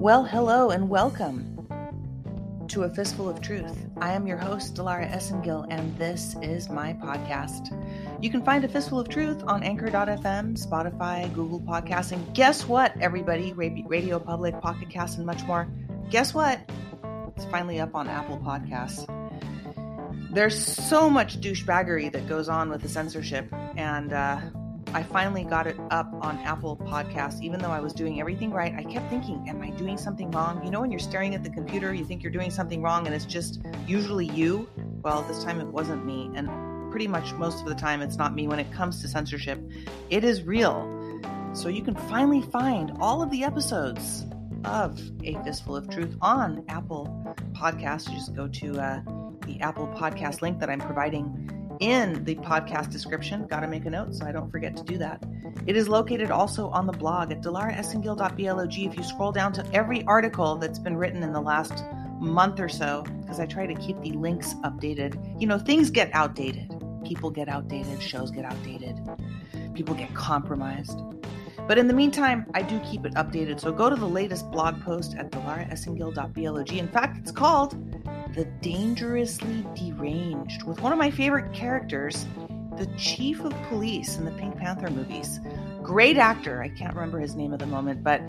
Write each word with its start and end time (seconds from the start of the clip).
Well, 0.00 0.24
hello 0.24 0.70
and 0.70 0.88
welcome 0.88 1.68
to 2.68 2.84
A 2.84 2.88
Fistful 2.88 3.28
of 3.28 3.42
Truth. 3.42 3.76
I 3.98 4.12
am 4.12 4.26
your 4.26 4.38
host, 4.38 4.74
Dilara 4.74 5.12
Esengil, 5.12 5.66
and 5.68 5.94
this 5.98 6.36
is 6.40 6.70
my 6.70 6.94
podcast. 6.94 7.68
You 8.24 8.30
can 8.30 8.42
find 8.42 8.64
A 8.64 8.68
Fistful 8.68 8.98
of 8.98 9.10
Truth 9.10 9.42
on 9.46 9.62
Anchor.fm, 9.62 10.56
Spotify, 10.56 11.30
Google 11.34 11.60
Podcasts, 11.60 12.12
and 12.12 12.34
guess 12.34 12.66
what, 12.66 12.98
everybody? 12.98 13.52
Radio 13.52 14.18
Public, 14.18 14.58
Pocket 14.62 14.88
Cast, 14.88 15.18
and 15.18 15.26
much 15.26 15.42
more. 15.42 15.68
Guess 16.08 16.32
what? 16.32 16.58
It's 17.36 17.44
finally 17.44 17.78
up 17.78 17.94
on 17.94 18.08
Apple 18.08 18.38
Podcasts. 18.38 19.04
There's 20.32 20.58
so 20.58 21.10
much 21.10 21.42
douchebaggery 21.42 22.10
that 22.12 22.26
goes 22.26 22.48
on 22.48 22.70
with 22.70 22.80
the 22.80 22.88
censorship, 22.88 23.52
and 23.76 24.14
uh, 24.14 24.40
I 24.92 25.04
finally 25.04 25.44
got 25.44 25.68
it 25.68 25.76
up 25.90 26.12
on 26.20 26.38
Apple 26.38 26.76
Podcasts, 26.76 27.40
even 27.42 27.60
though 27.60 27.70
I 27.70 27.78
was 27.78 27.92
doing 27.92 28.18
everything 28.18 28.50
right. 28.50 28.74
I 28.76 28.82
kept 28.82 29.08
thinking, 29.08 29.48
Am 29.48 29.62
I 29.62 29.70
doing 29.70 29.96
something 29.96 30.30
wrong? 30.32 30.64
You 30.64 30.70
know, 30.72 30.80
when 30.80 30.90
you're 30.90 30.98
staring 30.98 31.32
at 31.34 31.44
the 31.44 31.50
computer, 31.50 31.94
you 31.94 32.04
think 32.04 32.24
you're 32.24 32.32
doing 32.32 32.50
something 32.50 32.82
wrong, 32.82 33.06
and 33.06 33.14
it's 33.14 33.24
just 33.24 33.60
usually 33.86 34.26
you. 34.26 34.68
Well, 35.02 35.22
this 35.22 35.44
time 35.44 35.60
it 35.60 35.66
wasn't 35.68 36.04
me. 36.04 36.30
And 36.34 36.90
pretty 36.90 37.06
much 37.06 37.32
most 37.34 37.60
of 37.62 37.68
the 37.68 37.74
time, 37.74 38.02
it's 38.02 38.16
not 38.16 38.34
me 38.34 38.48
when 38.48 38.58
it 38.58 38.72
comes 38.72 39.00
to 39.02 39.08
censorship. 39.08 39.60
It 40.10 40.24
is 40.24 40.42
real. 40.42 40.88
So 41.52 41.68
you 41.68 41.82
can 41.82 41.94
finally 41.94 42.42
find 42.42 42.92
all 43.00 43.22
of 43.22 43.30
the 43.30 43.44
episodes 43.44 44.26
of 44.64 45.00
A 45.22 45.34
Fistful 45.44 45.76
of 45.76 45.88
Truth 45.88 46.16
on 46.20 46.64
Apple 46.68 47.34
Podcasts. 47.52 48.08
You 48.08 48.16
just 48.16 48.34
go 48.34 48.48
to 48.48 48.80
uh, 48.80 49.00
the 49.46 49.60
Apple 49.60 49.86
Podcast 49.88 50.42
link 50.42 50.58
that 50.58 50.68
I'm 50.68 50.80
providing 50.80 51.59
in 51.80 52.24
the 52.24 52.36
podcast 52.36 52.90
description. 52.90 53.46
Got 53.46 53.60
to 53.60 53.68
make 53.68 53.86
a 53.86 53.90
note 53.90 54.14
so 54.14 54.26
I 54.26 54.32
don't 54.32 54.50
forget 54.50 54.76
to 54.76 54.84
do 54.84 54.98
that. 54.98 55.24
It 55.66 55.76
is 55.76 55.88
located 55.88 56.30
also 56.30 56.68
on 56.68 56.86
the 56.86 56.92
blog 56.92 57.32
at 57.32 57.42
dilaraesengil.blog. 57.42 58.78
If 58.78 58.96
you 58.96 59.02
scroll 59.02 59.32
down 59.32 59.52
to 59.54 59.66
every 59.74 60.04
article 60.04 60.56
that's 60.56 60.78
been 60.78 60.96
written 60.96 61.22
in 61.22 61.32
the 61.32 61.40
last 61.40 61.82
month 62.20 62.60
or 62.60 62.68
so, 62.68 63.04
because 63.20 63.40
I 63.40 63.46
try 63.46 63.66
to 63.66 63.74
keep 63.74 64.00
the 64.00 64.12
links 64.12 64.54
updated. 64.62 65.40
You 65.40 65.46
know, 65.46 65.58
things 65.58 65.90
get 65.90 66.10
outdated. 66.12 66.70
People 67.04 67.30
get 67.30 67.48
outdated, 67.48 68.00
shows 68.02 68.30
get 68.30 68.44
outdated, 68.44 69.00
people 69.74 69.94
get 69.94 70.14
compromised. 70.14 71.00
But 71.66 71.78
in 71.78 71.88
the 71.88 71.94
meantime, 71.94 72.46
I 72.54 72.62
do 72.62 72.78
keep 72.80 73.06
it 73.06 73.14
updated. 73.14 73.60
So 73.60 73.72
go 73.72 73.88
to 73.88 73.96
the 73.96 74.08
latest 74.08 74.50
blog 74.50 74.80
post 74.82 75.16
at 75.16 75.30
dilaraesengil.blog. 75.30 76.72
In 76.72 76.88
fact, 76.88 77.18
it's 77.18 77.32
called 77.32 77.89
the 78.34 78.44
Dangerously 78.62 79.66
Deranged, 79.74 80.62
with 80.62 80.80
one 80.82 80.92
of 80.92 80.98
my 80.98 81.10
favorite 81.10 81.52
characters, 81.52 82.26
the 82.76 82.86
Chief 82.96 83.40
of 83.40 83.52
Police 83.68 84.16
in 84.16 84.24
the 84.24 84.30
Pink 84.32 84.56
Panther 84.56 84.90
movies. 84.90 85.40
Great 85.82 86.16
actor. 86.16 86.62
I 86.62 86.68
can't 86.68 86.94
remember 86.94 87.18
his 87.18 87.34
name 87.34 87.52
at 87.52 87.58
the 87.58 87.66
moment, 87.66 88.04
but 88.04 88.22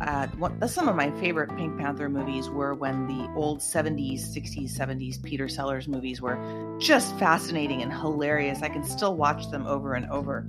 uh, 0.00 0.26
some 0.66 0.88
of 0.88 0.96
my 0.96 1.10
favorite 1.20 1.54
Pink 1.56 1.78
Panther 1.78 2.08
movies 2.08 2.50
were 2.50 2.74
when 2.74 3.06
the 3.06 3.30
old 3.34 3.60
70s, 3.60 4.20
60s, 4.36 4.76
70s 4.76 5.22
Peter 5.22 5.48
Sellers 5.48 5.86
movies 5.86 6.20
were 6.20 6.76
just 6.80 7.16
fascinating 7.18 7.82
and 7.82 7.92
hilarious. 7.92 8.62
I 8.62 8.68
can 8.68 8.84
still 8.84 9.16
watch 9.16 9.50
them 9.50 9.66
over 9.66 9.94
and 9.94 10.10
over. 10.10 10.46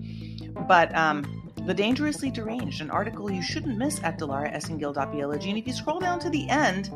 But 0.67 0.93
um, 0.95 1.53
The 1.65 1.73
Dangerously 1.73 2.31
Deranged, 2.31 2.81
an 2.81 2.89
article 2.89 3.31
you 3.31 3.43
shouldn't 3.43 3.77
miss 3.77 4.01
at 4.03 4.19
dilaraesengil.blog. 4.19 5.45
And 5.45 5.57
if 5.57 5.67
you 5.67 5.73
scroll 5.73 5.99
down 5.99 6.19
to 6.19 6.29
the 6.29 6.49
end, 6.49 6.89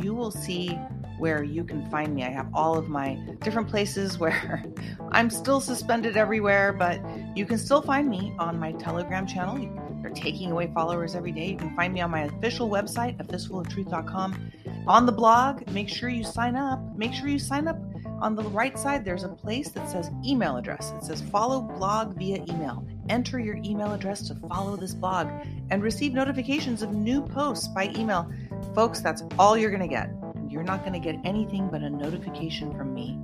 you 0.00 0.14
will 0.14 0.30
see 0.30 0.78
where 1.18 1.42
you 1.44 1.64
can 1.64 1.88
find 1.90 2.14
me. 2.14 2.24
I 2.24 2.30
have 2.30 2.48
all 2.52 2.76
of 2.76 2.88
my 2.88 3.14
different 3.40 3.68
places 3.68 4.18
where 4.22 4.64
I'm 5.10 5.30
still 5.30 5.60
suspended 5.60 6.16
everywhere, 6.16 6.72
but 6.72 7.00
you 7.36 7.46
can 7.46 7.58
still 7.58 7.82
find 7.82 8.08
me 8.08 8.34
on 8.38 8.58
my 8.58 8.72
Telegram 8.72 9.26
channel. 9.26 9.56
They're 10.02 10.10
taking 10.10 10.50
away 10.50 10.70
followers 10.74 11.14
every 11.14 11.32
day. 11.32 11.46
You 11.46 11.56
can 11.56 11.74
find 11.76 11.94
me 11.94 12.00
on 12.00 12.10
my 12.10 12.22
official 12.22 12.68
website, 12.68 13.24
afistfuloftruth.com. 13.24 14.52
On 14.88 15.06
the 15.06 15.12
blog, 15.12 15.68
make 15.70 15.88
sure 15.88 16.08
you 16.08 16.24
sign 16.24 16.56
up. 16.56 16.80
Make 16.96 17.14
sure 17.14 17.28
you 17.28 17.38
sign 17.38 17.68
up. 17.68 17.78
On 18.20 18.34
the 18.34 18.42
right 18.42 18.76
side, 18.78 19.04
there's 19.04 19.22
a 19.22 19.28
place 19.28 19.68
that 19.70 19.88
says 19.88 20.10
email 20.26 20.56
address. 20.56 20.92
It 20.96 21.04
says 21.04 21.22
follow 21.22 21.60
blog 21.60 22.16
via 22.16 22.44
email. 22.48 22.84
Enter 23.08 23.38
your 23.38 23.56
email 23.64 23.92
address 23.92 24.26
to 24.28 24.34
follow 24.48 24.76
this 24.76 24.94
blog 24.94 25.28
and 25.70 25.82
receive 25.82 26.14
notifications 26.14 26.82
of 26.82 26.92
new 26.92 27.22
posts 27.22 27.68
by 27.68 27.92
email. 27.96 28.30
Folks, 28.74 29.00
that's 29.00 29.22
all 29.38 29.56
you're 29.56 29.70
going 29.70 29.82
to 29.82 29.88
get. 29.88 30.10
You're 30.48 30.62
not 30.62 30.80
going 30.80 30.92
to 30.92 30.98
get 30.98 31.16
anything 31.24 31.68
but 31.68 31.82
a 31.82 31.90
notification 31.90 32.76
from 32.76 32.94
me. 32.94 33.18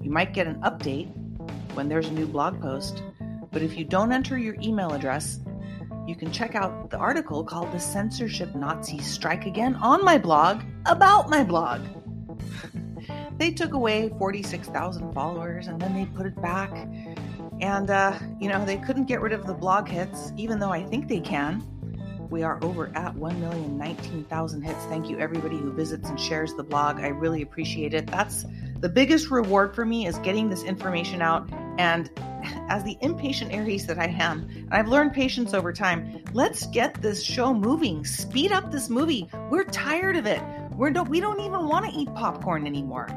You 0.00 0.10
might 0.10 0.32
get 0.32 0.46
an 0.46 0.60
update 0.62 1.12
when 1.74 1.88
there's 1.88 2.08
a 2.08 2.12
new 2.12 2.26
blog 2.26 2.60
post, 2.60 3.02
but 3.50 3.62
if 3.62 3.76
you 3.76 3.84
don't 3.84 4.12
enter 4.12 4.38
your 4.38 4.56
email 4.62 4.92
address, 4.92 5.40
you 6.06 6.14
can 6.14 6.30
check 6.30 6.54
out 6.54 6.90
the 6.90 6.96
article 6.98 7.42
called 7.42 7.72
The 7.72 7.80
Censorship 7.80 8.54
Nazi 8.54 8.98
Strike 8.98 9.46
Again 9.46 9.74
on 9.76 10.04
my 10.04 10.18
blog 10.18 10.62
about 10.86 11.28
my 11.28 11.42
blog. 11.42 11.80
they 13.38 13.50
took 13.50 13.72
away 13.72 14.10
46,000 14.18 15.12
followers 15.12 15.66
and 15.66 15.80
then 15.80 15.94
they 15.94 16.06
put 16.06 16.26
it 16.26 16.40
back. 16.40 16.70
And, 17.60 17.90
uh, 17.90 18.18
you 18.40 18.48
know, 18.48 18.64
they 18.64 18.76
couldn't 18.76 19.06
get 19.06 19.20
rid 19.20 19.32
of 19.32 19.46
the 19.46 19.54
blog 19.54 19.88
hits, 19.88 20.32
even 20.36 20.58
though 20.58 20.70
I 20.70 20.84
think 20.84 21.08
they 21.08 21.20
can. 21.20 21.66
We 22.30 22.42
are 22.42 22.58
over 22.62 22.90
at 22.94 23.14
1,019,000 23.14 24.62
hits. 24.62 24.84
Thank 24.86 25.08
you, 25.08 25.18
everybody 25.18 25.56
who 25.56 25.72
visits 25.72 26.08
and 26.08 26.20
shares 26.20 26.54
the 26.54 26.64
blog. 26.64 27.00
I 27.00 27.08
really 27.08 27.42
appreciate 27.42 27.94
it. 27.94 28.06
That's 28.08 28.44
the 28.80 28.88
biggest 28.88 29.30
reward 29.30 29.74
for 29.74 29.84
me 29.84 30.06
is 30.06 30.18
getting 30.18 30.48
this 30.48 30.62
information 30.64 31.22
out. 31.22 31.48
And 31.78 32.10
as 32.68 32.82
the 32.84 32.96
impatient 33.00 33.52
Aries 33.52 33.86
that 33.86 33.98
I 33.98 34.06
am, 34.06 34.68
I've 34.70 34.88
learned 34.88 35.12
patience 35.12 35.54
over 35.54 35.72
time, 35.72 36.22
let's 36.32 36.66
get 36.66 37.00
this 37.00 37.22
show 37.22 37.54
moving. 37.54 38.04
Speed 38.04 38.52
up 38.52 38.72
this 38.72 38.90
movie. 38.90 39.28
We're 39.50 39.64
tired 39.64 40.16
of 40.16 40.26
it. 40.26 40.42
We're 40.74 40.90
don't, 40.90 41.08
we 41.08 41.20
don't 41.20 41.40
even 41.40 41.68
want 41.68 41.86
to 41.86 41.92
eat 41.92 42.12
popcorn 42.14 42.66
anymore. 42.66 43.08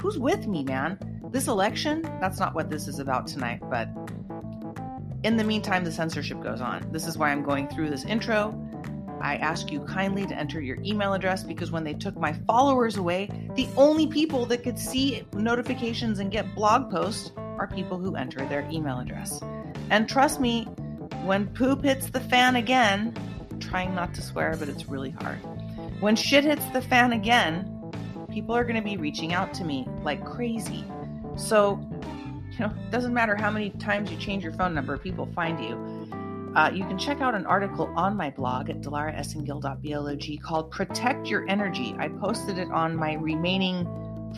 Who's 0.00 0.18
with 0.18 0.46
me, 0.46 0.64
man? 0.64 0.98
This 1.30 1.48
election, 1.48 2.02
that's 2.20 2.38
not 2.38 2.54
what 2.54 2.70
this 2.70 2.88
is 2.88 2.98
about 2.98 3.26
tonight, 3.26 3.60
but 3.68 3.88
in 5.24 5.36
the 5.36 5.44
meantime, 5.44 5.84
the 5.84 5.92
censorship 5.92 6.42
goes 6.42 6.60
on. 6.60 6.86
This 6.92 7.06
is 7.06 7.18
why 7.18 7.30
I'm 7.30 7.42
going 7.42 7.68
through 7.68 7.90
this 7.90 8.04
intro. 8.04 8.54
I 9.20 9.36
ask 9.36 9.72
you 9.72 9.80
kindly 9.80 10.26
to 10.26 10.34
enter 10.34 10.60
your 10.60 10.78
email 10.84 11.12
address 11.12 11.42
because 11.42 11.72
when 11.72 11.82
they 11.82 11.94
took 11.94 12.16
my 12.16 12.32
followers 12.46 12.96
away, 12.96 13.28
the 13.56 13.68
only 13.76 14.06
people 14.06 14.46
that 14.46 14.62
could 14.62 14.78
see 14.78 15.24
notifications 15.32 16.20
and 16.20 16.30
get 16.30 16.54
blog 16.54 16.90
posts 16.90 17.32
are 17.36 17.66
people 17.66 17.98
who 17.98 18.14
enter 18.14 18.46
their 18.46 18.68
email 18.70 19.00
address. 19.00 19.40
And 19.90 20.08
trust 20.08 20.40
me, 20.40 20.64
when 21.24 21.48
poop 21.48 21.82
hits 21.82 22.10
the 22.10 22.20
fan 22.20 22.54
again, 22.54 23.12
trying 23.58 23.94
not 23.94 24.14
to 24.14 24.22
swear, 24.22 24.54
but 24.56 24.68
it's 24.68 24.86
really 24.86 25.10
hard. 25.10 25.38
When 26.00 26.14
shit 26.14 26.44
hits 26.44 26.64
the 26.70 26.80
fan 26.80 27.12
again, 27.12 27.74
people 28.30 28.54
are 28.54 28.62
going 28.62 28.76
to 28.76 28.82
be 28.82 28.96
reaching 28.96 29.32
out 29.32 29.52
to 29.54 29.64
me 29.64 29.88
like 30.04 30.24
crazy. 30.24 30.84
So 31.36 31.76
you 32.58 32.66
know, 32.66 32.72
it 32.72 32.90
doesn't 32.90 33.14
matter 33.14 33.36
how 33.36 33.50
many 33.50 33.70
times 33.70 34.10
you 34.10 34.16
change 34.16 34.42
your 34.42 34.52
phone 34.52 34.74
number, 34.74 34.98
people 34.98 35.26
find 35.34 35.62
you. 35.62 36.52
Uh, 36.56 36.70
you 36.70 36.84
can 36.84 36.98
check 36.98 37.20
out 37.20 37.34
an 37.34 37.46
article 37.46 37.92
on 37.94 38.16
my 38.16 38.30
blog 38.30 38.68
at 38.70 38.80
dilaraesengil.blog 38.80 40.42
called 40.42 40.70
Protect 40.70 41.28
Your 41.28 41.48
Energy. 41.48 41.94
I 41.98 42.08
posted 42.08 42.58
it 42.58 42.68
on 42.70 42.96
my 42.96 43.14
remaining 43.14 43.86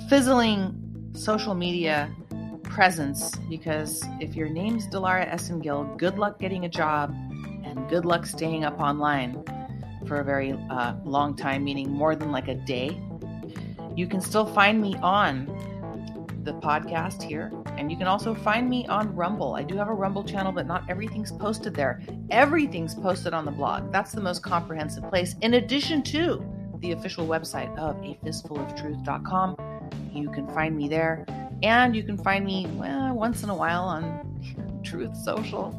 fizzling 0.09 1.11
social 1.15 1.55
media 1.55 2.15
presence 2.63 3.35
because 3.49 4.05
if 4.21 4.37
your 4.37 4.49
name's 4.49 4.87
Dilara 4.89 5.31
Esengil, 5.33 5.97
good 5.97 6.19
luck 6.19 6.39
getting 6.39 6.65
a 6.65 6.69
job 6.69 7.15
and 7.65 7.89
good 7.89 8.05
luck 8.05 8.27
staying 8.27 8.65
up 8.65 8.79
online 8.79 9.43
for 10.07 10.21
a 10.21 10.25
very 10.25 10.53
uh, 10.71 10.95
long 11.05 11.35
time, 11.37 11.65
meaning 11.65 11.91
more 11.91 12.15
than 12.17 12.33
like 12.33 12.49
a 12.49 12.55
day. 12.55 13.01
You 13.97 14.07
can 14.07 14.21
still 14.21 14.47
find 14.47 14.81
me 14.81 14.97
on 14.97 15.47
the 16.45 16.53
podcast 16.55 17.23
here. 17.23 17.53
And 17.77 17.91
you 17.91 17.97
can 17.97 18.07
also 18.07 18.35
find 18.35 18.69
me 18.69 18.87
on 18.87 19.15
Rumble. 19.15 19.55
I 19.55 19.63
do 19.63 19.77
have 19.77 19.89
a 19.89 19.95
Rumble 19.95 20.25
channel, 20.25 20.53
but 20.53 20.67
not 20.67 20.89
everything's 20.89 21.33
posted 21.33 21.75
there. 21.75 22.01
Everything's 22.31 22.95
posted 22.95 23.35
on 23.35 23.45
the 23.45 23.51
blog. 23.51 23.93
That's 23.93 24.13
the 24.13 24.21
most 24.21 24.43
comprehensive 24.43 25.09
place, 25.09 25.35
in 25.41 25.55
addition 25.55 26.03
to 26.05 26.45
the 26.81 26.93
official 26.93 27.27
website 27.27 27.77
of 27.79 27.97
a 28.03 28.19
fistfuloftruth.com. 28.25 29.57
You 30.13 30.31
can 30.31 30.47
find 30.55 30.77
me 30.77 30.89
there. 30.89 31.27
And 31.63 31.95
you 31.95 32.03
can 32.03 32.17
find 32.17 32.45
me 32.45 32.67
well, 32.73 33.15
once 33.15 33.43
in 33.43 33.51
a 33.51 33.55
while 33.55 33.85
on 33.85 34.81
Truth 34.85 35.15
Social. 35.17 35.79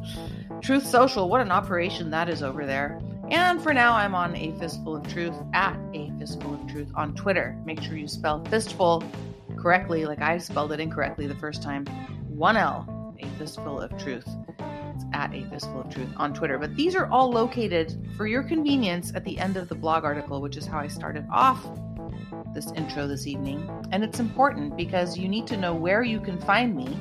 Truth 0.62 0.86
Social, 0.86 1.28
what 1.28 1.40
an 1.40 1.50
operation 1.50 2.10
that 2.10 2.28
is 2.28 2.42
over 2.42 2.64
there. 2.66 3.00
And 3.30 3.62
for 3.62 3.72
now, 3.72 3.94
I'm 3.94 4.14
on 4.14 4.36
A 4.36 4.52
Fistful 4.58 4.96
of 4.96 5.08
Truth 5.08 5.34
at 5.54 5.76
A 5.94 6.12
Fistful 6.18 6.54
of 6.54 6.66
Truth 6.68 6.92
on 6.94 7.14
Twitter. 7.14 7.56
Make 7.64 7.80
sure 7.82 7.96
you 7.96 8.06
spell 8.06 8.44
fistful 8.44 9.02
correctly, 9.62 10.04
like 10.04 10.20
I 10.20 10.38
spelled 10.38 10.72
it 10.72 10.80
incorrectly 10.80 11.28
the 11.28 11.36
first 11.36 11.62
time. 11.62 11.86
One 12.28 12.56
L, 12.56 13.14
a 13.20 13.26
fistful 13.38 13.80
of 13.80 13.96
truth. 13.96 14.26
It's 14.58 15.04
at 15.12 15.32
a 15.32 15.44
fistful 15.48 15.82
of 15.82 15.94
truth 15.94 16.08
on 16.16 16.34
Twitter. 16.34 16.58
But 16.58 16.74
these 16.74 16.96
are 16.96 17.06
all 17.06 17.30
located 17.30 17.96
for 18.16 18.26
your 18.26 18.42
convenience 18.42 19.12
at 19.14 19.24
the 19.24 19.38
end 19.38 19.56
of 19.56 19.68
the 19.68 19.76
blog 19.76 20.04
article, 20.04 20.40
which 20.40 20.56
is 20.56 20.66
how 20.66 20.78
I 20.80 20.88
started 20.88 21.24
off 21.30 21.64
this 22.52 22.72
intro 22.72 23.06
this 23.06 23.28
evening. 23.28 23.70
And 23.92 24.02
it's 24.02 24.18
important 24.18 24.76
because 24.76 25.16
you 25.16 25.28
need 25.28 25.46
to 25.46 25.56
know 25.56 25.74
where 25.74 26.02
you 26.02 26.20
can 26.20 26.40
find 26.40 26.74
me 26.76 26.98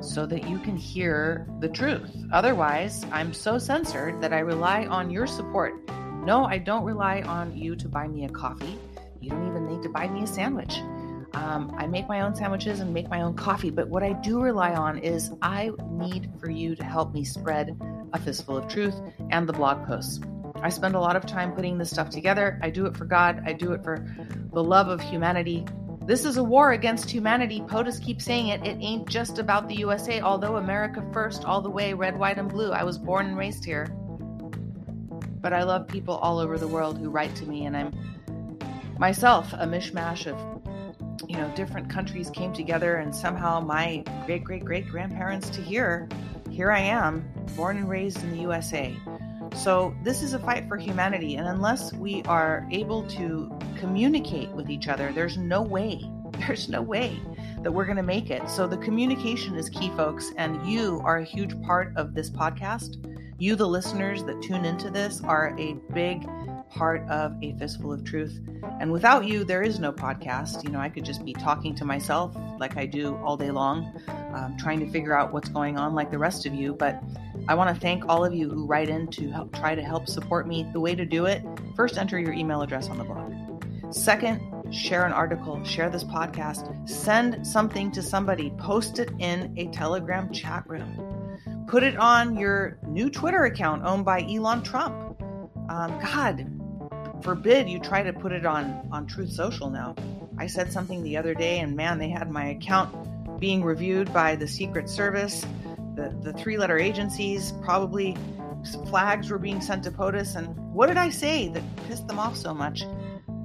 so 0.00 0.24
that 0.26 0.48
you 0.48 0.58
can 0.60 0.76
hear 0.76 1.48
the 1.58 1.68
truth. 1.68 2.10
Otherwise, 2.32 3.04
I'm 3.10 3.32
so 3.32 3.58
censored 3.58 4.20
that 4.22 4.32
I 4.32 4.38
rely 4.38 4.86
on 4.86 5.10
your 5.10 5.26
support. 5.26 5.74
No, 6.24 6.44
I 6.44 6.58
don't 6.58 6.84
rely 6.84 7.22
on 7.22 7.56
you 7.56 7.74
to 7.74 7.88
buy 7.88 8.06
me 8.06 8.24
a 8.24 8.28
coffee. 8.28 8.78
You 9.20 9.30
don't 9.30 9.48
even 9.48 9.66
need 9.66 9.82
to 9.82 9.88
buy 9.88 10.08
me 10.08 10.22
a 10.22 10.26
sandwich. 10.26 10.80
Um, 11.34 11.74
I 11.76 11.86
make 11.86 12.08
my 12.08 12.20
own 12.20 12.34
sandwiches 12.34 12.80
and 12.80 12.92
make 12.92 13.08
my 13.08 13.22
own 13.22 13.34
coffee, 13.34 13.70
but 13.70 13.88
what 13.88 14.02
I 14.02 14.12
do 14.12 14.40
rely 14.40 14.74
on 14.74 14.98
is 14.98 15.32
I 15.40 15.70
need 15.90 16.30
for 16.38 16.50
you 16.50 16.76
to 16.76 16.84
help 16.84 17.14
me 17.14 17.24
spread 17.24 17.80
a 18.12 18.18
fistful 18.18 18.56
of 18.56 18.68
truth 18.68 18.94
and 19.30 19.48
the 19.48 19.52
blog 19.52 19.86
posts. 19.86 20.20
I 20.56 20.68
spend 20.68 20.94
a 20.94 21.00
lot 21.00 21.16
of 21.16 21.26
time 21.26 21.52
putting 21.52 21.78
this 21.78 21.90
stuff 21.90 22.10
together. 22.10 22.58
I 22.62 22.70
do 22.70 22.86
it 22.86 22.96
for 22.96 23.04
God, 23.04 23.42
I 23.46 23.52
do 23.52 23.72
it 23.72 23.82
for 23.82 24.04
the 24.52 24.62
love 24.62 24.88
of 24.88 25.00
humanity. 25.00 25.66
This 26.04 26.24
is 26.24 26.36
a 26.36 26.44
war 26.44 26.72
against 26.72 27.10
humanity. 27.10 27.60
POTUS 27.60 28.02
keeps 28.02 28.24
saying 28.24 28.48
it. 28.48 28.66
It 28.66 28.78
ain't 28.80 29.08
just 29.08 29.38
about 29.38 29.68
the 29.68 29.76
USA, 29.76 30.20
although 30.20 30.56
America 30.56 31.02
first, 31.12 31.44
all 31.44 31.60
the 31.60 31.70
way, 31.70 31.94
red, 31.94 32.18
white, 32.18 32.38
and 32.38 32.48
blue. 32.48 32.72
I 32.72 32.82
was 32.82 32.98
born 32.98 33.26
and 33.26 33.36
raised 33.36 33.64
here. 33.64 33.86
But 35.40 35.52
I 35.52 35.62
love 35.62 35.88
people 35.88 36.16
all 36.16 36.38
over 36.38 36.58
the 36.58 36.68
world 36.68 36.98
who 36.98 37.08
write 37.08 37.34
to 37.36 37.46
me, 37.46 37.66
and 37.66 37.76
I'm 37.76 37.92
myself 38.98 39.52
a 39.52 39.66
mishmash 39.66 40.26
of 40.26 40.61
you 41.28 41.36
know 41.36 41.50
different 41.54 41.88
countries 41.88 42.30
came 42.30 42.52
together 42.52 42.96
and 42.96 43.14
somehow 43.14 43.60
my 43.60 44.04
great 44.26 44.44
great 44.44 44.64
great 44.64 44.88
grandparents 44.88 45.50
to 45.50 45.62
here 45.62 46.08
here 46.50 46.70
i 46.70 46.80
am 46.80 47.24
born 47.56 47.76
and 47.76 47.88
raised 47.88 48.22
in 48.22 48.30
the 48.30 48.42
usa 48.42 48.96
so 49.56 49.94
this 50.02 50.22
is 50.22 50.32
a 50.32 50.38
fight 50.38 50.66
for 50.68 50.76
humanity 50.76 51.36
and 51.36 51.46
unless 51.46 51.92
we 51.92 52.22
are 52.24 52.66
able 52.70 53.06
to 53.06 53.50
communicate 53.78 54.48
with 54.50 54.70
each 54.70 54.88
other 54.88 55.12
there's 55.12 55.36
no 55.36 55.62
way 55.62 56.00
there's 56.46 56.68
no 56.68 56.80
way 56.80 57.20
that 57.62 57.70
we're 57.70 57.84
going 57.84 57.96
to 57.96 58.02
make 58.02 58.30
it. 58.30 58.48
So 58.48 58.66
the 58.66 58.76
communication 58.78 59.56
is 59.56 59.68
key 59.68 59.90
folks 59.96 60.32
and 60.36 60.66
you 60.66 61.00
are 61.04 61.18
a 61.18 61.24
huge 61.24 61.60
part 61.62 61.92
of 61.96 62.14
this 62.14 62.30
podcast. 62.30 63.06
You 63.38 63.56
the 63.56 63.66
listeners 63.66 64.24
that 64.24 64.42
tune 64.42 64.64
into 64.64 64.90
this 64.90 65.22
are 65.22 65.54
a 65.58 65.74
big 65.92 66.28
part 66.74 67.06
of 67.08 67.36
A 67.42 67.52
Fistful 67.58 67.92
of 67.92 68.04
Truth. 68.04 68.40
And 68.80 68.90
without 68.90 69.26
you, 69.26 69.44
there 69.44 69.62
is 69.62 69.78
no 69.78 69.92
podcast. 69.92 70.64
You 70.64 70.70
know, 70.70 70.80
I 70.80 70.88
could 70.88 71.04
just 71.04 71.24
be 71.24 71.32
talking 71.32 71.74
to 71.76 71.84
myself 71.84 72.34
like 72.58 72.76
I 72.76 72.86
do 72.86 73.16
all 73.16 73.36
day 73.36 73.50
long, 73.50 73.92
um, 74.34 74.56
trying 74.58 74.80
to 74.80 74.90
figure 74.90 75.16
out 75.16 75.32
what's 75.32 75.48
going 75.48 75.78
on 75.78 75.94
like 75.94 76.10
the 76.10 76.18
rest 76.18 76.46
of 76.46 76.54
you. 76.54 76.74
But 76.74 77.02
I 77.48 77.54
want 77.54 77.74
to 77.74 77.80
thank 77.80 78.04
all 78.08 78.24
of 78.24 78.34
you 78.34 78.48
who 78.48 78.66
write 78.66 78.88
in 78.88 79.08
to 79.08 79.30
help 79.30 79.54
try 79.54 79.74
to 79.74 79.82
help 79.82 80.08
support 80.08 80.46
me. 80.46 80.66
The 80.72 80.80
way 80.80 80.94
to 80.94 81.04
do 81.04 81.26
it 81.26 81.42
first, 81.76 81.98
enter 81.98 82.18
your 82.18 82.32
email 82.32 82.62
address 82.62 82.88
on 82.88 82.98
the 82.98 83.04
blog. 83.04 83.32
Second, 83.94 84.40
share 84.72 85.04
an 85.04 85.12
article, 85.12 85.62
share 85.64 85.90
this 85.90 86.04
podcast, 86.04 86.88
send 86.88 87.46
something 87.46 87.92
to 87.92 88.02
somebody, 88.02 88.50
post 88.58 88.98
it 88.98 89.10
in 89.18 89.52
a 89.58 89.66
Telegram 89.66 90.32
chat 90.32 90.64
room. 90.66 91.38
Put 91.66 91.82
it 91.82 91.96
on 91.96 92.36
your 92.36 92.78
new 92.86 93.10
Twitter 93.10 93.44
account 93.44 93.84
owned 93.84 94.04
by 94.04 94.22
Elon 94.22 94.62
Trump. 94.62 95.20
Um, 95.68 95.98
God, 96.00 96.51
forbid 97.22 97.68
you 97.68 97.78
try 97.78 98.02
to 98.02 98.12
put 98.12 98.32
it 98.32 98.44
on 98.44 98.88
on 98.92 99.06
Truth 99.06 99.32
Social 99.32 99.70
now. 99.70 99.94
I 100.38 100.46
said 100.46 100.72
something 100.72 101.02
the 101.02 101.16
other 101.16 101.34
day, 101.34 101.60
and 101.60 101.76
man, 101.76 101.98
they 101.98 102.08
had 102.08 102.30
my 102.30 102.46
account 102.46 103.40
being 103.40 103.62
reviewed 103.62 104.12
by 104.12 104.36
the 104.36 104.46
Secret 104.46 104.88
Service, 104.88 105.46
the 105.94 106.16
the 106.22 106.32
three 106.32 106.56
letter 106.56 106.78
agencies. 106.78 107.52
Probably 107.62 108.16
flags 108.86 109.30
were 109.30 109.38
being 109.38 109.60
sent 109.60 109.84
to 109.84 109.90
POTUS. 109.90 110.36
And 110.36 110.56
what 110.72 110.86
did 110.86 110.96
I 110.96 111.10
say 111.10 111.48
that 111.48 111.62
pissed 111.88 112.06
them 112.06 112.18
off 112.18 112.36
so 112.36 112.54
much? 112.54 112.84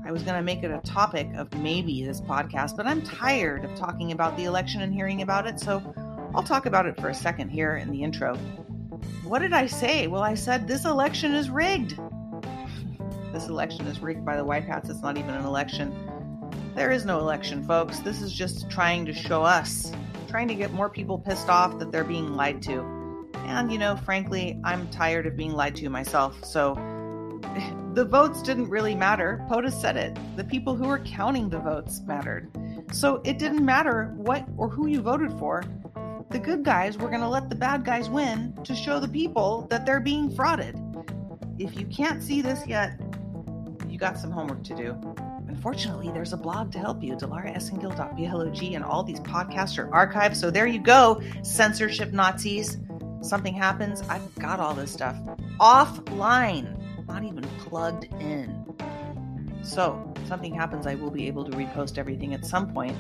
I 0.06 0.12
was 0.12 0.24
going 0.24 0.38
to 0.38 0.42
make 0.42 0.64
it 0.64 0.72
a 0.72 0.80
topic 0.88 1.28
of 1.36 1.54
maybe 1.56 2.06
this 2.06 2.22
podcast, 2.22 2.78
but 2.78 2.86
I'm 2.86 3.02
tired 3.02 3.66
of 3.66 3.76
talking 3.76 4.14
about 4.14 4.38
the 4.38 4.46
election 4.46 4.82
and 4.82 4.94
hearing 4.94 5.22
about 5.22 5.48
it. 5.48 5.60
So 5.60 5.84
I'll 6.34 6.44
talk 6.44 6.66
about 6.66 6.86
it 6.86 7.00
for 7.02 7.10
a 7.10 7.14
second 7.14 7.50
here 7.50 7.76
in 7.76 7.92
the 7.92 8.04
intro. 8.04 8.36
What 9.24 9.40
did 9.40 9.52
I 9.52 9.68
say? 9.68 10.08
Well, 10.08 10.24
I 10.24 10.36
said 10.36 10.68
this 10.68 10.86
election 10.86 11.34
is 11.34 11.50
rigged 11.50 12.00
this 13.34 13.48
election 13.48 13.88
is 13.88 14.02
rigged 14.02 14.26
by 14.26 14.36
the 14.36 14.44
White 14.44 14.64
Hats. 14.64 14.90
It's 14.90 15.02
not 15.02 15.18
even 15.18 15.32
an 15.32 15.46
election. 15.46 15.94
There 16.76 16.92
is 16.92 17.06
no 17.06 17.20
election, 17.20 17.64
folks. 17.64 18.00
This 18.00 18.22
is 18.22 18.32
just 18.32 18.70
trying 18.70 19.06
to 19.06 19.14
show 19.14 19.44
us, 19.44 19.92
trying 20.28 20.48
to 20.48 20.56
get 20.56 20.72
more 20.74 20.90
people 20.90 21.18
pissed 21.18 21.50
off 21.50 21.80
that 21.80 21.92
they're 21.92 22.04
being 22.04 22.36
lied 22.36 22.62
to. 22.64 23.32
And, 23.46 23.72
you 23.72 23.78
know, 23.78 23.96
frankly, 23.96 24.60
I'm 24.64 24.88
tired 24.90 25.26
of 25.26 25.36
being 25.36 25.54
lied 25.54 25.76
to 25.78 25.90
myself. 25.90 26.44
So 26.46 26.76
the 27.94 28.06
votes 28.06 28.42
didn't 28.42 28.70
really 28.70 28.94
matter. 28.94 29.44
POTUS 29.50 29.74
said 29.74 29.98
it. 29.98 30.18
The 30.36 30.44
people 30.44 30.76
who 30.76 30.88
were 30.88 31.00
counting 31.00 31.50
the 31.50 31.60
votes 31.60 32.02
mattered. 32.06 32.52
So 32.92 33.22
it 33.26 33.40
didn't 33.40 33.66
matter 33.66 34.14
what 34.16 34.46
or 34.58 34.70
who 34.70 34.88
you 34.88 35.02
voted 35.02 35.32
for. 35.40 35.64
The 36.30 36.40
good 36.40 36.64
guys 36.64 36.98
were 36.98 37.08
going 37.08 37.22
to 37.22 37.30
let 37.30 37.50
the 37.50 37.56
bad 37.56 37.86
guys 37.86 38.10
win 38.10 38.54
to 38.66 38.76
show 38.76 39.00
the 39.00 39.08
people 39.08 39.66
that 39.70 39.86
they're 39.86 40.00
being 40.00 40.30
frauded. 40.30 40.84
If 41.58 41.80
you 41.80 41.86
can't 41.88 42.22
see 42.22 42.42
this 42.42 42.68
yet, 42.68 43.00
you 43.98 44.02
got 44.02 44.20
some 44.20 44.30
homework 44.30 44.64
to 44.64 44.76
do. 44.76 44.96
Unfortunately, 45.48 46.12
there's 46.12 46.32
a 46.32 46.38
blog 46.38 46.72
to 46.72 46.78
help 46.78 47.02
you, 47.02 47.16
dilaraesengil.blog, 47.16 48.74
and 48.76 48.84
all 48.84 49.02
these 49.02 49.20
podcasts 49.22 49.80
are 49.80 49.88
archived. 49.88 50.36
So 50.36 50.52
there 50.52 50.68
you 50.68 50.78
go, 50.78 51.20
censorship 51.42 52.12
Nazis. 52.12 52.78
Something 53.22 53.56
happens, 53.56 54.04
I've 54.08 54.36
got 54.36 54.60
all 54.60 54.76
this 54.76 54.94
stuff 54.94 55.18
offline, 55.60 56.78
not 57.08 57.24
even 57.24 57.42
plugged 57.58 58.04
in. 58.22 58.64
So, 59.64 60.14
something 60.28 60.54
happens, 60.54 60.86
I 60.86 60.94
will 60.94 61.10
be 61.10 61.26
able 61.26 61.44
to 61.46 61.52
repost 61.58 61.98
everything 61.98 62.36
at 62.36 62.46
some 62.46 62.72
point. 62.72 62.96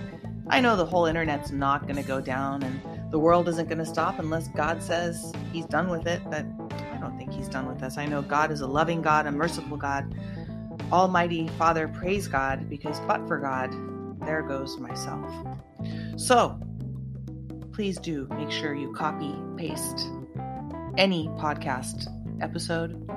I 0.49 0.59
know 0.61 0.75
the 0.75 0.85
whole 0.85 1.05
internet's 1.05 1.51
not 1.51 1.83
going 1.83 1.97
to 1.97 2.07
go 2.07 2.19
down 2.19 2.63
and 2.63 2.81
the 3.11 3.19
world 3.19 3.47
isn't 3.49 3.69
going 3.69 3.77
to 3.77 3.85
stop 3.85 4.17
unless 4.17 4.47
God 4.47 4.81
says 4.81 5.31
he's 5.53 5.65
done 5.67 5.89
with 5.89 6.07
it, 6.07 6.23
but 6.25 6.43
I 6.91 6.97
don't 6.99 7.15
think 7.19 7.33
he's 7.33 7.47
done 7.47 7.67
with 7.67 7.83
us. 7.83 7.99
I 7.99 8.07
know 8.07 8.23
God 8.23 8.51
is 8.51 8.61
a 8.61 8.67
loving 8.67 9.03
God, 9.03 9.27
a 9.27 9.31
merciful 9.31 9.77
God 9.77 10.11
Almighty 10.91 11.47
Father, 11.57 11.87
praise 11.87 12.27
God, 12.27 12.69
because 12.69 12.99
but 13.01 13.27
for 13.27 13.37
God, 13.39 13.71
there 14.25 14.41
goes 14.41 14.77
myself. 14.77 15.31
So, 16.15 16.59
please 17.73 17.97
do 17.99 18.27
make 18.31 18.51
sure 18.51 18.73
you 18.73 18.93
copy, 18.93 19.35
paste 19.57 20.09
any 20.97 21.27
podcast 21.39 22.07
episode 22.41 23.09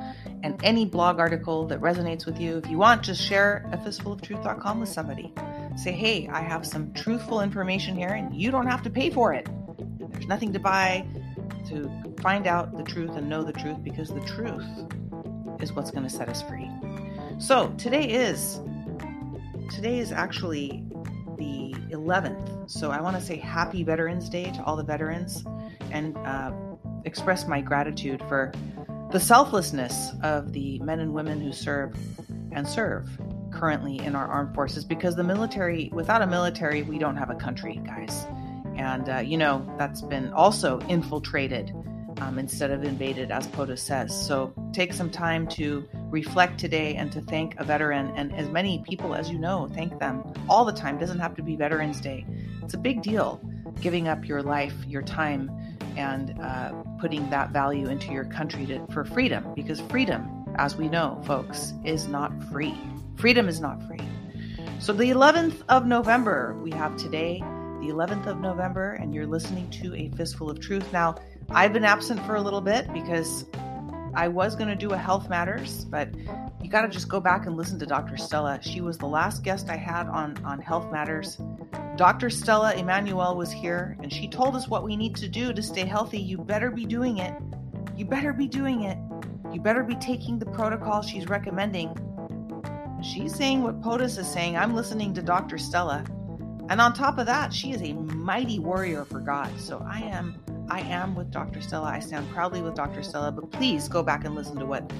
and 0.43 0.59
any 0.65 0.85
blog 0.85 1.19
article 1.19 1.67
that 1.67 1.81
resonates 1.81 2.27
with 2.27 2.41
you. 2.41 2.59
If 2.59 2.69
you 2.69 2.79
want, 2.79 3.03
just 3.03 3.23
share 3.23 3.69
a 3.73 3.79
fistfuloftruth.com 3.79 4.81
with 4.81 4.89
somebody. 4.89 5.33
Say, 5.77 5.93
hey, 5.93 6.29
I 6.29 6.41
have 6.41 6.67
some 6.67 6.93
truthful 6.93 7.41
information 7.41 7.97
here, 7.97 8.09
and 8.09 8.35
you 8.35 8.51
don't 8.51 8.67
have 8.67 8.83
to 8.83 8.91
pay 8.91 9.11
for 9.11 9.33
it. 9.33 9.49
There's 9.99 10.27
nothing 10.27 10.53
to 10.53 10.59
buy 10.59 11.07
to 11.69 11.91
find 12.21 12.47
out 12.47 12.77
the 12.77 12.83
truth 12.83 13.17
and 13.17 13.29
know 13.29 13.43
the 13.43 13.53
truth 13.53 13.83
because 13.83 14.09
the 14.09 14.21
truth 14.21 14.67
is 15.61 15.73
what's 15.73 15.91
going 15.91 16.05
to 16.05 16.11
set 16.11 16.29
us 16.29 16.43
free. 16.43 16.69
So 17.41 17.75
today 17.79 18.05
is 18.05 18.61
today 19.75 19.99
is 19.99 20.13
actually 20.13 20.85
the 21.39 21.75
11th. 21.91 22.71
So 22.71 22.91
I 22.91 23.01
want 23.01 23.17
to 23.17 23.23
say 23.23 23.37
Happy 23.37 23.83
Veterans 23.83 24.29
Day 24.29 24.53
to 24.53 24.63
all 24.65 24.77
the 24.77 24.85
veterans 24.85 25.43
and 25.91 26.19
uh, 26.19 26.53
express 27.07 27.49
my 27.49 27.63
gratitude 27.63 28.23
for 28.29 28.53
the 29.11 29.19
selflessness 29.19 30.11
of 30.23 30.53
the 30.53 30.81
men 30.81 31.01
and 31.01 31.15
women 31.15 31.41
who 31.41 31.51
serve 31.51 31.97
and 32.53 32.69
serve 32.69 33.09
currently 33.51 33.99
in 34.01 34.15
our 34.15 34.27
armed 34.27 34.55
forces 34.55 34.85
because 34.85 35.17
the 35.17 35.25
military 35.25 35.89
without 35.95 36.21
a 36.21 36.27
military 36.27 36.83
we 36.83 36.99
don't 36.99 37.17
have 37.17 37.31
a 37.31 37.35
country 37.35 37.81
guys 37.87 38.27
and 38.77 39.09
uh, 39.09 39.17
you 39.17 39.39
know 39.39 39.67
that's 39.79 40.03
been 40.03 40.31
also 40.35 40.79
infiltrated 40.89 41.75
um, 42.21 42.39
instead 42.39 42.71
of 42.71 42.85
invaded, 42.85 43.31
as 43.31 43.47
POTUS 43.49 43.79
says. 43.79 44.27
So 44.27 44.53
take 44.73 44.93
some 44.93 45.11
time 45.11 45.47
to 45.49 45.89
reflect 46.11 46.59
today 46.59 46.95
and 46.97 47.11
to 47.13 47.21
thank 47.21 47.59
a 47.59 47.65
veteran 47.65 48.13
and 48.17 48.35
as 48.35 48.49
many 48.49 48.83
people 48.87 49.15
as 49.15 49.31
you 49.31 49.39
know, 49.39 49.69
thank 49.75 49.99
them 49.99 50.23
all 50.49 50.65
the 50.65 50.73
time. 50.73 50.97
It 50.97 51.01
doesn't 51.01 51.21
have 51.21 51.35
to 51.37 51.43
be 51.43 51.57
Veterans 51.57 52.01
Day. 52.01 52.27
It's 52.63 52.75
a 52.75 52.79
big 52.79 53.03
deal 53.03 53.41
giving 53.81 54.09
up 54.09 54.27
your 54.27 54.43
life, 54.43 54.75
your 54.87 55.03
time, 55.03 55.51
and 55.97 56.39
uh, 56.41 56.73
putting 57.01 57.29
that 57.31 57.51
value 57.51 57.89
into 57.89 58.13
your 58.13 58.25
country 58.25 58.67
to, 58.67 58.87
for 58.93 59.05
freedom 59.05 59.53
because 59.55 59.81
freedom, 59.83 60.45
as 60.57 60.77
we 60.77 60.89
know, 60.89 61.21
folks, 61.25 61.73
is 61.85 62.07
not 62.07 62.33
free. 62.45 62.77
Freedom 63.17 63.49
is 63.49 63.61
not 63.61 63.83
free. 63.87 64.01
So 64.79 64.93
the 64.93 65.05
11th 65.05 65.63
of 65.69 65.87
November, 65.87 66.59
we 66.63 66.71
have 66.73 66.97
today, 66.97 67.41
the 67.81 67.89
11th 67.89 68.27
of 68.27 68.41
November, 68.41 68.93
and 68.93 69.15
you're 69.15 69.27
listening 69.27 69.69
to 69.71 69.95
A 69.95 70.09
Fistful 70.17 70.51
of 70.51 70.61
Truth. 70.61 70.93
Now, 70.93 71.17
I've 71.51 71.73
been 71.73 71.85
absent 71.85 72.25
for 72.25 72.37
a 72.37 72.41
little 72.41 72.61
bit 72.61 72.93
because 72.93 73.45
I 74.15 74.29
was 74.29 74.57
going 74.57 74.69
to 74.69 74.77
do 74.77 74.91
a 74.91 74.97
Health 74.97 75.29
Matters, 75.29 75.85
but 75.85 76.09
you 76.63 76.69
got 76.69 76.83
to 76.83 76.89
just 76.89 77.09
go 77.09 77.21
back 77.21 77.47
and 77.47 77.57
listen 77.57 77.79
to 77.79 77.87
Dr. 77.87 78.17
Stella. 78.17 78.59
She 78.61 78.81
was 78.81 78.99
the 78.99 79.07
last 79.07 79.45
guest 79.45 79.71
I 79.71 79.77
had 79.77 80.09
on, 80.09 80.37
on 80.45 80.61
Health 80.61 80.91
Matters. 80.91 81.39
Dr. 81.97 82.31
Stella 82.31 82.75
Immanuel 82.75 83.37
was 83.37 83.53
here, 83.53 83.97
and 84.03 84.13
she 84.13 84.27
told 84.27 84.57
us 84.57 84.69
what 84.69 84.83
we 84.83 84.97
need 84.97 85.15
to 85.17 85.29
do 85.29 85.53
to 85.53 85.63
stay 85.63 85.85
healthy. 85.85 86.19
You 86.19 86.39
better 86.39 86.71
be 86.71 86.87
doing 86.87 87.19
it. 87.19 87.35
You 87.97 88.05
better 88.05 88.33
be 88.33 88.49
doing 88.49 88.83
it. 88.83 88.99
You 89.53 89.61
better 89.61 89.83
be 89.83 89.95
taking 89.97 90.39
the 90.39 90.47
protocol 90.47 91.03
she's 91.03 91.29
recommending. 91.29 91.95
She's 93.03 93.35
saying 93.35 93.63
what 93.63 93.81
POTUS 93.81 94.19
is 94.19 94.29
saying. 94.29 94.57
I'm 94.57 94.75
listening 94.75 95.15
to 95.15 95.23
Dr. 95.23 95.57
Stella. 95.57 96.05
And 96.69 96.81
on 96.81 96.95
top 96.95 97.19
of 97.19 97.27
that, 97.27 97.53
she 97.53 97.73
is 97.73 97.83
a 97.83 97.93
mighty 97.93 98.59
warrior 98.59 99.05
for 99.05 99.21
God. 99.21 99.51
So 99.59 99.85
I 99.89 100.01
am 100.01 100.37
I 100.71 100.81
am 100.83 101.17
with 101.17 101.33
Dr. 101.33 101.61
Stella. 101.61 101.89
I 101.89 101.99
stand 101.99 102.31
proudly 102.31 102.63
with 102.63 102.77
Dr. 102.77 103.03
Stella, 103.03 103.33
but 103.33 103.51
please 103.51 103.89
go 103.89 104.03
back 104.03 104.25
and 104.25 104.37
listen 104.37 104.57
to 104.59 104.67
what 104.67 104.91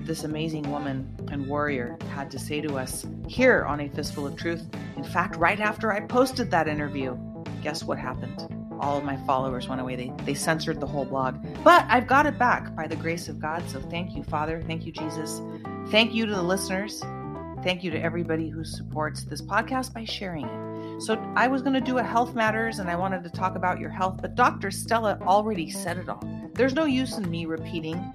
this 0.00 0.24
amazing 0.24 0.70
woman 0.70 1.08
and 1.30 1.46
warrior 1.48 1.96
had 2.10 2.30
to 2.30 2.38
say 2.38 2.60
to 2.60 2.76
us 2.76 3.06
here 3.26 3.64
on 3.64 3.80
A 3.80 3.88
Fistful 3.88 4.26
of 4.26 4.36
Truth. 4.36 4.66
In 4.96 5.04
fact, 5.04 5.36
right 5.36 5.60
after 5.60 5.92
I 5.92 6.00
posted 6.00 6.50
that 6.50 6.68
interview, 6.68 7.16
guess 7.62 7.82
what 7.84 7.98
happened? 7.98 8.54
All 8.80 8.98
of 8.98 9.04
my 9.04 9.16
followers 9.26 9.66
went 9.66 9.80
away. 9.80 9.96
They, 9.96 10.12
they 10.24 10.34
censored 10.34 10.78
the 10.78 10.86
whole 10.86 11.06
blog. 11.06 11.42
But 11.64 11.86
I've 11.88 12.06
got 12.06 12.26
it 12.26 12.38
back 12.38 12.76
by 12.76 12.86
the 12.86 12.96
grace 12.96 13.28
of 13.28 13.40
God. 13.40 13.62
So 13.68 13.80
thank 13.80 14.14
you, 14.14 14.22
Father. 14.24 14.62
Thank 14.66 14.84
you, 14.84 14.92
Jesus. 14.92 15.40
Thank 15.90 16.14
you 16.14 16.26
to 16.26 16.34
the 16.34 16.42
listeners. 16.42 17.02
Thank 17.64 17.82
you 17.82 17.90
to 17.90 18.00
everybody 18.00 18.50
who 18.50 18.62
supports 18.62 19.24
this 19.24 19.42
podcast 19.42 19.94
by 19.94 20.04
sharing 20.04 20.44
it. 20.46 20.67
So 20.98 21.14
I 21.36 21.48
was 21.48 21.62
going 21.62 21.74
to 21.74 21.80
do 21.80 21.98
a 21.98 22.02
health 22.02 22.34
matters 22.34 22.78
and 22.78 22.90
I 22.90 22.96
wanted 22.96 23.22
to 23.24 23.30
talk 23.30 23.54
about 23.56 23.78
your 23.78 23.90
health, 23.90 24.18
but 24.20 24.34
Dr. 24.34 24.70
Stella 24.70 25.18
already 25.22 25.70
said 25.70 25.98
it 25.98 26.08
all. 26.08 26.22
There's 26.54 26.74
no 26.74 26.84
use 26.84 27.16
in 27.16 27.30
me 27.30 27.46
repeating 27.46 28.12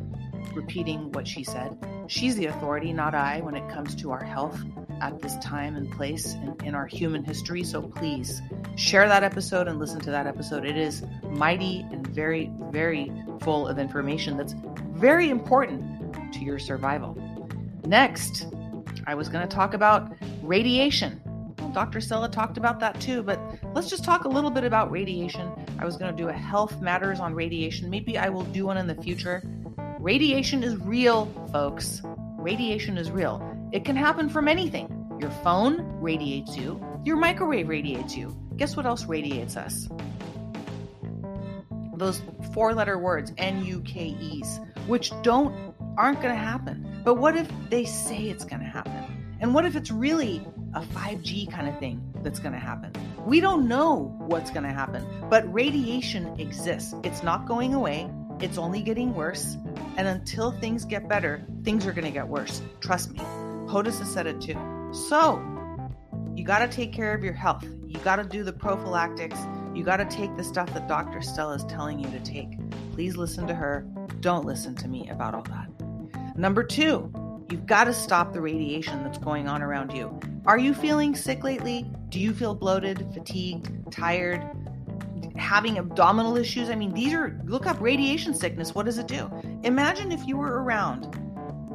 repeating 0.54 1.12
what 1.12 1.28
she 1.28 1.44
said. 1.44 1.78
She's 2.08 2.36
the 2.36 2.48
authority, 2.48 2.94
not 2.94 3.16
I, 3.16 3.42
when 3.42 3.56
it 3.56 3.68
comes 3.70 3.96
to 3.96 4.12
our 4.12 4.24
health 4.24 4.60
at 5.02 5.22
this 5.22 5.38
time 5.40 5.76
and 5.76 5.92
place 5.92 6.34
in, 6.34 6.56
in, 6.64 6.76
our 6.76 6.86
human 6.86 7.24
history. 7.24 7.64
So 7.64 7.82
please 7.82 8.42
share 8.76 9.08
that 9.08 9.24
episode 9.24 9.68
and 9.68 9.80
listen 9.80 10.00
to 10.02 10.12
that 10.12 10.28
episode. 10.28 10.66
It 10.66 10.78
is 10.78 11.04
mighty 11.24 11.86
and 11.92 12.06
very, 12.08 12.52
very 12.72 13.12
full 13.42 13.68
of 13.68 13.80
information 13.80 14.38
that's 14.38 14.54
very 14.92 15.30
important 15.30 16.34
to 16.34 16.40
your 16.40 16.60
survival. 16.60 17.18
Next, 17.86 18.48
I 19.08 19.16
was 19.16 19.30
going 19.30 19.48
to 19.48 19.54
talk 19.54 19.74
about 19.74 20.14
radiation. 20.42 21.20
Dr. 21.74 22.02
Stella 22.02 22.30
talked 22.30 22.58
about 22.58 22.80
that 22.80 23.00
too, 23.02 23.24
but 23.24 23.40
let's 23.74 23.90
just 23.90 24.04
talk 24.04 24.26
a 24.26 24.30
little 24.30 24.52
bit 24.52 24.64
about 24.64 24.92
radiation. 24.92 25.52
I 25.80 25.86
was 25.86 25.98
going 25.98 26.16
to 26.16 26.22
do 26.22 26.30
a 26.30 26.34
health 26.34 26.82
matters 26.82 27.20
on 27.20 27.34
radiation. 27.34 27.90
Maybe 27.90 28.18
I 28.18 28.30
will 28.30 28.44
do 28.44 28.66
one 28.66 28.78
in 28.78 28.88
the 28.88 28.96
future. 28.96 29.42
Radiation 30.00 30.64
is 30.64 30.78
real, 30.78 31.26
folks. 31.52 32.02
Radiation 32.38 32.98
is 32.98 33.10
real. 33.10 33.42
It 33.72 33.86
can 33.86 33.96
happen 33.96 34.30
from 34.30 34.48
anything. 34.48 34.90
Your 35.20 35.32
phone 35.32 35.82
radiates 36.02 36.58
you, 36.58 36.84
your 37.06 37.16
microwave 37.16 37.70
radiates 37.70 38.16
you. 38.16 38.38
Guess 38.58 38.76
what 38.76 38.86
else 38.86 39.06
radiates 39.06 39.56
us? 39.56 39.88
Those 41.96 42.22
four 42.54 42.74
letter 42.74 42.98
words, 42.98 43.32
N 43.38 43.64
U 43.64 43.82
K 43.82 44.16
E's, 44.20 44.60
which 44.88 45.12
don't 45.22 45.74
aren't 45.98 46.22
going 46.22 46.34
to 46.34 46.40
happen. 46.40 47.02
But 47.04 47.16
what 47.16 47.38
if 47.38 47.50
they 47.70 47.86
say 47.86 48.30
it's 48.30 48.44
going 48.44 48.62
to 48.62 48.68
happen? 48.68 49.38
And 49.40 49.54
what 49.54 49.66
if 49.66 49.76
it's 49.76 49.92
really 49.92 50.46
a 50.76 50.82
5G 50.82 51.52
kind 51.52 51.68
of 51.68 51.78
thing 51.80 52.02
that's 52.22 52.40
going 52.40 52.54
to 52.54 52.60
happen? 52.60 52.92
We 53.26 53.40
don't 53.40 53.68
know 53.68 54.16
what's 54.20 54.52
going 54.52 54.64
to 54.64 54.74
happen, 54.74 55.06
but 55.30 55.52
radiation 55.54 56.40
exists. 56.40 56.94
It's 57.04 57.24
not 57.24 57.48
going 57.48 57.74
away, 57.74 58.10
it's 58.40 58.58
only 58.58 58.82
getting 58.82 59.14
worse. 59.14 59.58
And 59.98 60.08
until 60.08 60.52
things 60.52 60.86
get 60.86 61.08
better, 61.08 61.46
things 61.64 61.86
are 61.86 61.94
going 61.94 62.06
to 62.06 62.12
get 62.12 62.28
worse. 62.28 62.62
Trust 62.82 63.12
me. 63.12 63.20
POTUS 63.68 64.00
has 64.00 64.12
said 64.12 64.28
it 64.28 64.42
too. 64.42 64.58
So, 64.92 65.42
you 66.36 66.44
got 66.44 66.60
to 66.60 66.68
take 66.68 66.92
care 66.92 67.14
of 67.14 67.24
your 67.24 67.34
health. 67.34 67.64
You 67.86 68.00
got 68.00 68.18
to 68.18 68.24
do 68.24 68.44
the 68.44 68.54
prophylactics. 68.54 69.40
You 69.74 69.84
got 69.84 69.98
to 69.98 70.06
take 70.06 70.36
the 70.36 70.44
stuff 70.44 70.74
that 70.74 70.88
Dr. 70.88 71.22
Stella 71.22 71.56
is 71.56 71.64
telling 71.66 72.00
you 72.00 72.10
to 72.12 72.20
take. 72.20 72.58
Please 72.92 73.16
listen 73.16 73.48
to 73.48 73.56
her. 73.56 73.88
Don't 74.20 74.46
listen 74.46 74.76
to 74.76 74.88
me 74.88 75.10
about 75.10 75.36
all 75.36 75.44
that. 75.44 75.70
Number 76.38 76.64
two, 76.64 77.12
you've 77.52 77.66
got 77.66 77.86
to 77.86 77.94
stop 77.94 78.34
the 78.34 78.42
radiation 78.42 79.04
that's 79.04 79.18
going 79.18 79.48
on 79.48 79.62
around 79.62 79.94
you. 79.94 80.20
Are 80.46 80.58
you 80.58 80.74
feeling 80.74 81.16
sick 81.16 81.44
lately? 81.44 81.86
Do 82.10 82.20
you 82.20 82.34
feel 82.34 82.54
bloated, 82.54 83.08
fatigued, 83.14 83.92
tired, 83.92 84.46
having 85.36 85.78
abdominal 85.78 86.38
issues? 86.38 86.70
I 86.70 86.76
mean, 86.76 86.94
these 86.94 87.14
are, 87.14 87.40
look 87.46 87.66
up 87.66 87.80
radiation 87.82 88.34
sickness. 88.34 88.76
What 88.76 88.86
does 88.86 88.98
it 88.98 89.08
do? 89.08 89.32
Imagine 89.64 90.12
if 90.12 90.26
you 90.28 90.38
were 90.38 90.62
around 90.64 91.20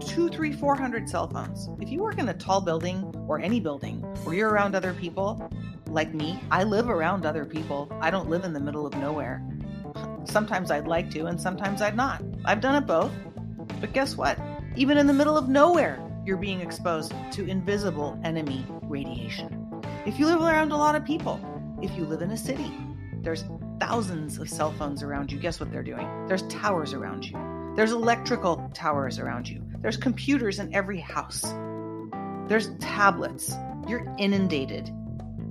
two, 0.00 0.28
three, 0.28 0.52
four 0.52 0.76
hundred 0.76 1.08
cell 1.08 1.28
phones. 1.28 1.68
If 1.80 1.90
you 1.90 2.00
work 2.00 2.18
in 2.18 2.28
a 2.28 2.34
tall 2.34 2.60
building 2.60 3.12
or 3.26 3.40
any 3.40 3.58
building 3.58 4.00
where 4.24 4.36
you're 4.36 4.50
around 4.50 4.74
other 4.74 4.92
people, 4.94 5.50
like 5.88 6.14
me, 6.14 6.38
I 6.50 6.64
live 6.64 6.88
around 6.88 7.26
other 7.26 7.44
people. 7.44 7.90
I 8.00 8.10
don't 8.10 8.28
live 8.28 8.44
in 8.44 8.52
the 8.52 8.60
middle 8.60 8.86
of 8.86 8.94
nowhere. 8.94 9.42
Sometimes 10.24 10.70
I'd 10.70 10.86
like 10.86 11.10
to, 11.12 11.26
and 11.26 11.40
sometimes 11.40 11.82
I'd 11.82 11.96
not. 11.96 12.22
I've 12.44 12.60
done 12.60 12.76
it 12.76 12.86
both. 12.86 13.10
But 13.80 13.92
guess 13.92 14.16
what? 14.16 14.38
Even 14.78 14.96
in 14.96 15.08
the 15.08 15.12
middle 15.12 15.36
of 15.36 15.48
nowhere, 15.48 15.98
you're 16.24 16.36
being 16.36 16.60
exposed 16.60 17.12
to 17.32 17.44
invisible 17.44 18.16
enemy 18.22 18.64
radiation. 18.84 19.82
If 20.06 20.20
you 20.20 20.26
live 20.26 20.40
around 20.40 20.70
a 20.70 20.76
lot 20.76 20.94
of 20.94 21.04
people, 21.04 21.40
if 21.82 21.90
you 21.96 22.04
live 22.04 22.22
in 22.22 22.30
a 22.30 22.36
city, 22.36 22.70
there's 23.20 23.44
thousands 23.80 24.38
of 24.38 24.48
cell 24.48 24.70
phones 24.70 25.02
around 25.02 25.32
you. 25.32 25.38
Guess 25.40 25.58
what 25.58 25.72
they're 25.72 25.82
doing? 25.82 26.06
There's 26.28 26.42
towers 26.42 26.94
around 26.94 27.26
you. 27.26 27.36
There's 27.74 27.90
electrical 27.90 28.70
towers 28.72 29.18
around 29.18 29.48
you. 29.48 29.64
There's 29.80 29.96
computers 29.96 30.60
in 30.60 30.72
every 30.72 31.00
house. 31.00 31.42
There's 32.46 32.70
tablets. 32.78 33.56
You're 33.88 34.06
inundated, 34.16 34.92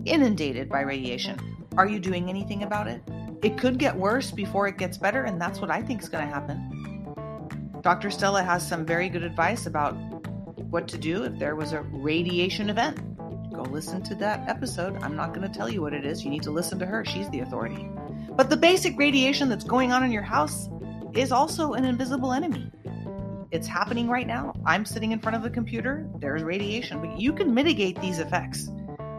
inundated 0.06 0.70
by 0.70 0.84
radiation. 0.84 1.38
Are 1.76 1.86
you 1.86 2.00
doing 2.00 2.30
anything 2.30 2.64
about 2.64 2.88
it? 2.88 3.04
It 3.44 3.58
could 3.58 3.78
get 3.78 3.94
worse 3.94 4.32
before 4.32 4.70
it 4.70 4.78
gets 4.78 4.98
better, 4.98 5.26
and 5.26 5.40
that's 5.40 5.60
what 5.60 5.70
I 5.70 5.82
think 5.82 6.02
is 6.02 6.08
going 6.08 6.26
to 6.26 6.34
happen. 6.34 6.87
Dr. 7.82 8.10
Stella 8.12 8.44
has 8.44 8.68
some 8.68 8.86
very 8.86 9.08
good 9.08 9.24
advice 9.24 9.66
about 9.66 9.92
what 10.70 10.88
to 10.90 10.98
do 10.98 11.24
if 11.24 11.38
there 11.38 11.56
was 11.56 11.74
a 11.74 11.82
radiation 11.82 12.70
event. 12.70 12.98
Go 13.54 13.62
listen 13.62 14.02
to 14.04 14.16
that 14.16 14.48
episode. 14.50 15.02
I'm 15.02 15.16
not 15.16 15.34
going 15.34 15.50
to 15.50 15.58
tell 15.58 15.70
you 15.70 15.82
what 15.82 15.94
it 15.94 16.06
is. 16.06 16.24
You 16.24 16.30
need 16.30 16.44
to 16.44 16.52
listen 16.52 16.80
to 16.80 16.86
her. 16.86 17.06
She's 17.06 17.30
the 17.30 17.40
authority. 17.40 17.90
But 18.32 18.50
the 18.50 18.58
basic 18.58 18.98
radiation 18.98 19.48
that's 19.48 19.64
going 19.64 19.92
on 19.92 20.04
in 20.04 20.12
your 20.12 20.24
house 20.24 20.70
is 21.14 21.32
also 21.32 21.74
an 21.74 21.86
invisible 21.86 22.34
enemy. 22.34 22.72
It's 23.52 23.68
happening 23.68 24.10
right 24.10 24.28
now. 24.28 24.54
I'm 24.66 24.84
sitting 24.84 25.12
in 25.12 25.20
front 25.20 25.38
of 25.38 25.44
the 25.44 25.50
computer, 25.50 26.08
there's 26.18 26.44
radiation, 26.44 27.00
but 27.00 27.20
you 27.20 27.32
can 27.32 27.54
mitigate 27.54 28.00
these 28.02 28.20
effects. 28.20 28.70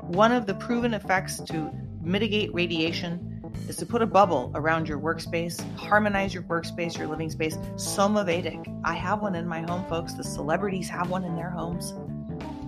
One 0.02 0.32
of 0.32 0.46
the 0.46 0.54
proven 0.54 0.94
effects 0.94 1.40
to 1.44 1.70
mitigate 2.02 2.52
radiation 2.52 3.27
is 3.68 3.76
to 3.76 3.86
put 3.86 4.02
a 4.02 4.06
bubble 4.06 4.50
around 4.54 4.88
your 4.88 4.98
workspace, 4.98 5.60
harmonize 5.76 6.32
your 6.32 6.42
workspace, 6.44 6.96
your 6.96 7.06
living 7.06 7.30
space. 7.30 7.56
Somavedic. 7.76 8.80
I 8.84 8.94
have 8.94 9.20
one 9.20 9.34
in 9.34 9.46
my 9.46 9.60
home, 9.60 9.84
folks. 9.88 10.14
The 10.14 10.24
celebrities 10.24 10.88
have 10.88 11.10
one 11.10 11.24
in 11.24 11.36
their 11.36 11.50
homes. 11.50 11.94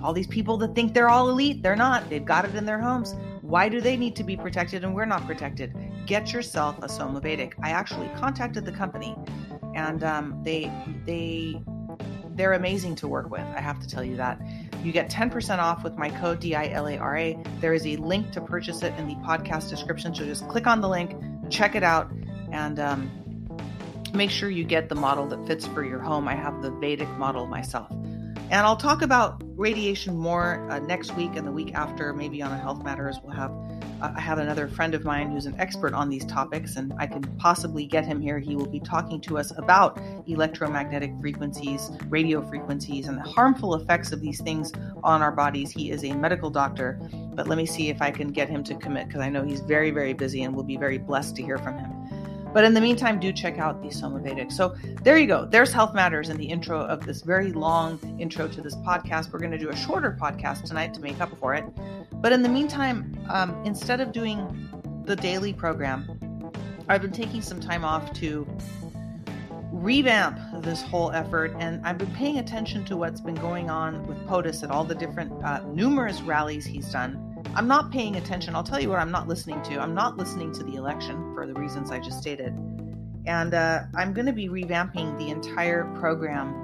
All 0.03 0.13
these 0.13 0.27
people 0.27 0.57
that 0.59 0.75
think 0.75 0.95
they're 0.95 1.09
all 1.09 1.31
elite, 1.31 1.63
they're 1.63 1.77
not. 1.77 2.09
They've 2.11 2.25
got 2.25 2.45
it 2.45 2.55
in 2.55 2.65
their 2.65 2.81
homes. 2.81 3.15
Why 3.41 3.69
do 3.69 3.81
they 3.81 3.97
need 3.97 4.15
to 4.17 4.25
be 4.25 4.37
protected 4.37 4.85
and 4.85 4.95
we're 4.95 5.07
not 5.07 5.27
protected? 5.27 5.75
Get 6.07 6.33
yourself 6.33 6.79
a 6.79 6.87
Somavedic. 6.87 7.55
I 7.63 7.71
actually 7.71 8.09
contacted 8.17 8.65
the 8.65 8.73
company 8.73 9.17
and 9.75 10.05
um, 10.05 10.41
they 10.43 10.71
they 11.07 11.63
they're 12.35 12.53
amazing 12.53 12.97
to 12.97 13.09
work 13.09 13.31
with. 13.31 13.41
I 13.41 13.61
have 13.61 13.81
to 13.81 13.89
tell 13.89 14.05
you 14.05 14.17
that. 14.17 14.41
You 14.83 14.93
get 14.93 15.11
10% 15.11 15.59
off 15.59 15.85
with 15.85 15.97
my 15.97 16.11
code 16.11 16.41
DILARA. 16.41 17.61
There 17.61 17.75
is 17.75 17.87
a 17.87 17.97
link 17.97 18.33
to 18.33 18.41
purchase 18.41 18.83
it 18.83 18.95
in 18.99 19.07
the 19.07 19.15
podcast 19.17 19.69
description. 19.69 20.15
So 20.15 20.25
just 20.25 20.49
click 20.49 20.67
on 20.67 20.81
the 20.81 20.89
link, 20.89 21.15
check 21.51 21.75
it 21.75 21.83
out, 21.83 22.11
and 22.51 22.81
um, 22.81 23.11
make 24.15 24.31
sure 24.31 24.51
you 24.51 24.65
get 24.65 24.89
the 24.89 24.95
model 24.95 25.27
that 25.29 25.47
fits 25.47 25.67
for 25.67 25.85
your 25.85 26.01
home. 26.01 26.29
I 26.29 26.35
have 26.35 26.63
the 26.63 26.71
Vedic 26.71 27.09
model 27.19 27.47
myself. 27.47 27.91
And 27.91 28.67
I'll 28.67 28.77
talk 28.77 29.03
about 29.03 29.43
radiation 29.57 30.17
more 30.17 30.67
uh, 30.71 30.81
next 30.81 31.15
week 31.15 31.37
and 31.37 31.47
the 31.47 31.53
week 31.53 31.75
after, 31.75 32.13
maybe 32.13 32.43
on 32.43 32.51
a 32.51 32.59
health 32.59 32.83
matters. 32.83 33.19
We'll 33.23 33.37
have 33.37 33.53
I 34.03 34.21
have 34.21 34.39
another 34.39 34.67
friend 34.69 34.95
of 34.95 35.05
mine 35.05 35.31
who's 35.31 35.47
an 35.47 35.55
expert 35.59 35.93
on 35.93 36.09
these 36.09 36.25
topics, 36.25 36.77
and 36.77 36.93
I 36.99 37.07
can 37.07 37.23
possibly 37.39 37.85
get 37.87 38.05
him 38.05 38.21
here. 38.21 38.39
He 38.39 38.57
will 38.57 38.69
be 38.69 38.81
talking 38.81 39.21
to 39.23 39.39
us 39.39 39.53
about 39.59 40.01
electromagnetic 40.27 41.13
frequencies, 41.21 41.91
radio 42.09 42.41
frequencies, 42.49 43.09
and 43.09 43.19
the 43.19 43.23
harmful 43.23 43.75
effects 43.75 44.13
of 44.13 44.21
these 44.21 44.41
things 44.41 44.73
on 45.05 45.23
our 45.23 45.33
bodies. 45.33 45.71
He 45.71 45.91
is 45.91 46.05
a 46.05 46.13
medical 46.15 46.51
doctor, 46.51 46.99
but 47.35 47.47
let 47.47 47.59
me 47.59 47.67
see 47.67 47.89
if 47.89 48.01
I 48.01 48.11
can 48.11 48.29
get 48.29 48.49
him 48.49 48.65
to 48.65 48.75
commit 48.75 49.09
because 49.09 49.21
I 49.21 49.29
know 49.29 49.45
he's 49.45 49.61
very, 49.61 49.91
very 49.91 50.15
busy, 50.15 50.45
and 50.45 50.55
we'll 50.55 50.65
be 50.65 50.77
very 50.77 50.99
blessed 50.99 51.37
to 51.37 51.43
hear 51.43 51.59
from 51.59 51.79
him. 51.79 51.91
But 52.53 52.65
in 52.65 52.75
the 52.75 52.81
meantime, 52.81 53.21
do 53.21 53.33
check 53.33 53.59
out 53.59 53.81
the 53.81 53.89
Somavedic. 53.89 54.51
So 54.51 54.75
there 55.03 55.19
you 55.19 55.29
go. 55.29 55.47
There's 55.47 55.73
Health 55.73 55.95
Matters 55.95 56.31
in 56.31 56.37
the 56.37 56.47
intro 56.47 56.81
of 56.81 57.07
this 57.07 57.23
very 57.23 57.53
long 57.53 58.01
intro 58.19 58.49
to 58.49 58.61
this 58.61 58.75
podcast. 58.77 59.33
We're 59.33 59.39
going 59.39 59.53
to 59.53 59.59
do 59.59 59.69
a 59.69 59.77
shorter 59.77 60.17
podcast 60.21 60.65
tonight 60.65 60.93
to 60.95 61.01
make 61.01 61.21
up 61.21 61.31
for 61.39 61.55
it. 61.55 61.65
But 62.21 62.33
in 62.33 62.43
the 62.43 62.49
meantime, 62.49 63.19
um, 63.29 63.63
instead 63.65 64.01
of 64.01 64.13
doing 64.13 64.69
the 65.05 65.17
daily 65.17 65.53
program, 65.53 66.53
I've 66.89 67.03
been 67.03 67.13
taking 67.13 67.43
some 67.43 67.61
time 67.61 67.85
off 67.85 68.13
to 68.15 68.47
revamp 69.73 70.39
this 70.63 70.83
whole 70.83 71.11
effort 71.13 71.55
and 71.59 71.85
I've 71.87 71.97
been 71.97 72.13
paying 72.15 72.39
attention 72.39 72.85
to 72.87 72.97
what's 72.97 73.21
been 73.21 73.37
going 73.37 73.71
on 73.71 74.07
with 74.07 74.19
POTUS 74.27 74.63
at 74.63 74.71
all 74.71 74.85
the 74.85 74.95
different 74.95 75.33
uh, 75.45 75.63
numerous 75.69 76.21
rallies 76.21 76.67
he's 76.67 76.91
done 76.91 77.31
I'm 77.55 77.67
not 77.67 77.91
paying 77.91 78.15
attention. 78.17 78.55
I'll 78.55 78.63
tell 78.63 78.81
you 78.81 78.89
what 78.89 79.01
I'm 79.01 79.11
not 79.11 79.27
listening 79.27 79.61
to. 79.63 79.81
I'm 79.81 79.95
not 79.95 80.17
listening 80.17 80.53
to 80.53 80.63
the 80.63 80.77
election 80.77 81.35
for 81.35 81.47
the 81.47 81.55
reasons 81.55 81.91
I 81.91 81.99
just 81.99 82.19
stated. 82.19 82.55
And 83.27 83.55
uh, 83.55 83.83
I'm 83.97 84.13
going 84.13 84.27
to 84.27 84.33
be 84.33 84.49
revamping 84.49 85.19
the 85.19 85.31
entire 85.31 85.85
program 85.99 86.55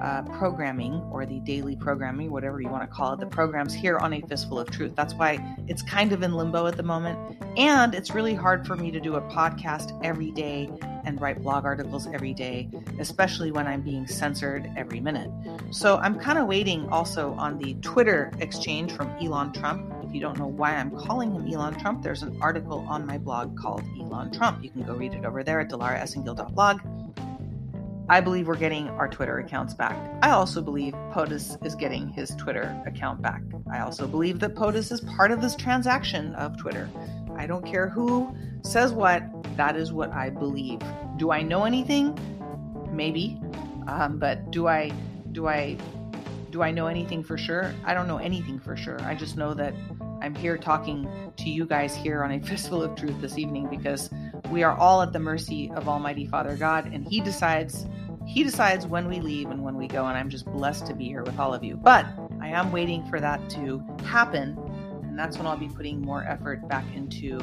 uh, 0.00 0.22
programming 0.22 0.94
or 1.10 1.26
the 1.26 1.40
daily 1.40 1.76
programming, 1.76 2.30
whatever 2.30 2.60
you 2.60 2.68
want 2.68 2.82
to 2.82 2.86
call 2.86 3.12
it, 3.12 3.20
the 3.20 3.26
programs 3.26 3.74
here 3.74 3.98
on 3.98 4.12
A 4.12 4.20
Fistful 4.22 4.58
of 4.58 4.70
Truth. 4.70 4.94
That's 4.96 5.14
why 5.14 5.56
it's 5.68 5.82
kind 5.82 6.12
of 6.12 6.22
in 6.22 6.34
limbo 6.34 6.66
at 6.66 6.76
the 6.76 6.82
moment. 6.82 7.36
And 7.56 7.94
it's 7.94 8.14
really 8.14 8.34
hard 8.34 8.66
for 8.66 8.76
me 8.76 8.90
to 8.90 9.00
do 9.00 9.16
a 9.16 9.20
podcast 9.22 9.98
every 10.04 10.30
day 10.30 10.70
and 11.04 11.20
write 11.20 11.42
blog 11.42 11.64
articles 11.64 12.06
every 12.12 12.34
day, 12.34 12.68
especially 12.98 13.50
when 13.50 13.66
I'm 13.66 13.82
being 13.82 14.06
censored 14.06 14.70
every 14.76 15.00
minute. 15.00 15.30
So 15.70 15.96
I'm 15.96 16.18
kind 16.18 16.38
of 16.38 16.46
waiting 16.46 16.88
also 16.90 17.32
on 17.34 17.58
the 17.58 17.74
Twitter 17.74 18.32
exchange 18.40 18.92
from 18.92 19.10
Elon 19.20 19.52
Trump. 19.52 19.92
If 20.04 20.14
you 20.14 20.20
don't 20.20 20.38
know 20.38 20.46
why 20.46 20.76
I'm 20.76 20.90
calling 20.96 21.32
him 21.32 21.52
Elon 21.52 21.78
Trump, 21.78 22.02
there's 22.02 22.22
an 22.22 22.36
article 22.40 22.86
on 22.88 23.06
my 23.06 23.18
blog 23.18 23.56
called 23.56 23.82
Elon 23.98 24.32
Trump. 24.32 24.62
You 24.62 24.70
can 24.70 24.82
go 24.82 24.94
read 24.94 25.14
it 25.14 25.24
over 25.24 25.42
there 25.42 25.60
at 25.60 25.70
dilaraesengil.blog. 25.70 26.80
I 28.10 28.20
believe 28.20 28.48
we're 28.48 28.56
getting 28.56 28.88
our 28.90 29.06
Twitter 29.06 29.38
accounts 29.38 29.72
back. 29.72 29.96
I 30.20 30.30
also 30.30 30.60
believe 30.60 30.94
POTUS 31.12 31.64
is 31.64 31.76
getting 31.76 32.08
his 32.08 32.30
Twitter 32.30 32.76
account 32.84 33.22
back. 33.22 33.40
I 33.72 33.82
also 33.82 34.08
believe 34.08 34.40
that 34.40 34.56
POTUS 34.56 34.90
is 34.90 35.00
part 35.00 35.30
of 35.30 35.40
this 35.40 35.54
transaction 35.54 36.34
of 36.34 36.56
Twitter. 36.56 36.90
I 37.36 37.46
don't 37.46 37.64
care 37.64 37.88
who 37.88 38.34
says 38.64 38.92
what, 38.92 39.22
that 39.56 39.76
is 39.76 39.92
what 39.92 40.10
I 40.10 40.28
believe. 40.28 40.80
Do 41.18 41.30
I 41.30 41.42
know 41.42 41.62
anything? 41.62 42.18
Maybe. 42.90 43.40
Um, 43.86 44.18
but 44.18 44.50
do 44.50 44.66
I 44.66 44.90
do 45.30 45.46
I 45.46 45.78
do 46.50 46.62
I 46.62 46.72
know 46.72 46.88
anything 46.88 47.22
for 47.22 47.38
sure? 47.38 47.72
I 47.84 47.94
don't 47.94 48.08
know 48.08 48.18
anything 48.18 48.58
for 48.58 48.76
sure. 48.76 49.00
I 49.02 49.14
just 49.14 49.36
know 49.36 49.54
that 49.54 49.72
I'm 50.20 50.34
here 50.34 50.58
talking 50.58 51.08
to 51.36 51.48
you 51.48 51.64
guys 51.64 51.94
here 51.94 52.24
on 52.24 52.32
a 52.32 52.40
fistful 52.40 52.82
of 52.82 52.96
truth 52.96 53.20
this 53.20 53.38
evening 53.38 53.68
because 53.70 54.10
we 54.50 54.64
are 54.64 54.76
all 54.76 55.00
at 55.00 55.12
the 55.12 55.20
mercy 55.20 55.70
of 55.76 55.88
Almighty 55.88 56.26
Father 56.26 56.56
God, 56.56 56.92
and 56.92 57.06
He 57.06 57.20
decides 57.20 57.86
he 58.30 58.44
decides 58.44 58.86
when 58.86 59.08
we 59.08 59.18
leave 59.18 59.50
and 59.50 59.64
when 59.64 59.76
we 59.76 59.88
go, 59.88 60.06
and 60.06 60.16
I'm 60.16 60.30
just 60.30 60.46
blessed 60.46 60.86
to 60.86 60.94
be 60.94 61.06
here 61.06 61.24
with 61.24 61.36
all 61.40 61.52
of 61.52 61.64
you. 61.64 61.76
But 61.76 62.06
I 62.40 62.46
am 62.48 62.70
waiting 62.70 63.04
for 63.10 63.18
that 63.18 63.50
to 63.50 63.84
happen, 64.04 64.56
and 65.02 65.18
that's 65.18 65.36
when 65.36 65.48
I'll 65.48 65.56
be 65.56 65.68
putting 65.68 66.00
more 66.00 66.22
effort 66.22 66.66
back 66.68 66.84
into 66.94 67.40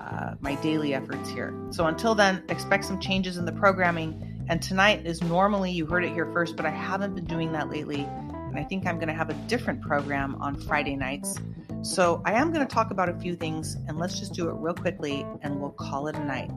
uh, 0.00 0.34
my 0.38 0.54
daily 0.56 0.94
efforts 0.94 1.28
here. 1.30 1.52
So 1.70 1.86
until 1.86 2.14
then, 2.14 2.44
expect 2.48 2.84
some 2.84 3.00
changes 3.00 3.38
in 3.38 3.44
the 3.44 3.52
programming. 3.52 4.46
And 4.48 4.62
tonight 4.62 5.04
is 5.04 5.20
normally, 5.20 5.72
you 5.72 5.84
heard 5.84 6.04
it 6.04 6.12
here 6.12 6.30
first, 6.32 6.54
but 6.54 6.64
I 6.64 6.70
haven't 6.70 7.16
been 7.16 7.26
doing 7.26 7.50
that 7.52 7.68
lately. 7.68 8.02
And 8.02 8.56
I 8.56 8.62
think 8.62 8.86
I'm 8.86 8.98
going 8.98 9.08
to 9.08 9.14
have 9.14 9.30
a 9.30 9.34
different 9.48 9.82
program 9.82 10.36
on 10.36 10.54
Friday 10.60 10.94
nights. 10.94 11.40
So 11.82 12.22
I 12.24 12.34
am 12.34 12.52
going 12.52 12.64
to 12.64 12.72
talk 12.72 12.92
about 12.92 13.08
a 13.08 13.18
few 13.18 13.34
things, 13.34 13.76
and 13.88 13.98
let's 13.98 14.20
just 14.20 14.32
do 14.32 14.48
it 14.48 14.54
real 14.58 14.74
quickly, 14.74 15.26
and 15.42 15.60
we'll 15.60 15.70
call 15.72 16.06
it 16.06 16.14
a 16.14 16.24
night. 16.24 16.50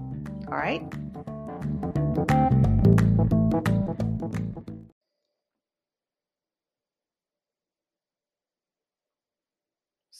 All 0.48 0.58
right? 0.58 0.84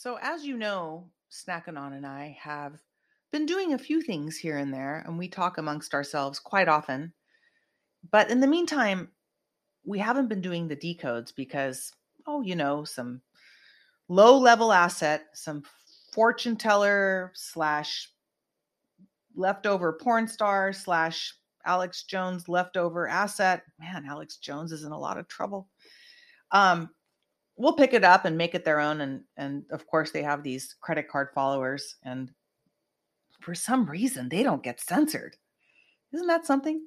So, 0.02 0.18
as 0.20 0.44
you 0.44 0.58
know, 0.58 1.12
Snackanon 1.30 1.94
and 1.94 2.08
I 2.08 2.36
have 2.42 2.80
been 3.32 3.46
doing 3.46 3.74
a 3.74 3.78
few 3.78 4.02
things 4.02 4.36
here 4.36 4.58
and 4.58 4.74
there, 4.74 5.04
and 5.06 5.18
we 5.20 5.28
talk 5.28 5.60
amongst 5.60 5.94
ourselves 5.94 6.40
quite 6.40 6.68
often. 6.68 7.14
But 8.10 8.32
in 8.32 8.40
the 8.40 8.48
meantime, 8.48 9.10
we 9.86 10.00
haven't 10.00 10.28
been 10.28 10.42
doing 10.42 10.68
the 10.68 10.76
decodes 10.76 11.36
because, 11.36 11.94
oh, 12.26 12.42
you 12.42 12.56
know, 12.56 12.84
some 12.84 13.22
low 14.10 14.40
level 14.40 14.74
asset, 14.74 15.28
some 15.34 15.64
fortune 16.12 16.56
teller 16.56 17.32
slash 17.36 18.10
leftover 19.36 19.94
porn 19.94 20.28
star 20.28 20.74
slash 20.74 21.36
Alex 21.66 22.04
Jones 22.04 22.48
leftover 22.48 23.08
asset. 23.08 23.64
Man, 23.80 24.06
Alex 24.08 24.38
Jones 24.38 24.72
is 24.72 24.84
in 24.84 24.92
a 24.92 25.00
lot 25.00 25.18
of 25.18 25.28
trouble. 25.28 25.68
Um, 26.52 26.90
we'll 27.58 27.74
pick 27.74 27.94
it 27.94 28.04
up 28.04 28.26
and 28.26 28.38
make 28.38 28.56
it 28.56 28.66
their 28.66 28.80
own, 28.80 29.02
and 29.02 29.22
and 29.38 29.64
of 29.72 29.88
course 29.88 30.12
they 30.12 30.24
have 30.24 30.44
these 30.44 30.76
credit 30.82 31.08
card 31.08 31.30
followers, 31.34 31.96
and 32.04 32.32
for 33.42 33.56
some 33.56 33.86
reason 33.86 34.30
they 34.30 34.44
don't 34.44 34.64
get 34.64 34.80
censored. 34.80 35.36
Isn't 36.14 36.28
that 36.28 36.46
something? 36.46 36.82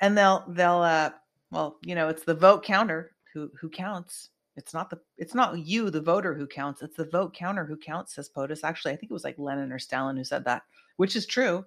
And 0.00 0.16
they'll 0.16 0.44
they'll 0.48 0.82
uh 0.82 1.10
well, 1.50 1.78
you 1.82 1.94
know, 1.94 2.08
it's 2.08 2.24
the 2.24 2.34
vote 2.34 2.64
counter 2.64 3.12
who 3.32 3.50
who 3.60 3.68
counts. 3.68 4.30
It's 4.56 4.74
not 4.74 4.90
the 4.90 5.00
it's 5.16 5.34
not 5.34 5.58
you, 5.58 5.90
the 5.90 6.00
voter, 6.00 6.34
who 6.34 6.46
counts. 6.46 6.82
It's 6.82 6.96
the 6.96 7.06
vote 7.06 7.34
counter 7.34 7.64
who 7.64 7.76
counts, 7.76 8.14
says 8.14 8.28
POTUS. 8.28 8.64
Actually, 8.64 8.92
I 8.92 8.96
think 8.96 9.10
it 9.10 9.14
was 9.14 9.24
like 9.24 9.38
Lenin 9.38 9.72
or 9.72 9.78
Stalin 9.78 10.16
who 10.16 10.24
said 10.24 10.44
that, 10.44 10.62
which 10.96 11.16
is 11.16 11.26
true 11.26 11.64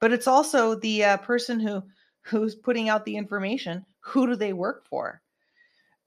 but 0.00 0.12
it's 0.12 0.26
also 0.26 0.74
the 0.74 1.04
uh, 1.04 1.16
person 1.18 1.60
who 1.60 1.82
who's 2.22 2.54
putting 2.54 2.88
out 2.88 3.04
the 3.04 3.16
information 3.16 3.84
who 4.00 4.26
do 4.26 4.36
they 4.36 4.52
work 4.52 4.86
for? 4.86 5.22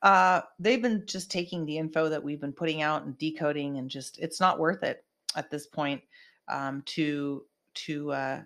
Uh, 0.01 0.41
they've 0.59 0.81
been 0.81 1.03
just 1.07 1.31
taking 1.31 1.65
the 1.65 1.77
info 1.77 2.09
that 2.09 2.23
we've 2.23 2.39
been 2.41 2.53
putting 2.53 2.81
out 2.81 3.03
and 3.03 3.17
decoding 3.17 3.77
and 3.77 3.89
just 3.89 4.19
it's 4.19 4.39
not 4.39 4.59
worth 4.59 4.83
it 4.83 5.03
at 5.35 5.49
this 5.49 5.65
point 5.65 6.01
um, 6.47 6.83
to 6.85 7.43
to 7.73 8.11
uh, 8.11 8.41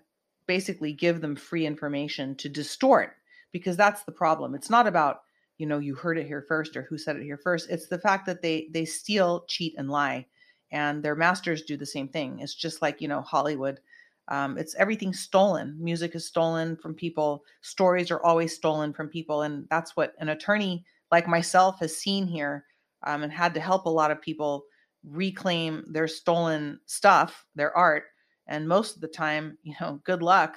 basically 0.46 0.92
give 0.92 1.20
them 1.20 1.36
free 1.36 1.66
information 1.66 2.34
to 2.36 2.48
distort 2.48 3.16
because 3.52 3.76
that's 3.76 4.02
the 4.04 4.12
problem. 4.12 4.54
It's 4.54 4.70
not 4.70 4.86
about 4.86 5.22
you 5.58 5.66
know 5.66 5.78
you 5.78 5.94
heard 5.94 6.18
it 6.18 6.26
here 6.26 6.44
first 6.48 6.76
or 6.76 6.82
who 6.82 6.96
said 6.96 7.16
it 7.16 7.24
here 7.24 7.38
first. 7.38 7.68
It's 7.70 7.88
the 7.88 7.98
fact 7.98 8.26
that 8.26 8.40
they 8.40 8.68
they 8.70 8.86
steal 8.86 9.44
cheat 9.46 9.74
and 9.76 9.90
lie 9.90 10.26
and 10.70 11.02
their 11.02 11.14
masters 11.14 11.62
do 11.62 11.76
the 11.76 11.86
same 11.86 12.08
thing. 12.08 12.38
It's 12.40 12.54
just 12.54 12.80
like 12.80 13.02
you 13.02 13.08
know 13.08 13.20
hollywood 13.20 13.80
um, 14.28 14.56
it's 14.56 14.74
everything 14.76 15.12
stolen. 15.12 15.76
Music 15.78 16.14
is 16.14 16.26
stolen 16.26 16.76
from 16.76 16.94
people. 16.94 17.44
Stories 17.60 18.10
are 18.10 18.22
always 18.22 18.54
stolen 18.54 18.92
from 18.92 19.08
people, 19.08 19.42
and 19.42 19.66
that's 19.70 19.96
what 19.96 20.14
an 20.18 20.28
attorney 20.28 20.84
like 21.10 21.26
myself 21.26 21.78
has 21.80 21.96
seen 21.96 22.26
here, 22.26 22.64
um, 23.04 23.22
and 23.22 23.32
had 23.32 23.54
to 23.54 23.60
help 23.60 23.86
a 23.86 23.90
lot 23.90 24.10
of 24.10 24.20
people 24.20 24.64
reclaim 25.04 25.84
their 25.88 26.08
stolen 26.08 26.78
stuff, 26.86 27.44
their 27.54 27.76
art. 27.76 28.04
And 28.46 28.68
most 28.68 28.94
of 28.94 29.00
the 29.00 29.08
time, 29.08 29.58
you 29.62 29.74
know, 29.80 30.00
good 30.04 30.22
luck. 30.22 30.56